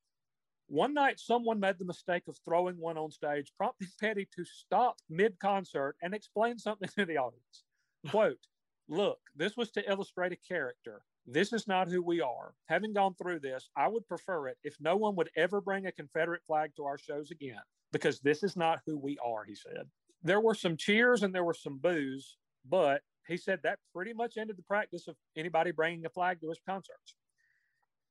[0.66, 4.96] One night, someone made the mistake of throwing one on stage, prompting Petty to stop
[5.08, 7.64] mid concert and explain something to the audience.
[8.10, 8.46] Quote,
[8.90, 11.00] Look, this was to illustrate a character.
[11.26, 12.54] This is not who we are.
[12.66, 15.92] Having gone through this, I would prefer it if no one would ever bring a
[15.92, 17.60] Confederate flag to our shows again,
[17.90, 19.88] because this is not who we are, he said.
[20.22, 22.36] There were some cheers and there were some boos,
[22.68, 26.48] but he said that pretty much ended the practice of anybody bringing a flag to
[26.48, 27.14] his concerts.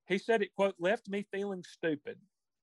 [0.07, 2.18] He said it, quote, left me feeling stupid.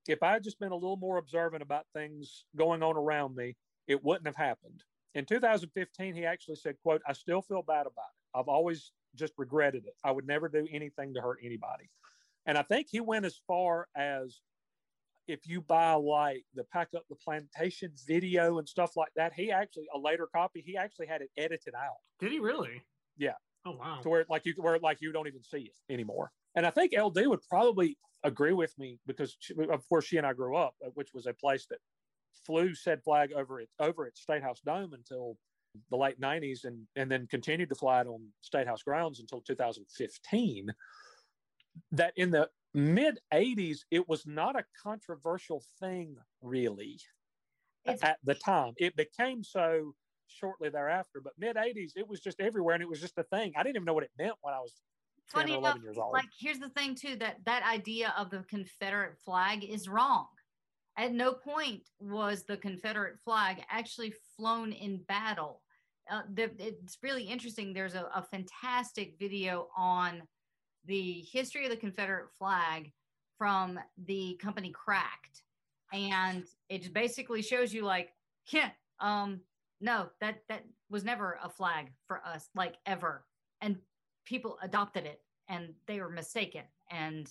[0.07, 3.55] If I had just been a little more observant about things going on around me,
[3.87, 4.83] it wouldn't have happened.
[5.13, 8.37] In 2015, he actually said, quote, I still feel bad about it.
[8.37, 9.95] I've always just regretted it.
[10.03, 11.89] I would never do anything to hurt anybody.
[12.45, 14.41] And I think he went as far as
[15.27, 19.51] if you buy like the pack up the plantation video and stuff like that, he
[19.51, 22.83] actually a later copy, he actually had it edited out Did he really?
[23.17, 23.33] Yeah.
[23.65, 23.99] Oh wow.
[24.03, 26.31] to where like you where like you don't even see it anymore.
[26.55, 30.25] And I think LD would probably agree with me because she, of course she and
[30.25, 31.79] I grew up, uh, which was a place that
[32.45, 35.37] flew said flag over it over its State House Dome until
[35.89, 39.41] the late 90s and and then continued to fly it on State House grounds until
[39.41, 40.67] 2015.
[41.91, 46.99] That in the mid 80s it was not a controversial thing really
[47.85, 48.73] It's at the time.
[48.77, 49.93] It became so
[50.27, 53.53] shortly thereafter, but mid 80s, it was just everywhere and it was just a thing.
[53.55, 54.73] I didn't even know what it meant when I was
[55.27, 56.13] funny or enough, 11 years old.
[56.13, 60.27] like here's the thing too that that idea of the Confederate flag is wrong.
[60.97, 65.61] At no point was the Confederate flag actually flown in battle.
[66.09, 67.73] Uh, the, it's really interesting.
[67.73, 70.21] There's a, a fantastic video on
[70.87, 72.91] the history of the Confederate flag
[73.37, 75.43] from the company Cracked,
[75.93, 78.13] and it just basically shows you like,
[78.51, 79.41] yeah, um,
[79.81, 83.25] no, that that was never a flag for us, like ever,
[83.61, 83.77] and
[84.25, 87.29] people adopted it, and they were mistaken, and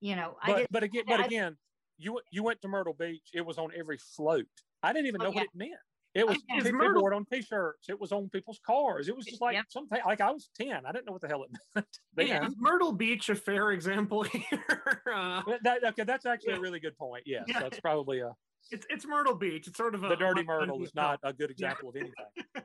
[0.00, 0.66] you know, I but did.
[0.70, 1.56] but again, but I- again,
[1.98, 3.30] you went- you went to Myrtle Beach.
[3.32, 4.46] It was on every float.
[4.82, 5.36] I didn't even Oh, know yeah.
[5.40, 5.80] what it meant.
[6.16, 6.56] It was yeah.
[6.58, 7.88] Is people wore it on T-shirts.
[7.88, 9.06] It was on people's cars.
[9.08, 9.64] It was just like Yep.
[9.68, 10.00] something.
[10.06, 10.86] Like I was ten.
[10.86, 11.50] I didn't know what the hell it
[12.16, 12.28] meant.
[12.28, 15.02] Yeah, is Myrtle Beach a fair example here?
[15.14, 16.58] Uh, That- that- okay, that's actually Yeah.
[16.58, 17.24] a really good point.
[17.26, 17.60] Yes, Yeah.
[17.60, 18.32] that's probably a
[18.70, 19.68] it's it's Myrtle Beach.
[19.68, 21.68] It's sort of a the dirty myrtle is not a good Yeah.
[21.70, 22.64] example of anything.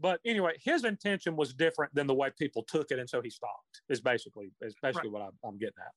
[0.00, 3.30] But anyway, his intention was different than the way people took it, and so he
[3.30, 3.82] stopped.
[3.88, 5.92] Is basically is basically what I'm, I'm getting at.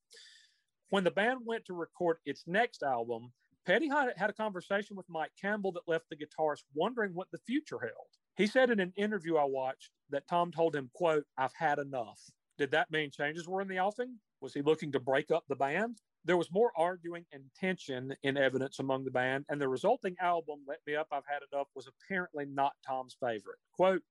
[0.90, 3.32] When the band went to record its next album,
[3.64, 7.38] Petty had, had a conversation with Mike Campbell that left the guitarist wondering what the
[7.38, 8.08] future held.
[8.36, 12.20] He said in an interview I watched that Tom told him, "quote I've had enough."
[12.58, 14.18] Did that mean changes were in the offing?
[14.40, 16.00] Was he looking to break up the band?
[16.24, 20.64] There was more arguing and tension in evidence among the band, and the resulting album,
[20.66, 23.58] Let Me Up, I've Had Enough, was apparently not Tom's favorite.
[23.72, 24.02] Quote,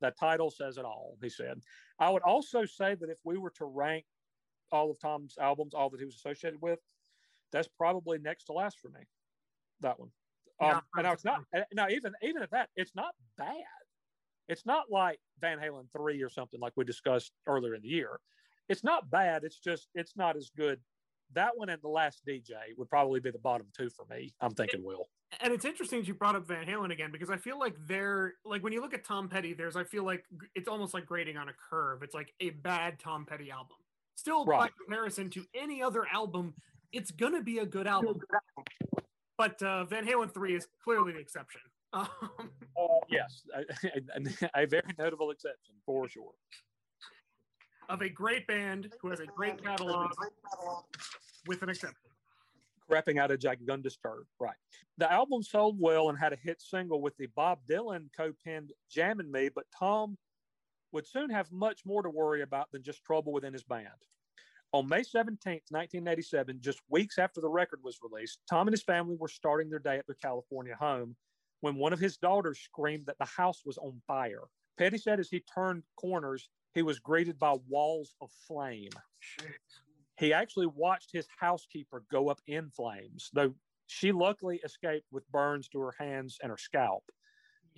[0.00, 1.60] the title says it all, he said.
[1.98, 4.06] I would also say that if we were to rank
[4.70, 6.78] all of Tom's albums, all that he was associated with,
[7.52, 9.00] that's probably next to last for me.
[9.80, 10.10] That one.
[10.60, 13.54] Um, and now it's not, now even, even at that, it's not bad.
[14.48, 18.18] It's not like Van Halen 3 or something like we discussed earlier in the year.
[18.68, 19.44] It's not bad.
[19.44, 20.80] It's just, it's not as good.
[21.34, 24.32] That one and The Last DJ would probably be the bottom two for me.
[24.40, 25.08] I'm thinking, Will.
[25.42, 28.32] and it's interesting that you brought up Van Halen again because I feel like they're
[28.46, 31.36] like when you look at Tom Petty, there's I feel like it's almost like grading
[31.36, 32.02] on a curve.
[32.02, 33.76] It's like a bad Tom Petty album.
[34.14, 34.72] Still, by Right.
[34.78, 36.54] comparison to any other album,
[36.92, 38.20] it's gonna be a good album.
[39.36, 41.60] But uh, Van Halen three is clearly the exception.
[41.94, 46.32] Um, yes, a, a very notable exception for sure.
[47.88, 50.10] of a great band who has a great catalog,
[51.46, 51.96] with an exception.
[52.88, 54.26] Crapping out a gigundous turd.
[54.38, 54.54] Right.
[54.98, 58.72] The album sold well and had a hit single with the Bob Dylan co penned
[58.90, 60.16] Jammin' Me, but Tom
[60.92, 63.88] would soon have much more to worry about than just trouble within his band.
[64.72, 69.16] On May 17, 1987, just weeks after the record was released, Tom and his family
[69.18, 71.16] were starting their day at their California home
[71.60, 74.42] when one of his daughters screamed that the house was on fire.
[74.78, 78.90] Petty said as he turned corners, he was greeted by walls of flame.
[80.18, 83.54] He actually watched his housekeeper go up in flames, though
[83.86, 87.04] she luckily escaped with burns to her hands and her scalp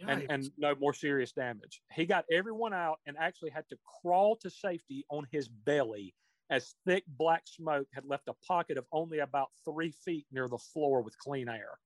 [0.06, 1.82] and, and no more serious damage.
[1.92, 6.14] He got everyone out and actually had to crawl to safety on his belly
[6.50, 10.58] as thick black smoke had left a pocket of only about three feet near the
[10.58, 11.78] floor with clean air.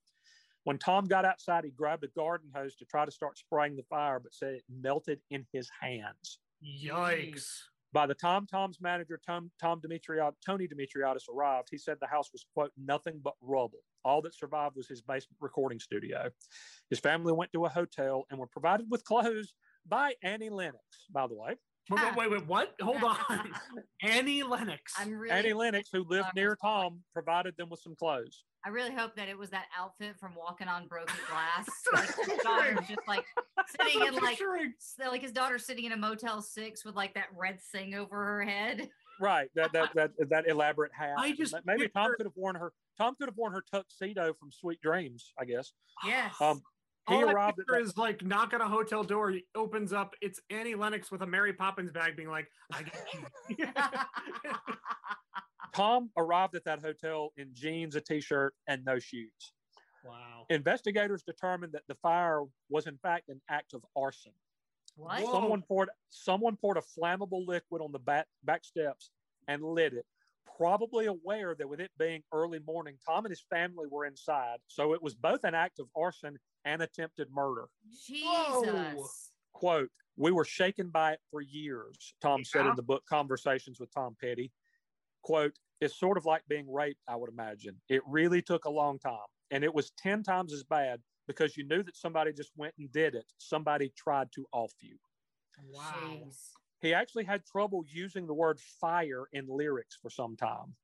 [0.64, 3.82] When Tom got outside, he grabbed a garden hose to try to start spraying the
[3.82, 6.38] fire, but said it melted in his hands.
[6.64, 7.46] Yikes.
[7.92, 12.30] By the time Tom's manager, Tom, Tom Demetriot, Tony Dimitriades, arrived, he said the house
[12.32, 13.78] was, quote, nothing but rubble.
[14.04, 16.28] All that survived was his basement recording studio.
[16.90, 19.54] His family went to a hotel and were provided with clothes
[19.86, 20.82] by Annie Lennox,
[21.12, 21.54] by the way.
[21.90, 22.74] Wait, wait, wait, wait, what?
[22.80, 23.52] Hold on.
[24.02, 24.94] Annie Lennox.
[24.98, 26.82] I'm really, Annie Lennox, who lived near was fine.
[26.82, 28.44] Tom, provided them with some clothes.
[28.64, 31.68] I really hope that it was that outfit from Walking on Broken Glass.
[31.92, 33.24] Like his I'm daughter's just like
[33.78, 34.40] sitting in like
[34.98, 38.42] like his daughter's sitting in a Motel Six with like that red thing over her
[38.42, 38.88] head.
[39.20, 41.16] Right, that that that that elaborate hat.
[41.18, 42.72] I just maybe Tom picture- could have worn her.
[42.96, 45.72] Tom could have worn her tuxedo from Sweet Dreams, I guess.
[46.06, 46.34] Yes.
[46.40, 46.62] Um,
[47.08, 50.14] he All I arrived at is like knock on a hotel door, he opens up,
[50.22, 53.66] it's Annie Lennox with a Mary Poppins bag being like, I got you.
[55.74, 59.52] Tom arrived at that hotel in jeans, a t-shirt, and no shoes.
[60.04, 60.46] wow.
[60.48, 64.32] Investigators determined that the fire was in fact an act of arson.
[64.96, 65.20] what?
[65.20, 69.10] Someone poured someone poured a flammable liquid on the back back steps
[69.48, 70.06] and lit it,
[70.56, 74.58] probably aware that with it being early morning, Tom and his family were inside.
[74.68, 77.66] So it was both an act of arson and attempted murder.
[78.06, 79.30] Jesus.
[79.52, 83.92] Quote, we were shaken by it for years, Tom said in the book Conversations with
[83.92, 84.52] Tom Petty.
[85.22, 87.76] Quote, it's sort of like being raped, I would imagine.
[87.88, 89.18] It really took a long time.
[89.50, 92.90] And it was 10 times as bad because you knew that somebody just went and
[92.92, 93.24] did it.
[93.38, 94.96] Somebody tried to off you.
[95.70, 95.94] Wow.
[96.00, 96.50] Jeez.
[96.84, 100.74] He actually had trouble using the word fire in lyrics for some time.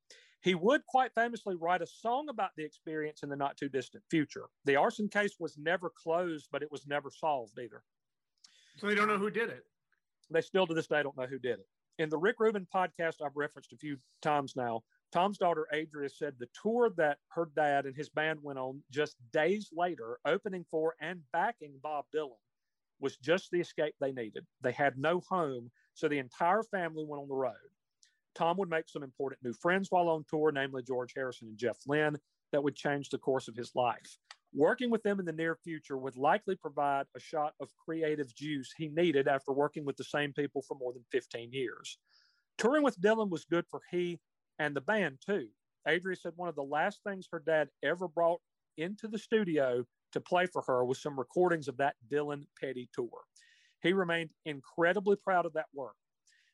[0.40, 4.02] He would quite famously write a song about the experience in the not too distant
[4.10, 4.46] future.
[4.64, 7.82] The arson case was never closed, but it was never solved either.
[8.78, 9.64] So they don't know who did it.
[10.30, 11.66] They still to this day don't know who did it.
[11.98, 14.80] In the Rick Rubin podcast I've referenced a few times now,
[15.12, 19.16] Tom's daughter Adria said the tour that her dad and his band went on just
[19.34, 22.38] days later, opening for and backing Bob Dylan,
[23.00, 24.46] was just the escape they needed.
[24.62, 27.54] They had no home, so the entire family went on the road.
[28.34, 31.78] Tom would make some important new friends while on tour, namely George Harrison and Jeff
[31.86, 32.16] Lynne,
[32.52, 34.18] that would change the course of his life.
[34.52, 38.72] Working with them in the near future would likely provide a shot of creative juice
[38.76, 41.98] he needed after working with the same people for more than 15 years.
[42.58, 44.18] Touring with Dylan was good for he
[44.58, 45.48] and the band too.
[45.88, 48.40] Adria said one of the last things her dad ever brought
[48.76, 53.22] into the studio to play for her was some recordings of that Dylan Petty tour.
[53.82, 55.96] He remained incredibly proud of that work.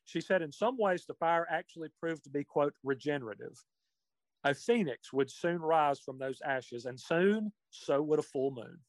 [0.05, 3.61] She said, in some ways, the fire actually proved to be, quote, regenerative.
[4.43, 8.79] A phoenix would soon rise from those ashes, and soon so would a full moon.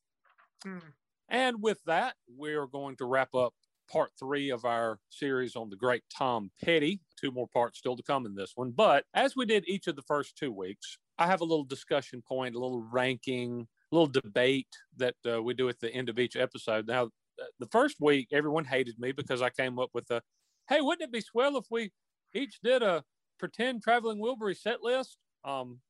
[0.65, 0.89] Hmm.
[1.29, 3.55] And with that, we're going to wrap up
[3.91, 7.01] part three of our series on the great Tom Petty.
[7.21, 8.71] Two more parts still to come in this one.
[8.71, 12.23] But as we did each of the first two weeks, I have a little discussion
[12.23, 16.19] point, a little ranking, a little debate that uh, we do at the end of
[16.19, 16.87] each episode.
[16.87, 17.09] Now,
[17.59, 20.23] the first week, everyone hated me because I came up with a,
[20.69, 21.93] hey, wouldn't it be swell if we
[22.35, 23.05] each did a
[23.39, 25.19] pretend traveling Wilbury set list?
[25.45, 25.81] Um,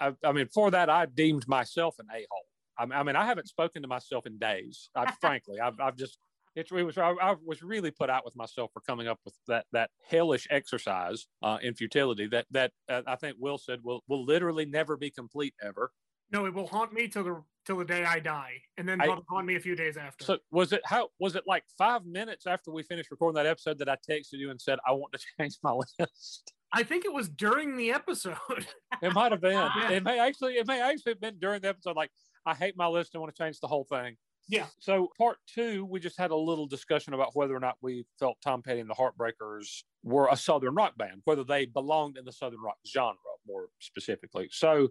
[0.00, 2.44] I, I mean, for that, I deemed myself an a hole.
[2.78, 4.90] I, mean- I mean, I haven't spoken to myself in days.
[4.94, 6.18] I, frankly, I've, I've just
[6.58, 9.34] it, it was I, I was really put out with myself for coming up with
[9.46, 14.02] that that hellish exercise uh, in futility that that uh, I think Will said will
[14.08, 15.92] will literally never be complete ever.
[16.30, 19.24] No, it will haunt me till the till the day I die, and then probably
[19.28, 20.24] haunt me a few days after.
[20.24, 23.78] So was it how was it like five minutes after we finished recording that episode
[23.80, 26.54] that I texted you and said I want to change my list?
[26.72, 28.36] I think it was during the episode.
[29.00, 29.52] It might have been.
[29.76, 29.90] Yeah.
[29.90, 31.94] It may actually it may actually have been during the episode.
[31.94, 32.10] Like
[32.46, 34.16] I hate my list and want to change the whole thing.
[34.48, 34.66] Yeah.
[34.80, 38.38] So part two, we just had a little discussion about whether or not we felt
[38.42, 42.32] Tom Petty and the Heartbreakers were a Southern rock band, whether they belonged in the
[42.32, 44.48] Southern rock genre more specifically.
[44.50, 44.88] So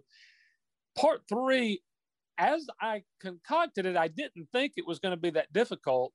[0.96, 1.82] part three,
[2.38, 6.12] as I concocted it, I didn't think it was going to be that difficult.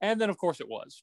[0.00, 1.02] And then of course it was.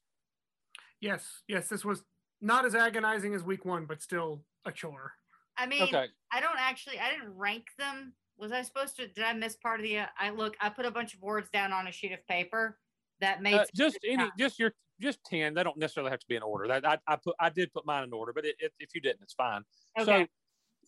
[1.02, 2.04] yes, yes, this was
[2.42, 5.14] not as agonizing as week one, but still a chore.
[5.58, 6.06] I mean, Okay.
[6.32, 7.00] I don't actually.
[7.00, 8.14] I didn't rank them.
[8.38, 9.08] Was I supposed to?
[9.08, 10.00] Did I miss part of the?
[10.00, 10.56] Uh, I look.
[10.62, 12.78] I put a bunch of words down on a sheet of paper
[13.22, 14.32] that made Uh, just at the any, time.
[14.38, 15.56] just your, just ten.
[15.56, 16.68] They don't necessarily have to be in order.
[16.68, 19.02] That I, I put, I did put mine in order, but it, it, if you
[19.02, 19.64] didn't, it's fine.
[20.06, 20.28] So,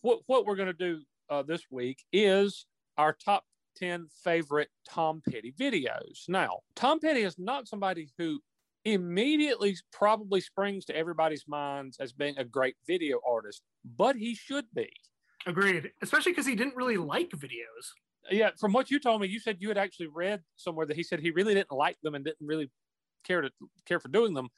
[0.02, 2.66] what what we're going to do uh, this week is
[2.96, 3.44] our top
[3.76, 6.28] ten favorite Tom Petty videos.
[6.28, 8.40] Now, Tom Petty is not somebody who
[8.84, 13.62] immediately probably springs to everybody's minds as being a great video artist,
[13.96, 14.90] but he should be.
[15.46, 17.86] Agreed, especially because he didn't really like videos.
[18.30, 21.02] Yeah, from what you told me, you said you had actually read somewhere that he
[21.02, 22.70] said he really didn't like them and didn't really
[23.24, 23.50] care to
[23.86, 24.48] care for doing them.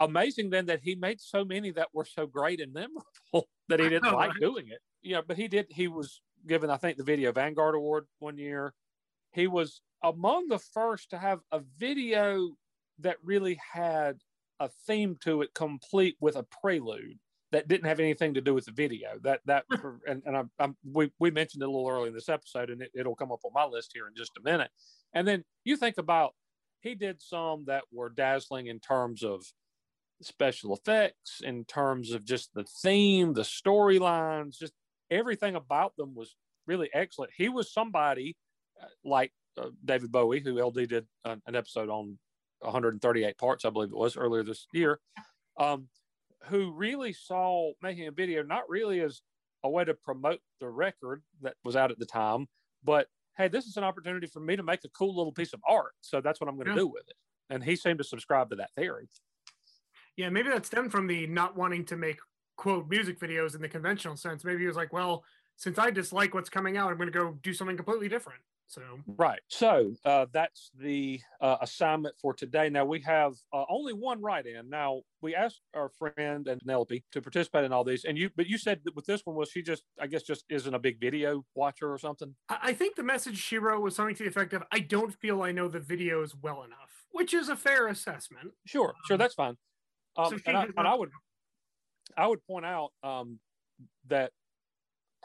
[0.00, 3.88] Amazing then that he made so many that were so great and memorable that he
[3.88, 4.40] didn't know, like right?
[4.40, 4.80] doing it.
[5.02, 5.66] Yeah, but he did.
[5.70, 8.72] He was given, I think, the Video Vanguard Award one year.
[9.32, 12.50] He was among the first to have a video
[13.00, 14.18] that really had
[14.60, 17.18] a theme to it, complete with a prelude
[17.52, 19.18] that didn't have anything to do with the video.
[19.22, 19.64] That that
[20.06, 22.82] and, and I'm, I'm, we we mentioned it a little early in this episode, and
[22.82, 24.70] it, it'll come up on my list here in just a minute.
[25.12, 26.34] And then you think about
[26.80, 29.44] he did some that were dazzling in terms of
[30.22, 34.72] special effects, in terms of just the theme, the storylines, just
[35.10, 36.34] everything about them was
[36.66, 37.32] really excellent.
[37.36, 38.36] He was somebody
[38.82, 42.18] uh, like uh, David Bowie, who LD did an, an episode on
[42.60, 45.00] 138 parts, I believe it was earlier this year,
[45.58, 45.88] um,
[46.44, 49.22] who really saw making a video not really as
[49.64, 52.46] a way to promote the record that was out at the time,
[52.84, 55.60] but hey, this is an opportunity for me to make a cool little piece of
[55.68, 55.92] art.
[56.00, 56.78] So that's what I'm going to Yeah.
[56.78, 57.16] do with it.
[57.50, 59.08] And he seemed to subscribe to that theory.
[60.16, 62.18] Yeah, maybe that stemmed from the not wanting to make
[62.56, 64.44] quote music videos in the conventional sense.
[64.44, 65.24] Maybe he was like, well,
[65.56, 68.40] since I dislike what's coming out, I'm going to go do something completely different.
[68.68, 69.38] So Right.
[69.46, 72.68] So uh, that's the uh, assignment for today.
[72.68, 74.68] Now we have uh, only one write-in.
[74.68, 78.48] Now we asked our friend and Penelope to participate in all these, and you, but
[78.48, 80.98] you said that with this one was she just, I guess, just isn't a big
[81.00, 82.34] video watcher or something.
[82.48, 85.14] I I think the message she wrote was something to the effect of, I don't
[85.14, 88.50] feel I know the videos well enough, which is a fair assessment.
[88.64, 89.56] Sure, sure, that's fine.
[90.16, 91.10] Um, so and, I, and I would,
[92.16, 93.38] I would point out um,
[94.08, 94.32] that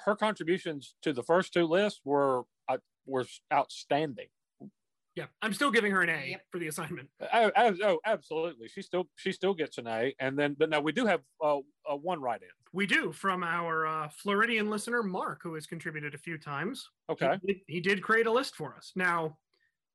[0.06, 4.28] her contributions to the first two lists were uh, were outstanding.
[5.16, 6.42] Yeah, I'm still giving her an A Yep.
[6.52, 7.10] for the assignment.
[7.34, 8.70] Oh, oh, oh, absolutely.
[8.70, 11.58] She still she still gets an A, and then but now we do have uh,
[11.58, 12.48] uh, one write-in.
[12.74, 16.88] We do from our uh, Floridian listener, Mark, who has contributed a few times.
[17.10, 17.38] Okay.
[17.46, 18.94] He he did create a list for us.
[18.96, 19.38] Now,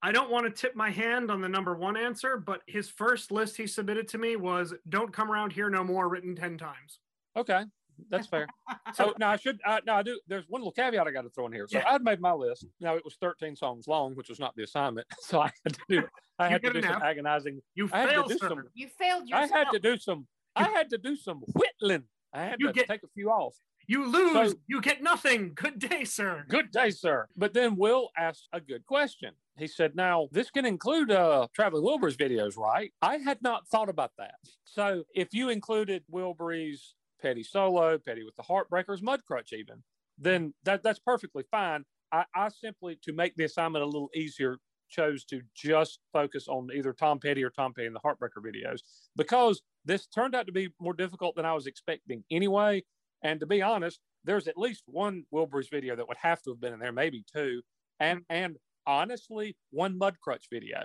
[0.02, 3.30] I don't want to tip my hand on the number one answer, but his first
[3.30, 7.00] list he submitted to me was "Don't come around here no more," written ten times.
[7.36, 7.64] Okay,
[8.10, 8.46] that's fair.
[8.94, 9.58] so now I should.
[9.64, 10.20] Uh, now I do.
[10.28, 11.66] There's one little caveat I got to throw in here.
[11.68, 11.84] So Yeah.
[11.88, 12.66] I'd made my list.
[12.80, 15.06] Now it was 13 songs long, which was not the assignment.
[15.22, 16.02] So I had to do.
[16.38, 17.60] I You had to get do some agonizing.
[17.74, 18.48] You I failed, do sir.
[18.48, 20.26] some- You failed I had to do some.
[20.54, 22.04] I had to do some whittling.
[22.32, 23.56] I had You to get- take a few off.
[23.88, 24.52] You lose.
[24.52, 25.52] So- you get nothing.
[25.54, 26.44] Good day, sir.
[26.48, 27.28] Good day, sir.
[27.36, 29.32] But then Will asked a good question.
[29.58, 32.92] He said, Now, this can include uh, Traveling Wilburys videos, right?
[33.00, 34.34] I had not thought about that.
[34.64, 39.82] So if you included Wilbury's Petty Solo, Petty with the Heartbreakers, Mudcrutch, even,
[40.18, 41.84] then that, that's perfectly fine.
[42.12, 44.58] I, I simply, to make the assignment a little easier,
[44.88, 48.80] chose to just focus on either Tom Petty or Tom Petty and the Heartbreaker videos
[49.16, 52.84] because this turned out to be more difficult than I was expecting anyway.
[53.22, 56.60] And to be honest, there's at least one Wilburys video that would have to have
[56.60, 57.62] been in there, maybe two,
[57.98, 60.84] and and honestly, one Mudcrutch video.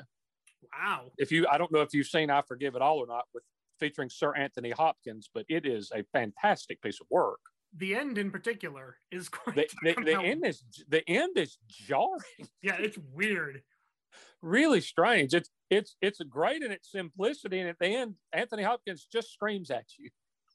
[0.79, 1.11] Wow.
[1.17, 3.43] If you, I don't know if you've seen "I Forgive It All" or not, with
[3.79, 7.39] featuring Sir Anthony Hopkins, but it is a fantastic piece of work.
[7.75, 9.55] The end in particular is quite.
[9.55, 12.19] The, the, the end is the end is jarring,
[12.61, 13.61] Yeah, it's weird.
[14.41, 15.33] really strange.
[15.33, 19.71] It's it's it's great in its simplicity, and at the end, Anthony Hopkins just screams
[19.71, 20.09] at you.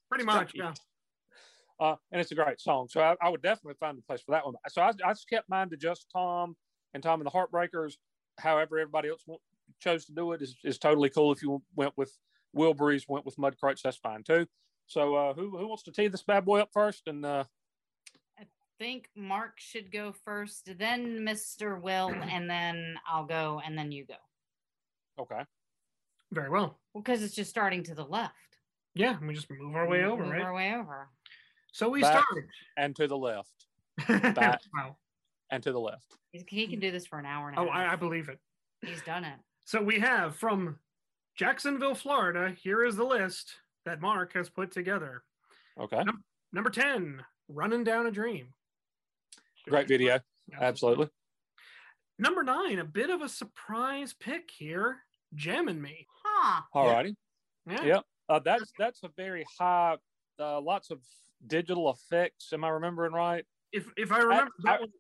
[0.09, 0.53] Pretty much.
[0.55, 0.73] Yeah.
[1.81, 2.87] uh, and it's a great song.
[2.89, 4.55] So I, I would definitely find a place for that one.
[4.69, 6.55] So I, I just kept mine to just Tom
[6.97, 7.97] and Tom and the Heartbreakers.
[8.39, 9.37] However, everybody else wa-
[9.81, 11.31] chose to do it is, is totally cool.
[11.31, 12.11] If you went with
[12.57, 14.47] Wilburys, went with Mudcrutch, that's fine too.
[14.87, 17.07] So uh, who who wants to tee this bad boy up first?
[17.07, 17.45] And uh,
[18.41, 18.45] I
[18.79, 21.81] think Mark should go first, then Mr.
[21.81, 24.15] Will, and then I'll go, and then you go.
[25.23, 25.43] okay,
[26.33, 26.79] Very well.
[26.95, 28.33] Well, because it's just starting to the left.
[28.95, 30.43] Yeah, and we just move our way over, Move right?
[30.43, 31.11] Our way over.
[31.73, 32.25] So we Back.
[32.31, 32.47] start.
[32.79, 33.67] and to the left,
[34.09, 34.61] Back.
[34.73, 34.97] wow.
[35.51, 36.15] And to the left.
[36.33, 37.75] He can do this for an hour and a Oh, half.
[37.91, 38.39] I, I believe it.
[38.85, 39.39] He's done it.
[39.65, 40.79] So we have from
[41.37, 42.55] Jacksonville, Florida.
[42.61, 43.55] Here is the list
[43.85, 45.23] that Mark has put together.
[45.81, 46.03] Okay,
[46.53, 48.49] Number 10, Running Down a Dream.
[49.69, 50.19] great video,
[50.61, 51.09] absolutely.
[52.19, 54.99] Number nine, a bit of a surprise pick here,
[55.35, 56.07] Jammin' Me.
[56.25, 56.63] Huh.
[56.73, 57.15] All righty.
[57.69, 57.85] Yeah.
[57.85, 58.03] Yep.
[58.29, 59.97] Uh, that's that's a very high,
[60.41, 61.01] uh, lots of
[61.47, 62.53] digital effects.
[62.55, 63.45] Am I remembering right?
[63.73, 64.91] If if I remember I, that one,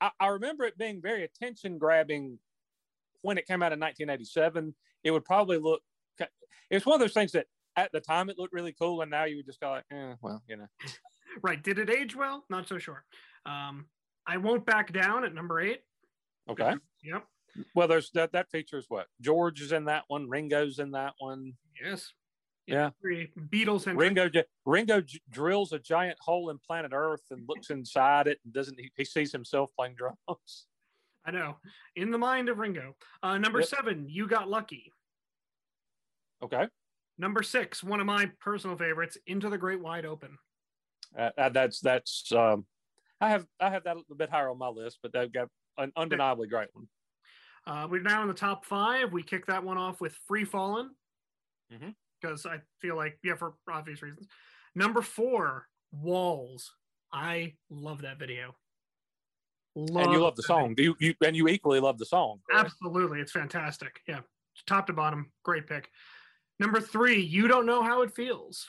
[0.00, 2.38] I, I remember it being very attention grabbing
[3.22, 4.74] when it came out in 1987.
[5.02, 5.80] It would probably look.
[6.70, 7.46] It's one of those things that
[7.76, 10.14] at the time it looked really cool, and now you would just go like, eh,
[10.20, 10.66] well, you know.
[11.42, 12.44] right, did it age well?
[12.48, 13.04] Not so sure.
[13.46, 13.86] Um,
[14.26, 15.80] I won't back down at number eight.
[16.48, 16.74] Okay.
[17.02, 17.24] Yep.
[17.74, 18.32] Well, there's that.
[18.32, 20.28] That features what George is in that one.
[20.28, 21.52] Ringo's in that one.
[21.82, 22.12] Yes.
[22.66, 22.90] Yeah.
[23.04, 24.30] Beatles and Ringo
[24.64, 28.90] Ringo drills a giant hole in planet Earth and looks inside it and doesn't he,
[28.96, 30.66] he sees himself playing drums.
[31.26, 31.56] I know.
[31.96, 32.96] In the mind of Ringo.
[33.22, 33.68] Uh, number Yep.
[33.68, 34.92] seven, You Got Lucky.
[36.42, 36.68] Okay.
[37.18, 40.36] Number six, one of my personal favorites, Into the Great Wide Open.
[41.16, 42.66] Uh, uh, that's that's um,
[43.20, 45.92] I have I have that a bit higher on my list, but they've got an
[45.96, 46.88] undeniably great one.
[47.66, 49.12] Uh, we're now in the top five.
[49.12, 50.90] We kick that one off with Free Fallin'
[51.72, 51.94] Mhm.
[52.24, 54.26] Because I feel like, yeah, for obvious reasons.
[54.74, 56.72] Number four, Walls.
[57.12, 58.54] I love that video.
[59.76, 60.74] Love and you love the song.
[60.74, 62.40] Do you, you and you equally love the song?
[62.48, 62.66] correct?
[62.66, 63.20] Absolutely.
[63.20, 64.00] It's fantastic.
[64.08, 64.20] Yeah.
[64.66, 65.30] Top to bottom.
[65.42, 65.90] Great pick.
[66.60, 68.68] Number three, You Don't Know How It Feels.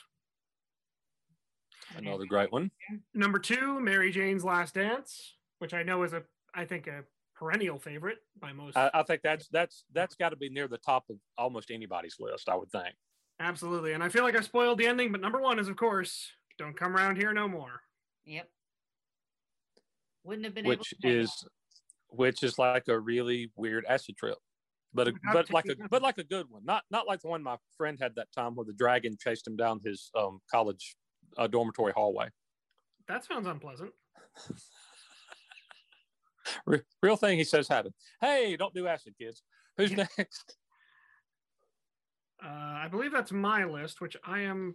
[1.96, 2.70] Another great one.
[3.14, 6.22] Number two, Mary Jane's Last Dance, which I know is a,
[6.52, 7.04] I think, a
[7.36, 8.76] perennial favorite by most.
[8.76, 12.16] I, I think that's that's that's got to be near the top of almost anybody's
[12.18, 12.48] list.
[12.48, 12.94] I would think.
[13.40, 13.92] Absolutely.
[13.92, 16.76] And I feel like I spoiled the ending, but number one is, of course, Don't
[16.76, 17.80] Come Around Here No More.
[18.24, 18.48] Yep.
[20.24, 21.44] Wouldn't have been which able to is
[22.08, 24.38] which is like a really weird acid trip
[24.94, 27.28] but a, but like a taking- but like a good one not not like the
[27.28, 30.96] one my friend had that time where the dragon chased him down his um college
[31.36, 32.28] uh, dormitory hallway
[33.08, 33.92] That sounds unpleasant.
[37.02, 39.42] Real thing he says happened hey don't do acid kids
[39.76, 40.56] who's next
[42.44, 44.74] Uh, I believe that's my list, which I am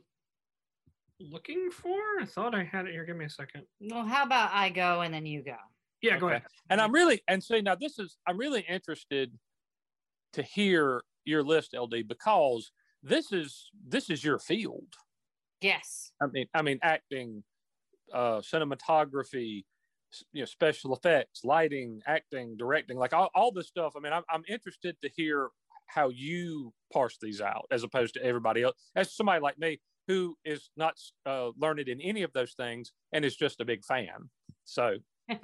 [1.20, 2.00] looking for.
[2.20, 3.06] I thought I had it here.
[3.06, 3.64] Give me a second.
[3.80, 5.56] Well, how about I go and then you go?
[6.02, 6.42] Yeah, go ahead.
[6.72, 9.38] and i'm really and see now this is i'm really interested
[10.34, 12.72] to hear your list ld because
[13.04, 14.88] this is this is your field
[15.62, 16.12] Yes.
[16.22, 17.44] I mean, I mean, acting,
[18.12, 19.64] uh, cinematography,
[20.34, 23.94] you know, special effects, lighting, acting, directing, like all, all this stuff.
[23.96, 25.50] I mean, I'm, I'm interested to hear
[25.94, 28.76] how you parse these out as opposed to everybody else.
[28.96, 30.96] As somebody like me who is not
[31.26, 34.30] uh, learned in any of those things and is just a big fan.
[34.66, 34.98] So,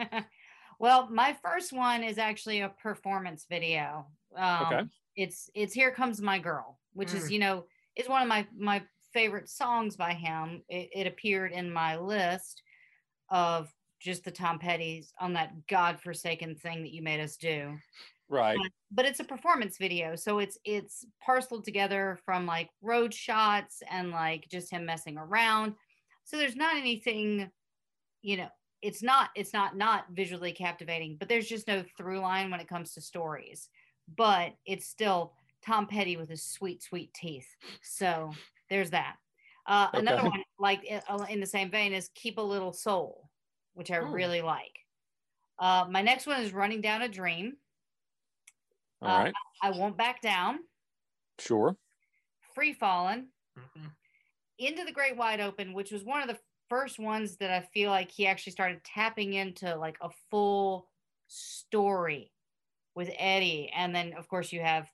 [0.80, 4.07] Well, my first one is actually a performance video.
[4.36, 4.82] Um, Okay.
[5.15, 7.32] It's it's "Here Comes My Girl," which is Mm.
[7.32, 7.65] you know
[7.95, 8.84] is one of my my
[9.14, 10.61] favorite songs by him.
[10.69, 12.61] It, it appeared in my list
[13.30, 17.76] of just the Tom Petty's on that godforsaken thing that you made us do.
[18.30, 18.58] Right.
[18.62, 23.82] But, but it's a performance video, so it's it's parceled together from like road shots
[23.90, 25.76] and like just him messing around.
[26.26, 27.49] So there's not anything,
[28.22, 28.49] you know,
[28.82, 32.68] it's not it's not not visually captivating, but there's just no through line when it
[32.68, 33.70] comes to stories.
[34.18, 35.34] But it's still
[35.66, 37.48] Tom Petty with his sweet sweet teeth.
[37.82, 38.34] So
[38.70, 39.16] there's that.
[39.66, 43.30] Uh, Another one like uh, in the same vein is Keep a Little Soul,
[43.74, 44.06] which I Oh.
[44.06, 44.80] really like.
[45.60, 47.58] Uh, my next one is Running Down a Dream.
[49.02, 49.34] All Uh, right.
[49.61, 50.68] I won't back down.
[51.40, 51.78] Sure.
[52.53, 53.95] Free falling Mhm.
[54.57, 57.91] into the great wide open, which was one of the first ones that I feel
[57.91, 60.91] like he actually started tapping into like a full
[61.28, 62.34] story
[62.95, 63.69] with Eddie.
[63.69, 64.91] And then of course you have,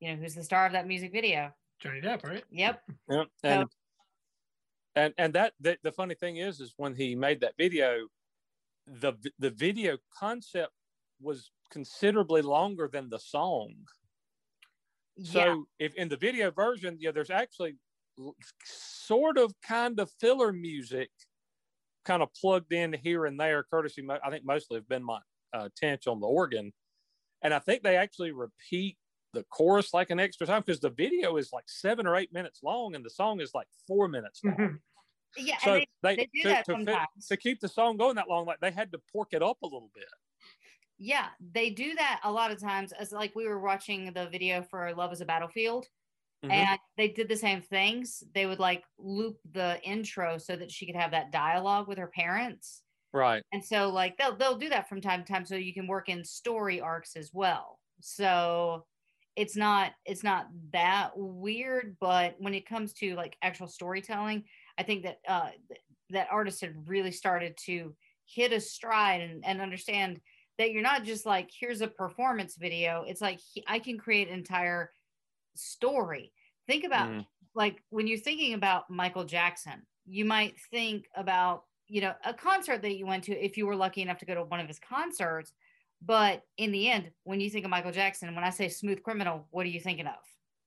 [0.00, 1.54] you know, who's the star of that music video.
[1.78, 2.44] Johnny Depp, right?
[2.50, 2.90] Yep.
[3.08, 3.28] Yep.
[3.44, 3.70] And
[4.94, 8.08] and and that the, the funny thing is is when he made that video,
[8.86, 10.72] the the video concept
[11.20, 13.74] was considerably longer than the song.
[15.22, 15.38] So
[15.78, 15.86] yeah.
[15.86, 17.76] if in the video version, yeah, there's actually
[18.64, 21.10] sort of kind of filler music
[22.04, 25.20] kind of plugged in here and there, courtesy, I think mostly have Benmont
[25.52, 26.72] uh, Tench on the organ.
[27.42, 28.96] And I think they actually repeat
[29.32, 32.60] the chorus like an extra time because the video is like seven or eight minutes
[32.62, 34.56] long and the song is like four minutes long.
[34.56, 34.78] Mhm.
[35.36, 35.58] Yeah.
[35.58, 37.26] So and they, they do to, that to, fit- sometimes.
[37.28, 39.66] to keep the song going that long, like they had to pork it up a
[39.66, 40.08] little bit.
[40.98, 42.92] Yeah, they do that a lot of times.
[42.92, 45.86] As like we were watching the video for Love is a Battlefield,
[46.42, 46.68] Mhm.
[46.70, 48.22] and they did the same things.
[48.34, 52.08] They would like loop the intro so that she could have that dialogue with her
[52.08, 52.84] parents.
[53.12, 53.44] Right.
[53.52, 56.08] And so like they'll they'll do that from time to time so you can work
[56.08, 57.80] in story arcs as well.
[58.00, 58.86] So
[59.36, 64.46] it's not it's not that weird, but when it comes to like actual storytelling,
[64.78, 65.52] I think that uh
[66.10, 67.96] that artists had really started to
[68.26, 70.20] hit a stride and, and understand
[70.58, 73.04] that you're not just like here's a performance video.
[73.06, 74.90] It's like he- I can create an entire
[75.54, 76.32] story.
[76.66, 77.26] Think about Mm.
[77.54, 82.82] like when you're thinking about Michael Jackson, you might think about, you know, a concert
[82.82, 84.78] that you went to if you were lucky enough to go to one of his
[84.78, 85.52] concerts.
[86.02, 89.46] But in the end, when you think of Michael Jackson, when I say smooth criminal,
[89.50, 90.18] what are you thinking of?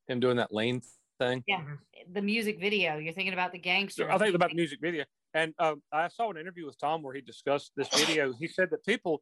[0.08, 0.82] Him doing that lane
[1.20, 1.44] thing.
[1.48, 1.64] Yeah.
[2.12, 2.98] The music video.
[2.98, 4.10] You're thinking about the gangster.
[4.12, 5.06] I think about the music video.
[5.36, 8.34] And um, I saw an interview with Tom where he discussed this video.
[8.34, 9.22] He said that people,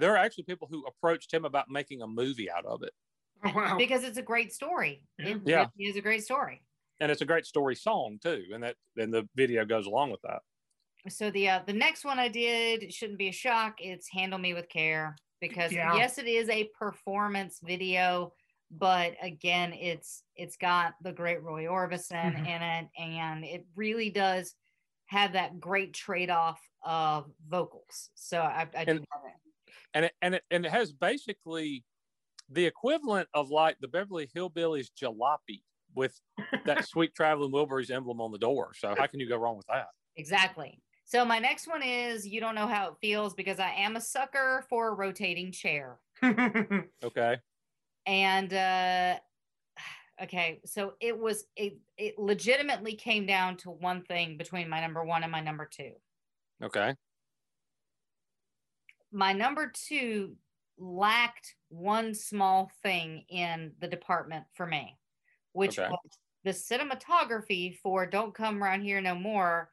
[0.00, 2.92] there are actually people who approached him about making a movie out of it.
[3.44, 3.76] Oh, wow.
[3.76, 5.02] because it's a great story.
[5.18, 5.28] Yeah.
[5.28, 5.66] It Yeah.
[5.78, 6.62] really is a great story.
[7.00, 8.44] And it's a great story song too.
[8.52, 10.40] And that and the video goes along with that.
[11.08, 13.74] So the uh, the next one I did shouldn't be a shock.
[13.80, 15.94] It's Handle Me with Care because Yeah.
[15.94, 18.32] yes, it is a performance video,
[18.70, 22.46] but again, it's it's got the great Roy Orbison Mhm.
[22.48, 24.54] in it, and it really does
[25.06, 28.10] have that great trade off of vocals.
[28.14, 29.32] So I, I do And- love it.
[29.94, 31.84] And it and it and it has basically
[32.50, 35.62] the equivalent of like the Beverly Hillbillies jalopy
[35.94, 36.20] with
[36.66, 38.72] that sweet traveling Wilburys emblem on the door.
[38.74, 39.86] So how can you go wrong with that?
[40.16, 40.80] Exactly.
[41.06, 44.00] So my next one is you don't know how it feels because I am a
[44.00, 45.98] sucker for a rotating chair.
[47.02, 47.36] Okay.
[48.06, 49.16] and uh
[50.22, 55.04] okay so it was it, it legitimately came down to one thing between my number
[55.04, 55.92] one and my number two
[56.62, 56.94] Okay.
[59.14, 60.36] My number two
[60.76, 64.98] lacked one small thing in the department for me
[65.52, 65.88] which Okay.
[65.88, 69.70] was the cinematography for don't come around here no more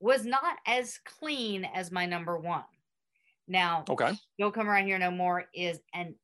[0.00, 2.64] was not as clean as my number one
[3.46, 4.12] now Okay.
[4.38, 6.14] Don't Come Around Here No More is an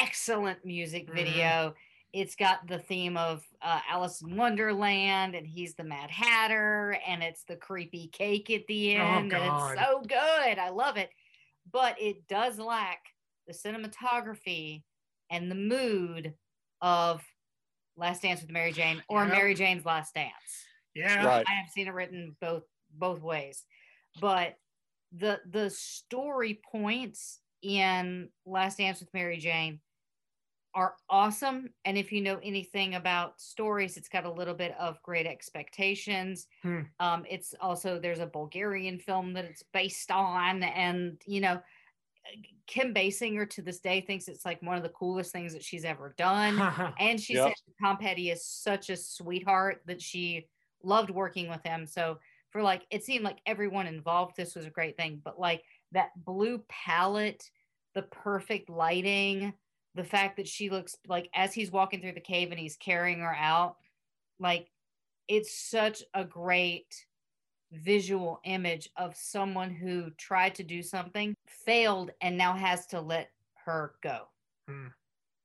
[0.00, 1.14] excellent music Mhm.
[1.14, 1.74] video.
[2.12, 7.22] It's got the theme of uh, Alice in Wonderland, and he's the Mad Hatter, and
[7.22, 9.32] it's the creepy cake at the Oh, end.
[9.32, 10.58] and it's so good.
[10.58, 11.10] I love it.
[11.74, 13.00] But it does lack
[13.48, 14.84] the cinematography
[15.30, 16.32] and the mood
[16.80, 17.20] of
[17.96, 19.32] Last Dance with Mary Jane or Yep.
[19.32, 20.32] Mary Jane's Last Dance.
[20.94, 21.24] yeah.
[21.26, 21.44] Right.
[21.46, 23.64] I have seen it written both both ways,
[24.20, 24.54] but
[25.10, 29.80] the the story points in Last Dance with Mary Jane
[30.74, 31.68] are awesome.
[31.84, 36.46] And if you know anything about stories, it's got a little bit of Great Expectations.
[36.62, 36.80] Hmm.
[37.00, 41.60] Um, it's also there's a Bulgarian film that it's based on, and you know.
[42.66, 45.84] Kim Basinger to this day thinks it's like one of the coolest things that she's
[45.84, 46.56] ever done.
[46.98, 47.48] And she Yep.
[47.48, 50.48] said Tom Petty is such a sweetheart that she
[50.82, 51.86] loved working with him.
[51.86, 52.18] So
[52.48, 55.20] for like, it seemed like everyone involved, this was a great thing.
[55.22, 57.50] But like that blue palette,
[57.94, 59.52] the perfect lighting,
[59.94, 63.20] the fact that she looks like as he's walking through the cave and he's carrying
[63.20, 63.76] her out,
[64.38, 64.70] like
[65.28, 67.06] it's such a great
[67.72, 73.30] visual image of someone who tried to do something, failed, and now has to let
[73.64, 74.28] her go.
[74.68, 74.88] Hmm.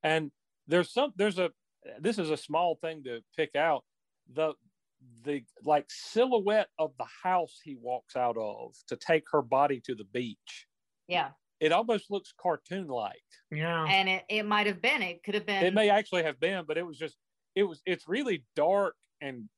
[0.03, 0.31] and
[0.67, 1.49] there's some there's a
[1.99, 3.83] this is a small thing to pick out
[4.33, 4.53] the
[5.23, 9.95] the like silhouette of the house he walks out of to take her body to
[9.95, 10.67] the beach
[11.07, 11.29] Yeah.
[11.59, 13.21] It almost looks cartoon like
[13.51, 13.85] Yeah.
[13.85, 15.63] And it, it might have been, it could have been.
[15.65, 17.17] it may actually have been but it was just
[17.55, 19.49] it was it's really dark and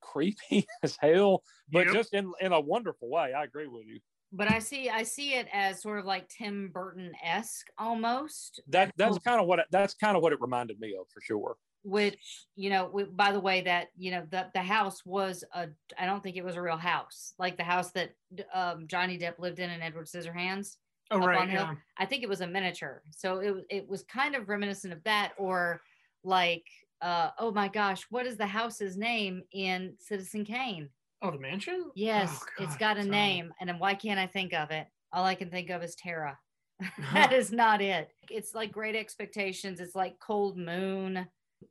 [0.00, 1.94] creepy as hell but Yep.
[1.94, 4.00] just in in a wonderful way i agree with you
[4.36, 8.92] but I see I see it as sort of like Tim Burton esque almost, that
[8.96, 11.56] that's kind of what it, that's kind of what it reminded me of for sure
[11.84, 12.86] which you know.
[12.86, 16.36] w- By the way, that you know the the house was a I don't think
[16.36, 18.16] it was a real house like the house that
[18.52, 20.78] um, Johnny Depp lived in in Edward Scissorhands.
[21.10, 21.38] Oh, right.
[21.38, 21.62] on Hill.
[21.62, 21.74] Yeah.
[21.98, 25.02] I think it was a miniature, so it was it was kind of reminiscent of
[25.04, 25.80] that, or
[26.22, 26.64] like
[27.02, 30.88] uh oh my gosh, what is the house's name in Citizen Kane?
[31.22, 31.90] Oh, the mansion?
[31.94, 33.10] Yes, Oh, it's God, got a sorry.
[33.10, 34.86] name, and then why can't I think of it?
[35.12, 36.38] All I can think of is Tara.
[37.12, 38.08] that is not it.
[38.30, 39.80] It's like Great Expectations.
[39.80, 41.26] It's like Cold Moon,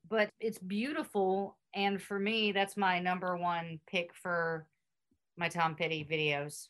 [0.10, 1.58] but it's beautiful.
[1.76, 4.66] And for me, that's my number one pick for
[5.38, 6.68] my Tom Petty videos.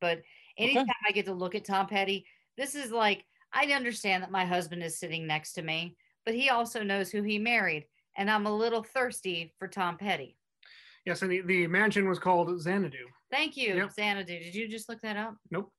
[0.00, 0.22] But
[0.58, 2.26] anytime I get to look at Tom Petty,
[2.56, 6.50] this is like I understand that my husband is sitting next to me, but he
[6.50, 7.86] also knows who he married,
[8.16, 10.36] and I'm a little thirsty for Tom Petty.
[11.06, 13.06] Yes, and the, the mansion was called Xanadu.
[13.30, 13.92] Thank you, Yep.
[13.92, 14.38] Xanadu.
[14.38, 15.34] Did you just look that up?
[15.50, 15.70] Nope.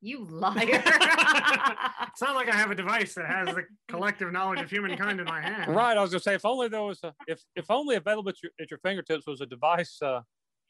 [0.00, 0.82] You liar.
[0.82, 5.26] It's not like I have a device that has the collective knowledge of humankind in
[5.26, 5.74] my hand.
[5.74, 8.40] right i was gonna say if only there was a if if only available at
[8.42, 10.20] your, at your fingertips was a device uh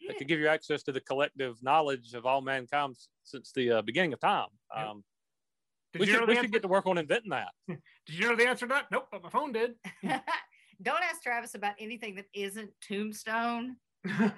[0.06, 3.82] that could give you access to the collective knowledge of all mankind since the uh,
[3.82, 4.46] beginning of time.
[4.76, 4.86] Yep.
[4.86, 5.04] Um,
[5.92, 7.48] Did we you, should, know we should get to work on inventing that.
[7.68, 8.86] Did you know the answer to that?
[8.90, 9.74] Nope, but my phone did.
[10.82, 13.76] Don't ask Travis about anything that isn't Tombstone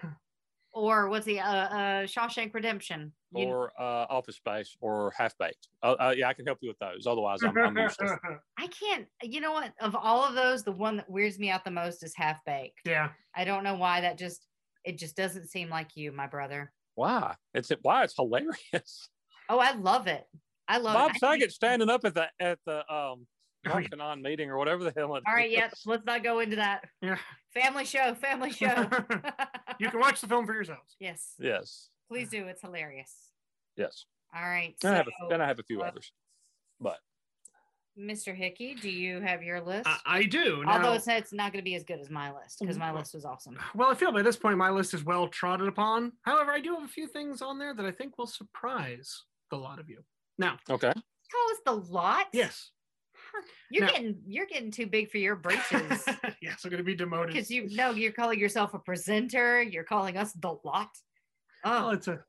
[0.73, 3.12] or what's the uh, uh, Shawshank Redemption.
[3.35, 5.69] You- Or uh, Office Space or Half Baked.
[5.82, 7.07] Uh, uh, yeah, I can help you with those.
[7.07, 8.12] Otherwise, I'm, I'm useless.
[8.59, 9.07] I can't.
[9.23, 9.73] You know what?
[9.81, 12.81] Of all of those, the one that weirds me out the most is Half Baked.
[12.85, 13.11] yeah.
[13.37, 14.01] I don't know why.
[14.01, 14.47] That just
[14.85, 16.73] it just doesn't seem like you, my brother.
[16.94, 17.35] Why?
[17.55, 17.78] It's it.
[17.82, 19.09] why it's hilarious.
[19.52, 20.24] Oh, I love it.
[20.69, 21.19] I love Bob it.
[21.19, 23.27] Saget standing up at the at the um
[23.69, 24.15] Oh, yeah.
[24.15, 25.16] Meeting or whatever the hell.
[25.16, 25.57] it All right, is.
[25.57, 25.73] yep.
[25.85, 26.85] Let's not go into that.
[27.02, 27.19] Yeah.
[27.52, 28.15] Family show.
[28.15, 28.89] Family show.
[29.81, 30.94] you can watch the film for yourselves.
[31.01, 31.35] yes.
[31.40, 31.89] Yes.
[32.09, 32.47] Please do.
[32.47, 33.12] It's hilarious.
[33.77, 34.05] Yes.
[34.35, 34.77] All right.
[34.85, 36.12] And I have so, a, and I have a few uh, others,
[36.81, 36.98] but
[37.99, 38.35] Mr.
[38.35, 39.87] Hickey, do you have your list?
[39.89, 40.65] I, I do.
[40.67, 43.01] Although it's, it's not going to be as good as my list because my Well-
[43.01, 43.59] list was awesome.
[43.75, 46.12] Well, I feel by this point my list is well trodden upon.
[46.23, 49.57] However, I do have a few things on there that I think will surprise a
[49.57, 49.99] lot of you.
[50.39, 50.93] Now, okay.
[50.93, 52.27] Call us the lot.
[52.33, 52.71] yes,
[53.71, 56.05] You're Now- getting you're getting too big for your britches.
[56.43, 57.35] yes, I'm going to be demoted.
[57.35, 59.62] Because you know you're calling yourself a presenter.
[59.62, 60.89] You're calling us the lot.
[61.65, 62.21] Well, Oh, it's a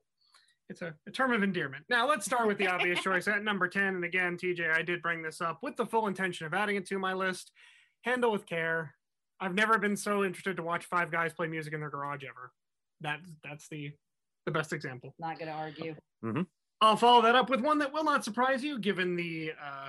[0.72, 1.84] it's a, a term of endearment.
[1.90, 3.82] Now let's start with the obvious choice at number 10.
[3.82, 6.86] And again, TJ, I did bring this up with the full intention of adding it
[6.88, 7.52] to my list.
[8.04, 8.94] Handle with care.
[9.38, 12.50] I've never been so interested to watch five guys play music in their garage ever.
[13.02, 13.92] That that's the
[14.46, 15.14] the best example.
[15.20, 15.94] not going to argue.
[16.80, 19.88] I'll follow that up with one that will not surprise you, given the uh,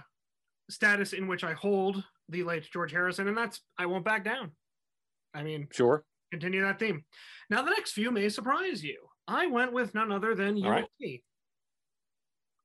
[0.69, 4.51] status in which I hold the late George Harrison, and that's I won't back down.
[5.33, 6.03] I mean, Sure.
[6.31, 7.03] continue that theme.
[7.49, 9.07] Now, the next few may surprise you.
[9.27, 11.23] I went with none other than you All and me.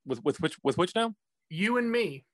[0.07, 1.15] With with which with which now?
[1.51, 2.25] You and me.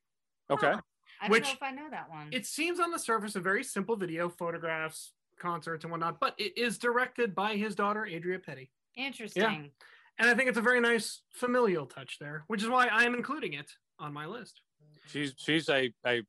[0.51, 0.73] Okay.
[0.73, 0.81] Huh.
[1.21, 2.29] I don't Which- know if I know that one.
[2.33, 6.57] It seems on the surface a very simple video, photographs, concerts, and whatnot, but it
[6.59, 8.71] is directed by his daughter, Adria Petty.
[8.97, 9.43] Interesting.
[9.43, 9.63] Yeah.
[10.19, 13.15] And I think it's a very nice familial touch there, which is why I am
[13.15, 14.61] including it on my list.
[15.07, 16.23] She's she's a, a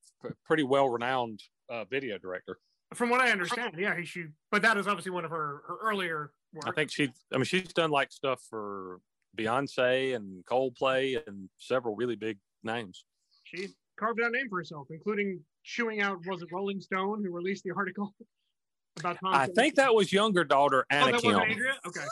[0.45, 2.57] pretty well renowned uh, video director.
[2.93, 6.31] From what I understand, yeah, she, but that is obviously one of her, her earlier
[6.55, 6.65] work.
[6.67, 7.11] I think she.
[7.33, 8.99] I mean, she's done like stuff for
[9.37, 13.05] Beyonce and Coldplay and several really big names.
[13.43, 13.67] she
[13.99, 17.63] carved out a name for herself, including chewing out was it Rolling Stone who released
[17.63, 18.13] the article
[18.99, 19.33] about Tom.
[19.33, 21.35] I think that was younger daughter oh, Anna that Kim.
[21.35, 22.05] Okay,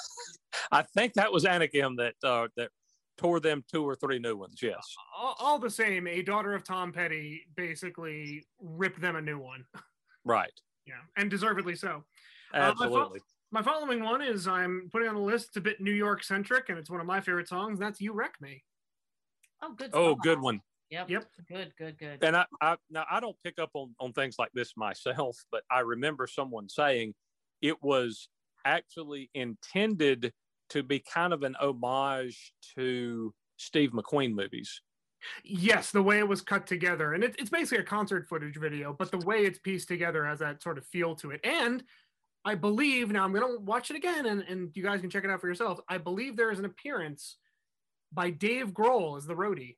[0.72, 2.70] I think that was AnnaKim that uh, that
[3.18, 4.60] tore them two or three new ones.
[4.62, 4.96] Yes.
[5.18, 9.66] all, all the same, a daughter of Tom Petty basically ripped them a new one.
[10.26, 10.54] Right.
[10.88, 12.02] Yeah, and deservedly so.
[12.54, 13.20] Uh, Absolutely.
[13.54, 15.50] My following one is I'm putting on the list.
[15.50, 17.78] It's a bit New York centric, and it's one of my favorite songs.
[17.78, 18.64] That's "You Wreck Me."
[19.62, 19.92] Oh, good.
[19.94, 20.20] oh, song.
[20.24, 20.60] good one.
[20.90, 21.10] Yep.
[21.12, 21.26] Yep.
[21.48, 21.74] Good.
[21.78, 22.00] Good.
[22.00, 22.24] Good.
[22.24, 25.62] And I, I now I don't pick up on on things like this myself, but
[25.70, 27.14] I remember someone saying
[27.62, 28.28] it was
[28.66, 30.34] actually intended
[30.72, 34.82] to be kind of an homage to Steve McQueen movies.
[35.44, 38.94] Yes, the way it was cut together, and it, it's basically a concert footage video,
[38.98, 41.40] but the way it's pieced together has that sort of feel to it.
[41.44, 41.84] And
[42.46, 45.30] I believe now I'm gonna watch it again, and, and you guys can check it
[45.30, 45.82] out for yourselves.
[45.88, 47.38] I believe there is an appearance
[48.12, 49.78] by Dave Grohl as the roadie.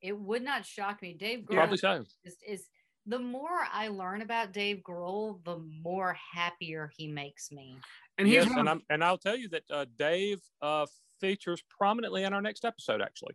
[0.00, 1.14] It would not shock me.
[1.14, 2.04] Dave Grohl Probably so.
[2.24, 2.66] is, is
[3.06, 7.76] the more I learn about Dave Grohl, the more happier he makes me.
[8.18, 10.86] And he's Yes, one and I'm and I'll tell you that uh, Dave uh,
[11.20, 13.00] features prominently in our next episode.
[13.00, 13.34] Actually,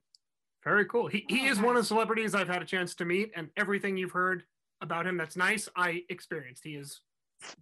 [0.63, 1.07] very cool.
[1.07, 3.97] He he is one of the celebrities I've had a chance to meet, and everything
[3.97, 4.43] you've heard
[4.81, 6.63] about him that's nice, I experienced.
[6.63, 7.01] He is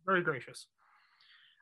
[0.05, 0.67] very gracious.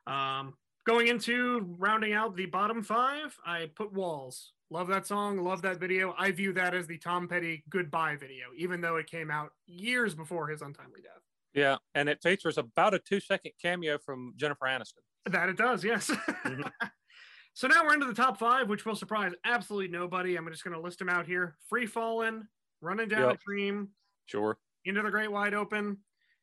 [0.06, 0.54] Um,
[0.86, 4.52] going into rounding out the bottom five, I put Walls.
[4.70, 6.14] Love that song, love that video.
[6.18, 10.14] I view that as the Tom Petty goodbye video, even though it came out years
[10.14, 11.22] before his untimely death.
[11.52, 15.02] yeah, and it features about a two-second cameo from Jennifer Aniston.
[15.26, 16.10] That it does, yes.
[16.10, 16.70] Mhm.
[17.54, 20.36] so now we're into the top five, which will surprise absolutely nobody.
[20.36, 22.48] I'm just going to list them out here: Free Fallin',
[22.80, 23.34] Running Down Yep.
[23.34, 23.90] a Dream,
[24.26, 25.98] Sure, Into the Great Wide Open.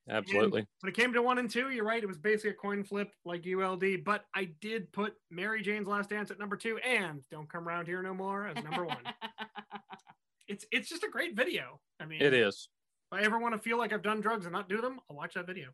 [0.09, 0.65] Absolutely.
[0.81, 2.01] When it came to one and two, you're right.
[2.01, 6.09] It was basically a coin flip like ULD, but I did put Mary Jane's Last
[6.09, 9.03] Dance at number two and Don't Come Around Here No More as number one.
[10.47, 11.79] it's it's just a great video.
[11.99, 12.69] I mean, It is.
[13.11, 15.17] If I ever want to feel like I've done drugs and not do them, I'll
[15.17, 15.69] watch that video.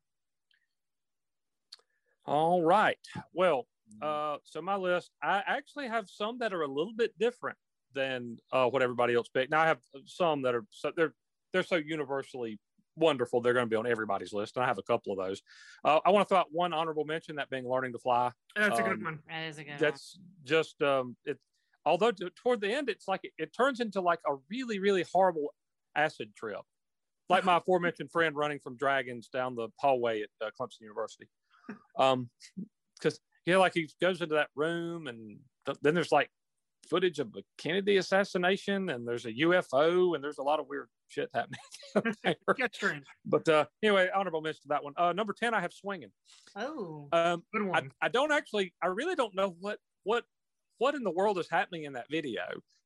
[2.26, 2.98] All right.
[3.34, 3.68] Well,
[4.02, 7.58] uh, so my list, I actually have some that are a little bit different
[7.94, 9.52] than uh, what everybody else picked.
[9.52, 11.14] Now I have some that are so they're
[11.54, 12.60] they're so universally
[12.98, 15.42] wonderful they're going to be on everybody's list, and I have a couple of those.
[15.84, 18.32] Uh, I want to throw out one honorable mention, that being learning to fly.
[18.56, 19.20] That's a good Um, one.
[19.30, 19.80] That is a good one.
[19.80, 21.38] That's just um, it.
[21.86, 25.06] Although t- toward the end, it's like it, it turns into like a really really
[25.14, 25.54] horrible
[25.96, 26.62] acid trip,
[27.30, 31.28] like my aforementioned friend running from dragons down the hallway at uh, Clemson University.
[31.98, 32.30] Um,
[32.98, 36.30] because you know, like he goes into that room, and th- then there's like
[36.90, 40.88] footage of the Kennedy assassination, and there's a UFO, and there's a lot of weird
[41.08, 41.60] shit happening.
[43.26, 44.94] But uh, anyway, honorable mention to that one.
[44.98, 46.12] Uh, number ten, I have swinging.
[46.56, 47.92] oh, Um, Good I, one.
[48.02, 50.24] I don't actually I really don't know what what
[50.78, 52.44] what in the world is happening in that video.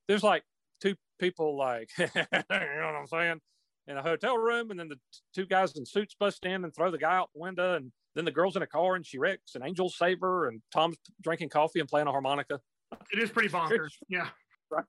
[0.08, 0.44] There's like
[0.82, 3.42] two people like you know what I'm saying
[3.88, 4.98] in a hotel room and then the
[5.34, 8.26] two guys in suits bust in and throw the guy out the window and then
[8.26, 11.50] the girl's in a car and she wrecks and angels save her and Tom's drinking
[11.50, 12.60] coffee and playing a harmonica.
[13.12, 13.92] It is pretty bonkers.
[14.10, 14.30] Yeah.
[14.70, 14.86] Right.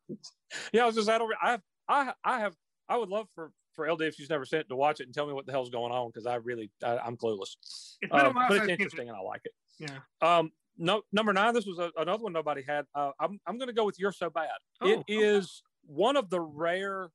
[0.72, 2.54] Yeah, I was just I don't I have I I have
[2.88, 5.14] I would love for for LD if she's never seen it to watch it and
[5.14, 7.56] tell me what the hell's going on because I really I, I'm clueless.
[8.00, 8.72] It's been a Uh, but it's I've it.
[8.72, 9.52] interesting and I like it.
[9.78, 9.98] Yeah.
[10.20, 11.54] Um, no, number nine.
[11.54, 12.86] This was a, another one nobody had.
[12.94, 14.50] Uh, I'm I'm going to go with "You're So Bad."
[14.80, 15.14] Oh, it okay.
[15.14, 17.10] is one of the rare,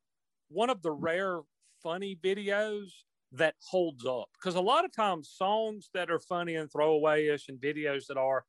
[0.50, 1.40] one of the rare
[1.82, 2.90] funny videos
[3.32, 7.60] that holds up because a lot of times songs that are funny and throwaway-ish and
[7.60, 8.46] videos that are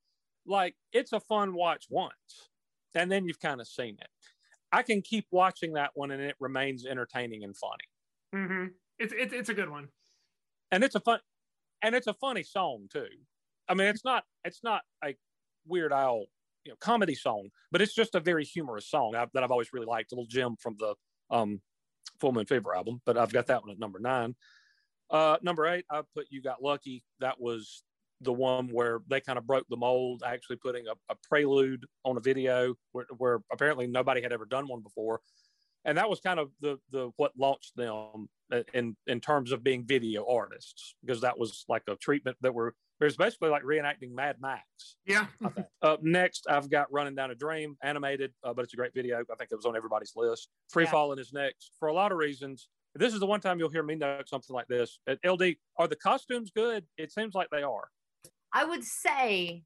[0.47, 2.51] like it's a fun watch once
[2.95, 4.09] and then you've kind of seen it.
[4.73, 7.85] I can keep watching that one and it remains entertaining and funny.
[8.47, 8.67] hmm
[8.99, 9.89] It's, it's it's a good one.
[10.71, 11.21] and it's a fun
[11.83, 13.07] and it's a funny song too
[13.69, 15.15] i mean it's not it's not a
[15.67, 16.27] Weird Al
[16.65, 19.87] you know comedy song but it's just a very humorous song that i've always really
[19.87, 20.95] liked a little gem from the
[21.31, 21.61] um
[22.21, 24.35] full moon fever album but i've got that one at number nine
[25.11, 27.85] uh number eight i put you got lucky that was
[28.21, 32.17] the one where they kind of broke the mold actually putting a, a prelude on
[32.17, 35.21] a video where, where apparently nobody had ever done one before
[35.85, 39.63] and that was kind of the the what launched them uh, in in terms of
[39.63, 43.63] being video artists because that was like a treatment that were it was basically like
[43.63, 44.65] reenacting Mad Max.
[45.07, 45.27] Yeah.
[45.83, 49.19] Up next, I've got Running Down a Dream, animated, uh, but it's a great video.
[49.19, 50.49] I think it was on everybody's list.
[50.69, 50.91] Free Yeah.
[50.91, 52.69] Falling is next for a lot of reasons.
[52.97, 54.99] This is the one time you'll hear me note something like this.
[55.07, 56.85] At LD, are the costumes good?
[56.97, 57.89] It seems like they are
[58.53, 59.65] I would say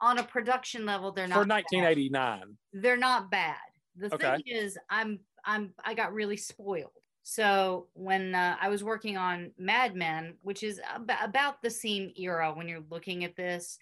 [0.00, 1.64] on a production level, they're not for bad.
[1.64, 2.58] 1989.
[2.72, 3.56] They're not bad.
[3.96, 4.36] The Okay.
[4.36, 6.92] thing is, I'm I'm I got really spoiled.
[7.24, 12.12] So when uh, I was working on Mad Men, which is ab- about the same
[12.16, 13.78] era when you're looking at this,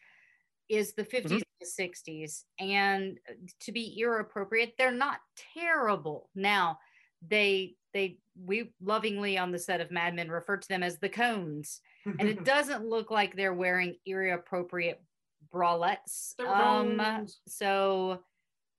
[0.68, 3.18] is the 50s and the 60s, and
[3.60, 5.20] to be era appropriate, they're not
[5.54, 6.28] terrible.
[6.34, 6.78] Now
[7.22, 11.08] they they we lovingly on the set of Mad Men refer to them as the
[11.08, 11.80] cones,
[12.18, 15.02] and it doesn't look like they're wearing era appropriate
[15.52, 16.38] bralettes.
[16.40, 18.20] Um, so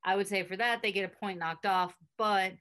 [0.04, 2.54] I would say for that they get a point knocked off, but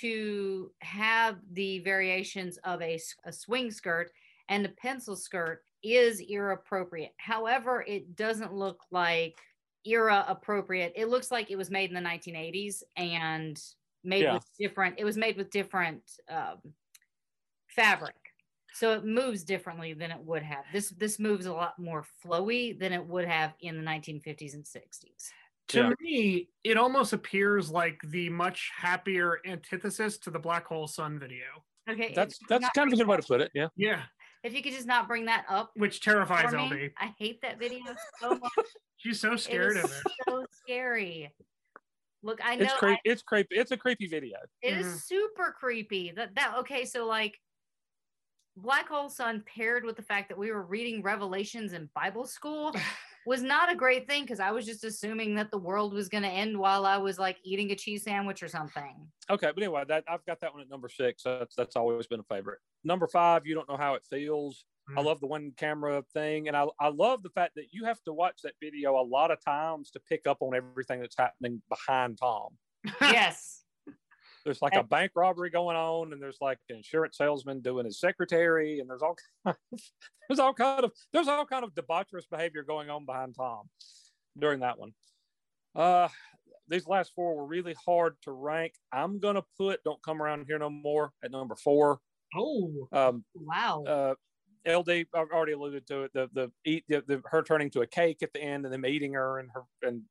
[0.00, 4.10] to have the variations of a, a swing skirt
[4.48, 7.12] and a pencil skirt is era appropriate.
[7.18, 9.38] However, it doesn't look like
[9.86, 10.92] era appropriate.
[10.96, 13.60] It looks like it was made in the 1980s and
[14.04, 14.34] made Yeah.
[14.34, 14.96] with different.
[14.98, 16.58] It was made with different um,
[17.68, 18.14] fabric,
[18.72, 20.64] so it moves differently than it would have.
[20.72, 24.64] This this moves a lot more flowy than it would have in the 1950s and
[24.64, 25.30] 60s.
[25.68, 25.92] To Yeah.
[26.00, 31.46] me, it almost appears like the much happier antithesis to the Black Hole Sun video.
[31.88, 32.12] Okay.
[32.14, 33.50] That's that's kind of a good way to put it.
[33.54, 33.68] Yeah.
[33.76, 34.02] Yeah,
[34.42, 36.92] If you could just not bring that up which terrifies for me, LD.
[36.98, 38.52] I hate that video so much.
[38.98, 40.02] She's so scared it of it.
[40.28, 41.30] so scary.
[42.24, 43.00] Look, I know It's creepy.
[43.04, 43.56] It's creepy.
[43.56, 44.38] It's a creepy video.
[44.62, 45.02] It is Mhm.
[45.02, 46.10] super creepy.
[46.10, 47.38] That that okay, so like
[48.56, 52.72] Black Hole Sun paired with the fact that we were reading Revelations in Bible school
[53.26, 56.22] was not a great thing because I was just assuming that the world was going
[56.22, 59.10] to end while I was like eating a cheese sandwich or something.
[59.28, 61.24] Okay, but anyway, that I've got that one at number six.
[61.24, 62.60] That's that's always been a favorite.
[62.84, 64.64] Number five, you don't know how it feels.
[64.88, 65.04] I Mm.
[65.06, 68.12] love the one camera thing, and I I love the fact that you have to
[68.12, 72.18] watch that video a lot of times to pick up on everything that's happening behind
[72.18, 72.58] Tom.
[73.00, 73.64] yes.
[74.44, 77.98] There's like a bank robbery going on, and there's like an insurance salesman doing his
[77.98, 79.80] secretary, and there's all kind of,
[80.28, 83.70] there's all kind of there's all kind of debaucherous behavior going on behind Tom
[84.38, 84.92] during that one.
[85.74, 86.08] Uh,
[86.68, 88.74] these last four were really hard to rank.
[88.92, 92.00] I'm gonna put "Don't Come Around Here No More" at number four.
[92.36, 93.84] Oh, Um, Wow.
[93.84, 94.14] uh,
[94.66, 96.12] LD, I've already alluded to it.
[96.12, 98.86] The the eat the, the her turning to a cake at the end, and them
[98.86, 100.02] eating her, and her and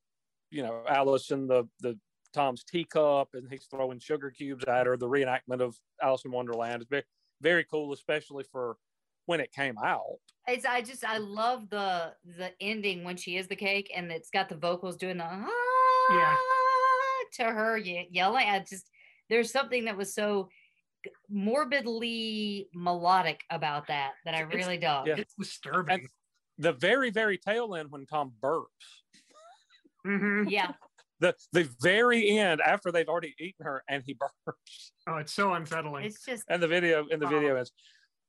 [0.52, 1.98] you know Alice and the the
[2.34, 4.98] Tom's teacup, and he's throwing sugar cubes at her.
[4.98, 7.04] The reenactment of Alice in Wonderland is very
[7.42, 8.78] very cool, especially for
[9.26, 10.20] when it came out.
[10.48, 14.30] It's I just I love the the ending when she is the cake and it's
[14.30, 16.36] got the vocals doing the ah
[17.34, 18.48] to her ye- yelling.
[18.48, 18.90] I just
[19.30, 20.56] there's something that was so g-
[21.30, 25.08] morbidly melodic about that that I It's- really dug.
[25.08, 25.16] Yeah.
[25.18, 26.00] it's disturbing.
[26.02, 26.08] And
[26.58, 28.66] the very very tail end when Tom burps.
[30.06, 30.46] Mhm.
[30.52, 30.74] Yeah.
[31.20, 34.92] The the very end after they've already eaten her and he burps.
[35.08, 36.06] Oh, it's so unsettling.
[36.06, 37.72] It's just and the video in the video is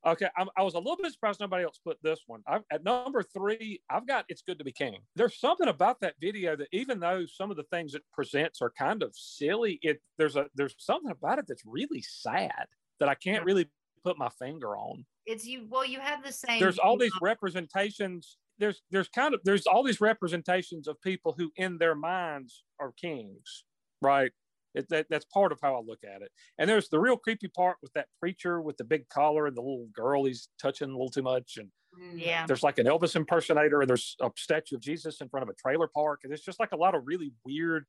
[0.07, 2.43] okay I'm, i was a little bit surprised nobody else put this one.
[2.47, 4.99] I've, at number three i've got it's good to be king.
[5.17, 8.73] There's something about that video that even though some of the things it presents are
[8.79, 12.67] kind of silly it there's a there's something about it that's really sad
[13.01, 13.69] that i can't really
[14.05, 15.05] put my finger on.
[15.27, 19.41] It's you well you have the same there's all these representations there's there's kind of
[19.45, 23.65] there's all these representations of people who in their minds are kings
[24.03, 24.33] right
[24.75, 26.31] it, that, that's part of how i look at it.
[26.59, 29.61] And there's the real creepy part with that preacher with the big collar and the
[29.61, 31.57] little girl he's touching a little too much.
[31.59, 31.69] And
[31.99, 32.19] mm-hmm.
[32.19, 32.47] yeah.
[32.47, 35.55] there's like an elvis impersonator and there's a statue of jesus in front of a
[35.55, 36.21] trailer park.
[36.25, 37.87] And it's just like a lot of really weird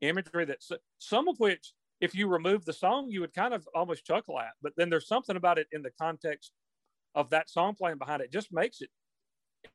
[0.00, 0.58] imagery that
[0.98, 4.52] some of which if you remove the song you would kind of almost chuckle at.
[4.62, 6.52] But then there's something about it in the context
[7.14, 8.30] of that song playing behind it.
[8.30, 8.90] Just makes it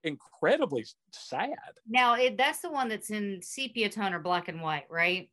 [0.03, 1.49] incredibly sad.
[1.87, 5.29] Now it, that's the one that's in sepia tone or black and white right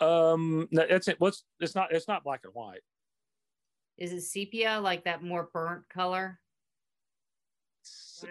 [0.00, 2.80] um no, it's it what's it's not it's not black and white.
[3.96, 6.38] Is it sepia like that more burnt color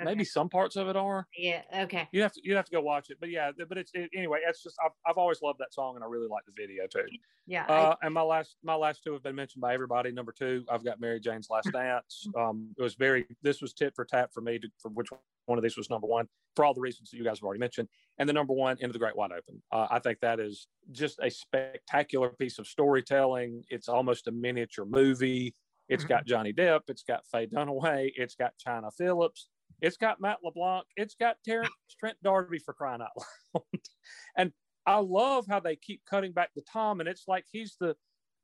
[0.04, 2.82] maybe some parts of it are yeah okay you have to you have to go
[2.82, 5.74] watch it but yeah but it's it, anyway it's just I've, I've always loved that
[5.74, 7.06] song and i really like the video too
[7.46, 10.12] yeah I- Uh, and my last my last two have been mentioned by everybody.
[10.12, 12.26] Number two, I've got Mary Jane's Last Dance.
[12.36, 15.10] Um, it was very this was tit for tat for me to, for which
[15.46, 17.60] one of these was number one for all the reasons that you guys have already
[17.60, 17.88] mentioned.
[18.18, 19.62] And the number one, Into the Great Wide Open.
[19.72, 23.64] Uh, I think that is just a spectacular piece of storytelling.
[23.70, 25.54] It's almost a miniature movie.
[25.90, 26.10] It's Mhm.
[26.10, 26.82] got Johnny Depp.
[26.90, 28.12] It's got Faye Dunaway.
[28.16, 29.50] It's got Chynna Phillips.
[29.82, 30.86] It's got Matt LeBlanc.
[30.96, 33.12] It's got Terence Trent D'Arby for crying out
[33.54, 33.64] loud.
[34.38, 34.54] and
[34.86, 37.96] I love how they keep cutting back to Tom, and it's like he's the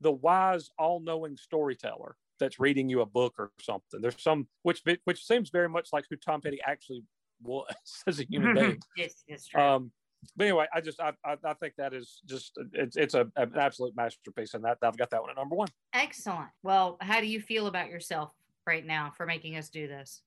[0.01, 4.01] the wise, all-knowing storyteller that's reading you a book or something.
[4.01, 7.03] There's some which which seems very much like who Tom Petty actually
[7.43, 7.65] was
[8.07, 8.79] as a human being.
[8.97, 9.61] it's, it's true.
[9.61, 9.91] Um,
[10.35, 13.53] but anyway, I just I, I, I think that is just it's it's a, an
[13.57, 15.67] absolute masterpiece, and that I've got that one at number one.
[15.93, 16.49] Excellent.
[16.63, 18.33] Well, how do you feel about yourself
[18.65, 20.21] right now for making us do this?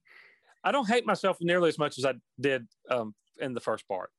[0.64, 4.10] I don't hate myself nearly as much as I did um, in the first part.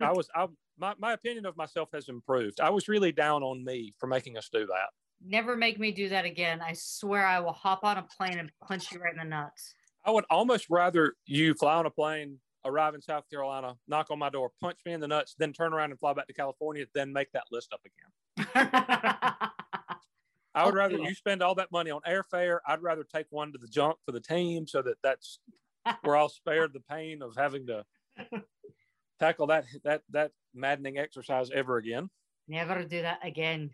[0.00, 0.46] I was I
[0.78, 2.60] my, my opinion of myself has improved.
[2.60, 4.88] I was really down on me for making us do that.
[5.26, 6.60] Never make me do that again.
[6.60, 9.74] I swear I will hop on a plane and punch you right in the nuts.
[10.04, 14.18] I would almost rather you fly on a plane, arrive in South Carolina, knock on
[14.18, 16.84] my door, punch me in the nuts, then turn around and fly back to California,
[16.94, 18.48] then make that list up again.
[20.54, 22.58] I would rather you spend all that money on airfare.
[22.66, 25.40] I'd rather take one to the junk for the team so that that's
[26.04, 27.84] we're all spared the pain of having to
[29.18, 32.08] tackle that that that maddening exercise ever again.
[32.46, 33.70] Never do that again.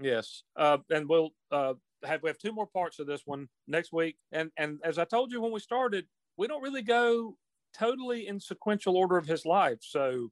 [0.00, 3.92] Yes, uh, and we'll uh, have we have two more parts of this one next
[3.92, 4.16] week.
[4.32, 6.06] And and as I told you when we started,
[6.36, 7.36] we don't really go
[7.76, 9.78] totally in sequential order of his life.
[9.80, 10.30] So,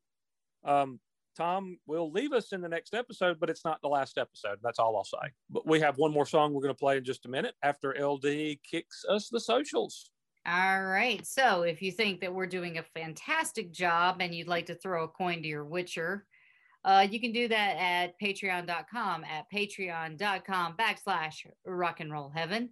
[0.64, 1.00] um,
[1.36, 4.58] Tom will leave us in the next episode, but it's not the last episode.
[4.62, 5.32] That's all I'll say.
[5.50, 7.94] But we have one more song we're going to play in just a minute after
[8.00, 10.10] LD kicks us the socials.
[10.46, 11.26] All right.
[11.26, 15.04] So if you think that we're doing a fantastic job and you'd like to throw
[15.04, 16.26] a coin to your Witcher,
[16.84, 22.70] uh, you can do that at patreon.com at patreon.com backslash rock and roll heaven.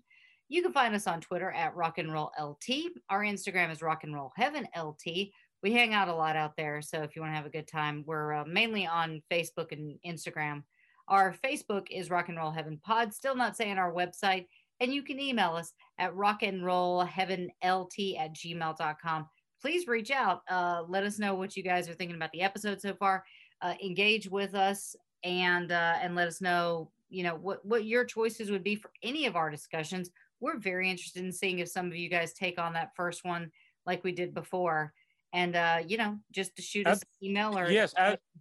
[0.53, 2.93] You can find us on Twitter at rock and roll LT.
[3.09, 5.31] Our Instagram is rock and roll heaven LT.
[5.63, 6.83] We hang out a lot out there.
[6.83, 9.99] So if you want to have a good time, we're uh, mainly on Facebook and
[10.07, 10.63] Instagram.
[11.09, 13.15] Our Facebook is rock and roll heaven pod.
[13.15, 14.47] Still not saying our website.
[14.79, 19.29] And you can email us at rock and roll heaven lt at gmail.com.
[19.63, 20.43] Please reach out.
[20.51, 23.25] Uh, let us know what you guys are thinking about the episode so far.
[23.63, 28.05] Uh, engage with us and uh, and let us know you know what what your
[28.05, 30.11] choices would be for any of our discussions.
[30.43, 33.51] We're very interested in seeing if some of you guys take on that first one
[33.87, 34.93] like we did before.
[35.33, 37.95] And uh, you know, just to shoot us Ab- an email or yes,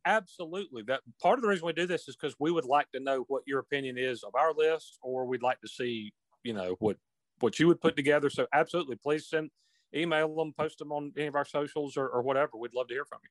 [0.06, 0.84] absolutely.
[0.88, 3.24] That part of the reason we do this is because we would like to know
[3.30, 6.12] what your opinion is of our list, or we'd like to see,
[6.44, 6.98] you know, what
[7.40, 8.30] what you would put together.
[8.30, 9.52] So absolutely, please send
[9.96, 12.58] email them, post them on any of our socials or, or whatever.
[12.58, 13.30] We'd love to hear from you.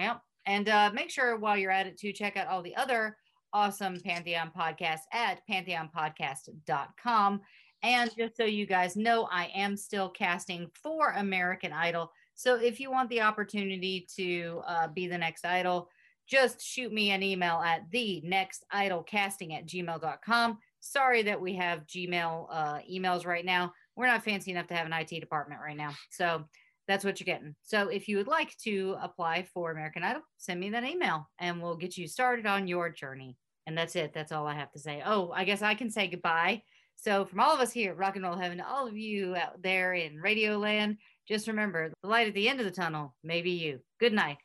[0.00, 0.18] Yeah.
[0.46, 3.16] And uh, make sure while you're at it to check out all the other
[3.52, 7.40] awesome Pantheon podcasts at pantheonpodcast.com.
[7.82, 12.12] And just so you guys know, I am still casting for American Idol.
[12.34, 15.88] So if you want the opportunity to uh, be the next idol,
[16.26, 20.58] just shoot me an email at the next idol casting at gmail.com.
[20.80, 23.72] Sorry that we have Gmail uh, emails right now.
[23.96, 25.92] We're not fancy enough to have an IT department right now.
[26.10, 26.44] So
[26.86, 27.54] that's what you're getting.
[27.62, 31.60] So if you would like to apply for American Idol, send me that email and
[31.60, 33.36] we'll get you started on your journey.
[33.66, 34.12] And that's it.
[34.14, 35.02] That's all I have to say.
[35.04, 36.62] Oh, I guess I can say goodbye.
[37.02, 39.34] So from all of us here at Rock and Roll Heaven, to all of you
[39.34, 43.14] out there in Radio Land, just remember the light at the end of the tunnel
[43.24, 43.80] may be you.
[43.98, 44.36] Good night.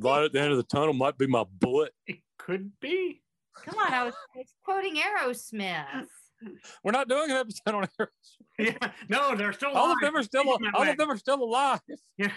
[0.00, 1.92] Light at the end of the tunnel might be my bullet.
[2.06, 3.20] It could be.
[3.64, 6.06] Come on, I was, I was quoting Aerosmith.
[6.82, 8.08] We're not doing an episode on Aerosmith.
[8.58, 8.90] Yeah.
[9.08, 11.78] No, they're still All of them are still Speaking all of them are still alive.
[12.16, 12.32] Yeah.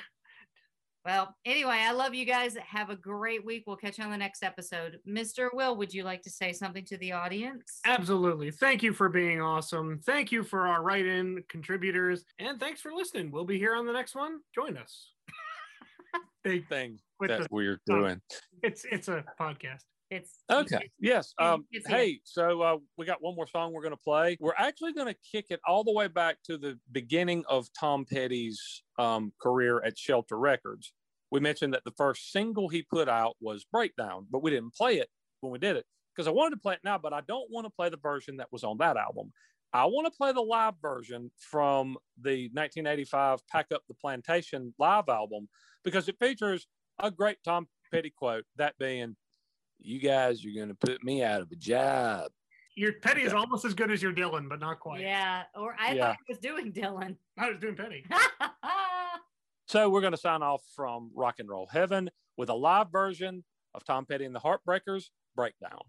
[1.03, 2.55] Well, anyway, I love you guys.
[2.57, 3.63] Have a great week.
[3.65, 4.99] We'll catch you on the next episode.
[5.07, 5.49] Mr.
[5.51, 7.79] Will, would you like to say something to the audience?
[7.85, 8.51] Absolutely.
[8.51, 9.99] Thank you for being awesome.
[10.05, 12.23] Thank you for our write in contributors.
[12.37, 13.31] And thanks for listening.
[13.31, 14.39] We'll be here on the next one.
[14.53, 15.09] Join us.
[16.43, 18.21] Big Thing With that the- we're doing.
[18.63, 19.81] it's it's a podcast.
[20.11, 20.91] It's Okay.
[20.99, 21.33] Yes.
[21.39, 24.35] Um, it's hey, so uh, we got one more song we're going to play.
[24.41, 28.03] We're actually going to kick it all the way back to the beginning of Tom
[28.03, 30.93] Petty's um, career at Shelter Records.
[31.31, 34.97] We mentioned that the first single he put out was Breakdown, but we didn't play
[34.97, 35.07] it
[35.39, 37.65] when we did it because I wanted to play it now, but I don't want
[37.65, 39.31] to play the version that was on that album.
[39.71, 45.07] I want to play the live version from the 1985 Pack Up the Plantation live
[45.07, 45.47] album
[45.85, 46.67] because it features
[46.99, 49.15] a great Tom Petty quote, that being,
[49.81, 52.31] You guys are going to put me out of a job.
[52.75, 55.01] Your Petty is almost as good as your Dylan, but not quite.
[55.01, 55.43] yeah.
[55.55, 56.07] Or I Yeah.
[56.07, 57.17] thought he was doing Dylan.
[57.37, 58.05] I was doing Petty.
[59.67, 63.45] So we're going to sign off from Rock and Roll Heaven with a live version
[63.73, 65.79] of Tom Petty and the Heartbreakers Breakdown.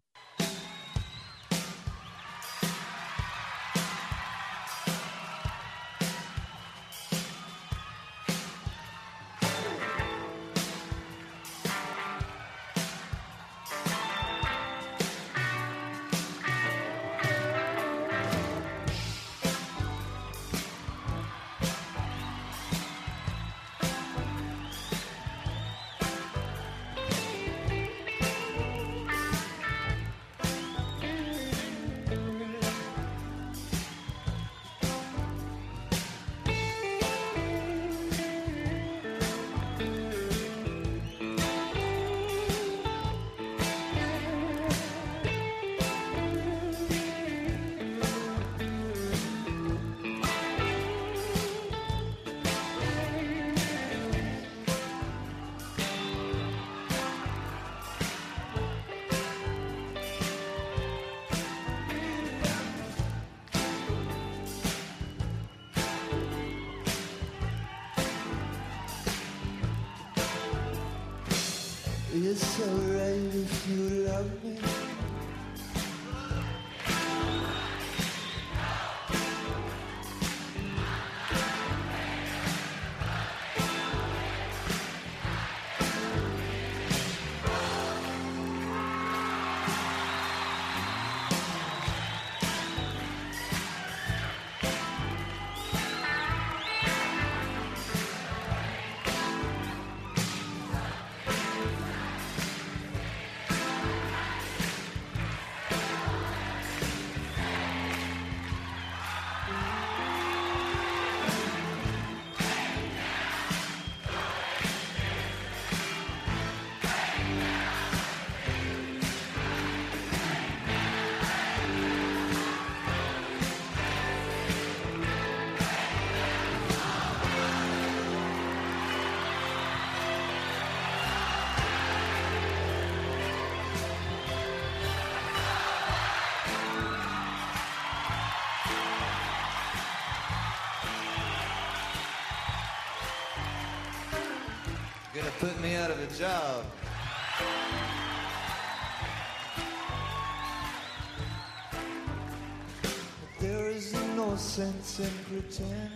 [155.53, 155.91] pretend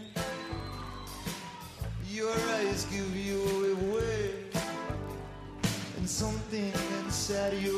[2.10, 4.30] Your eyes give you away.
[5.96, 6.72] And something
[7.04, 7.76] inside you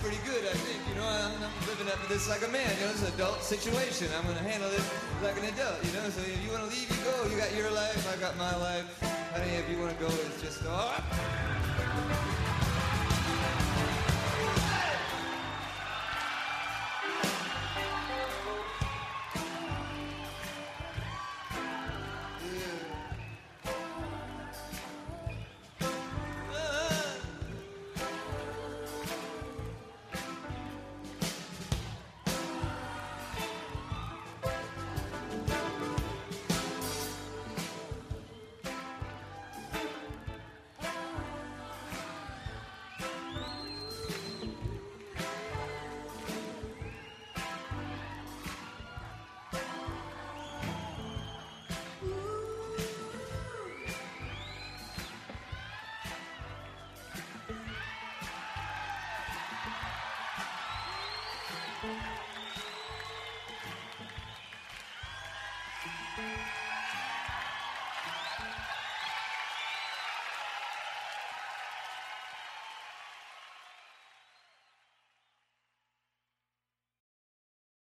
[0.00, 0.80] pretty good, I think.
[0.88, 2.68] You know, I'm, I'm living up to this like a man.
[2.80, 4.08] You know, it's an adult situation.
[4.16, 4.84] I'm going to handle this
[5.22, 6.08] like an adult, you know.
[6.08, 7.14] So if you want to leave, you go.
[7.28, 8.88] You got your life, I got my life.
[9.32, 12.39] Honey, if you want to go, it's just all right.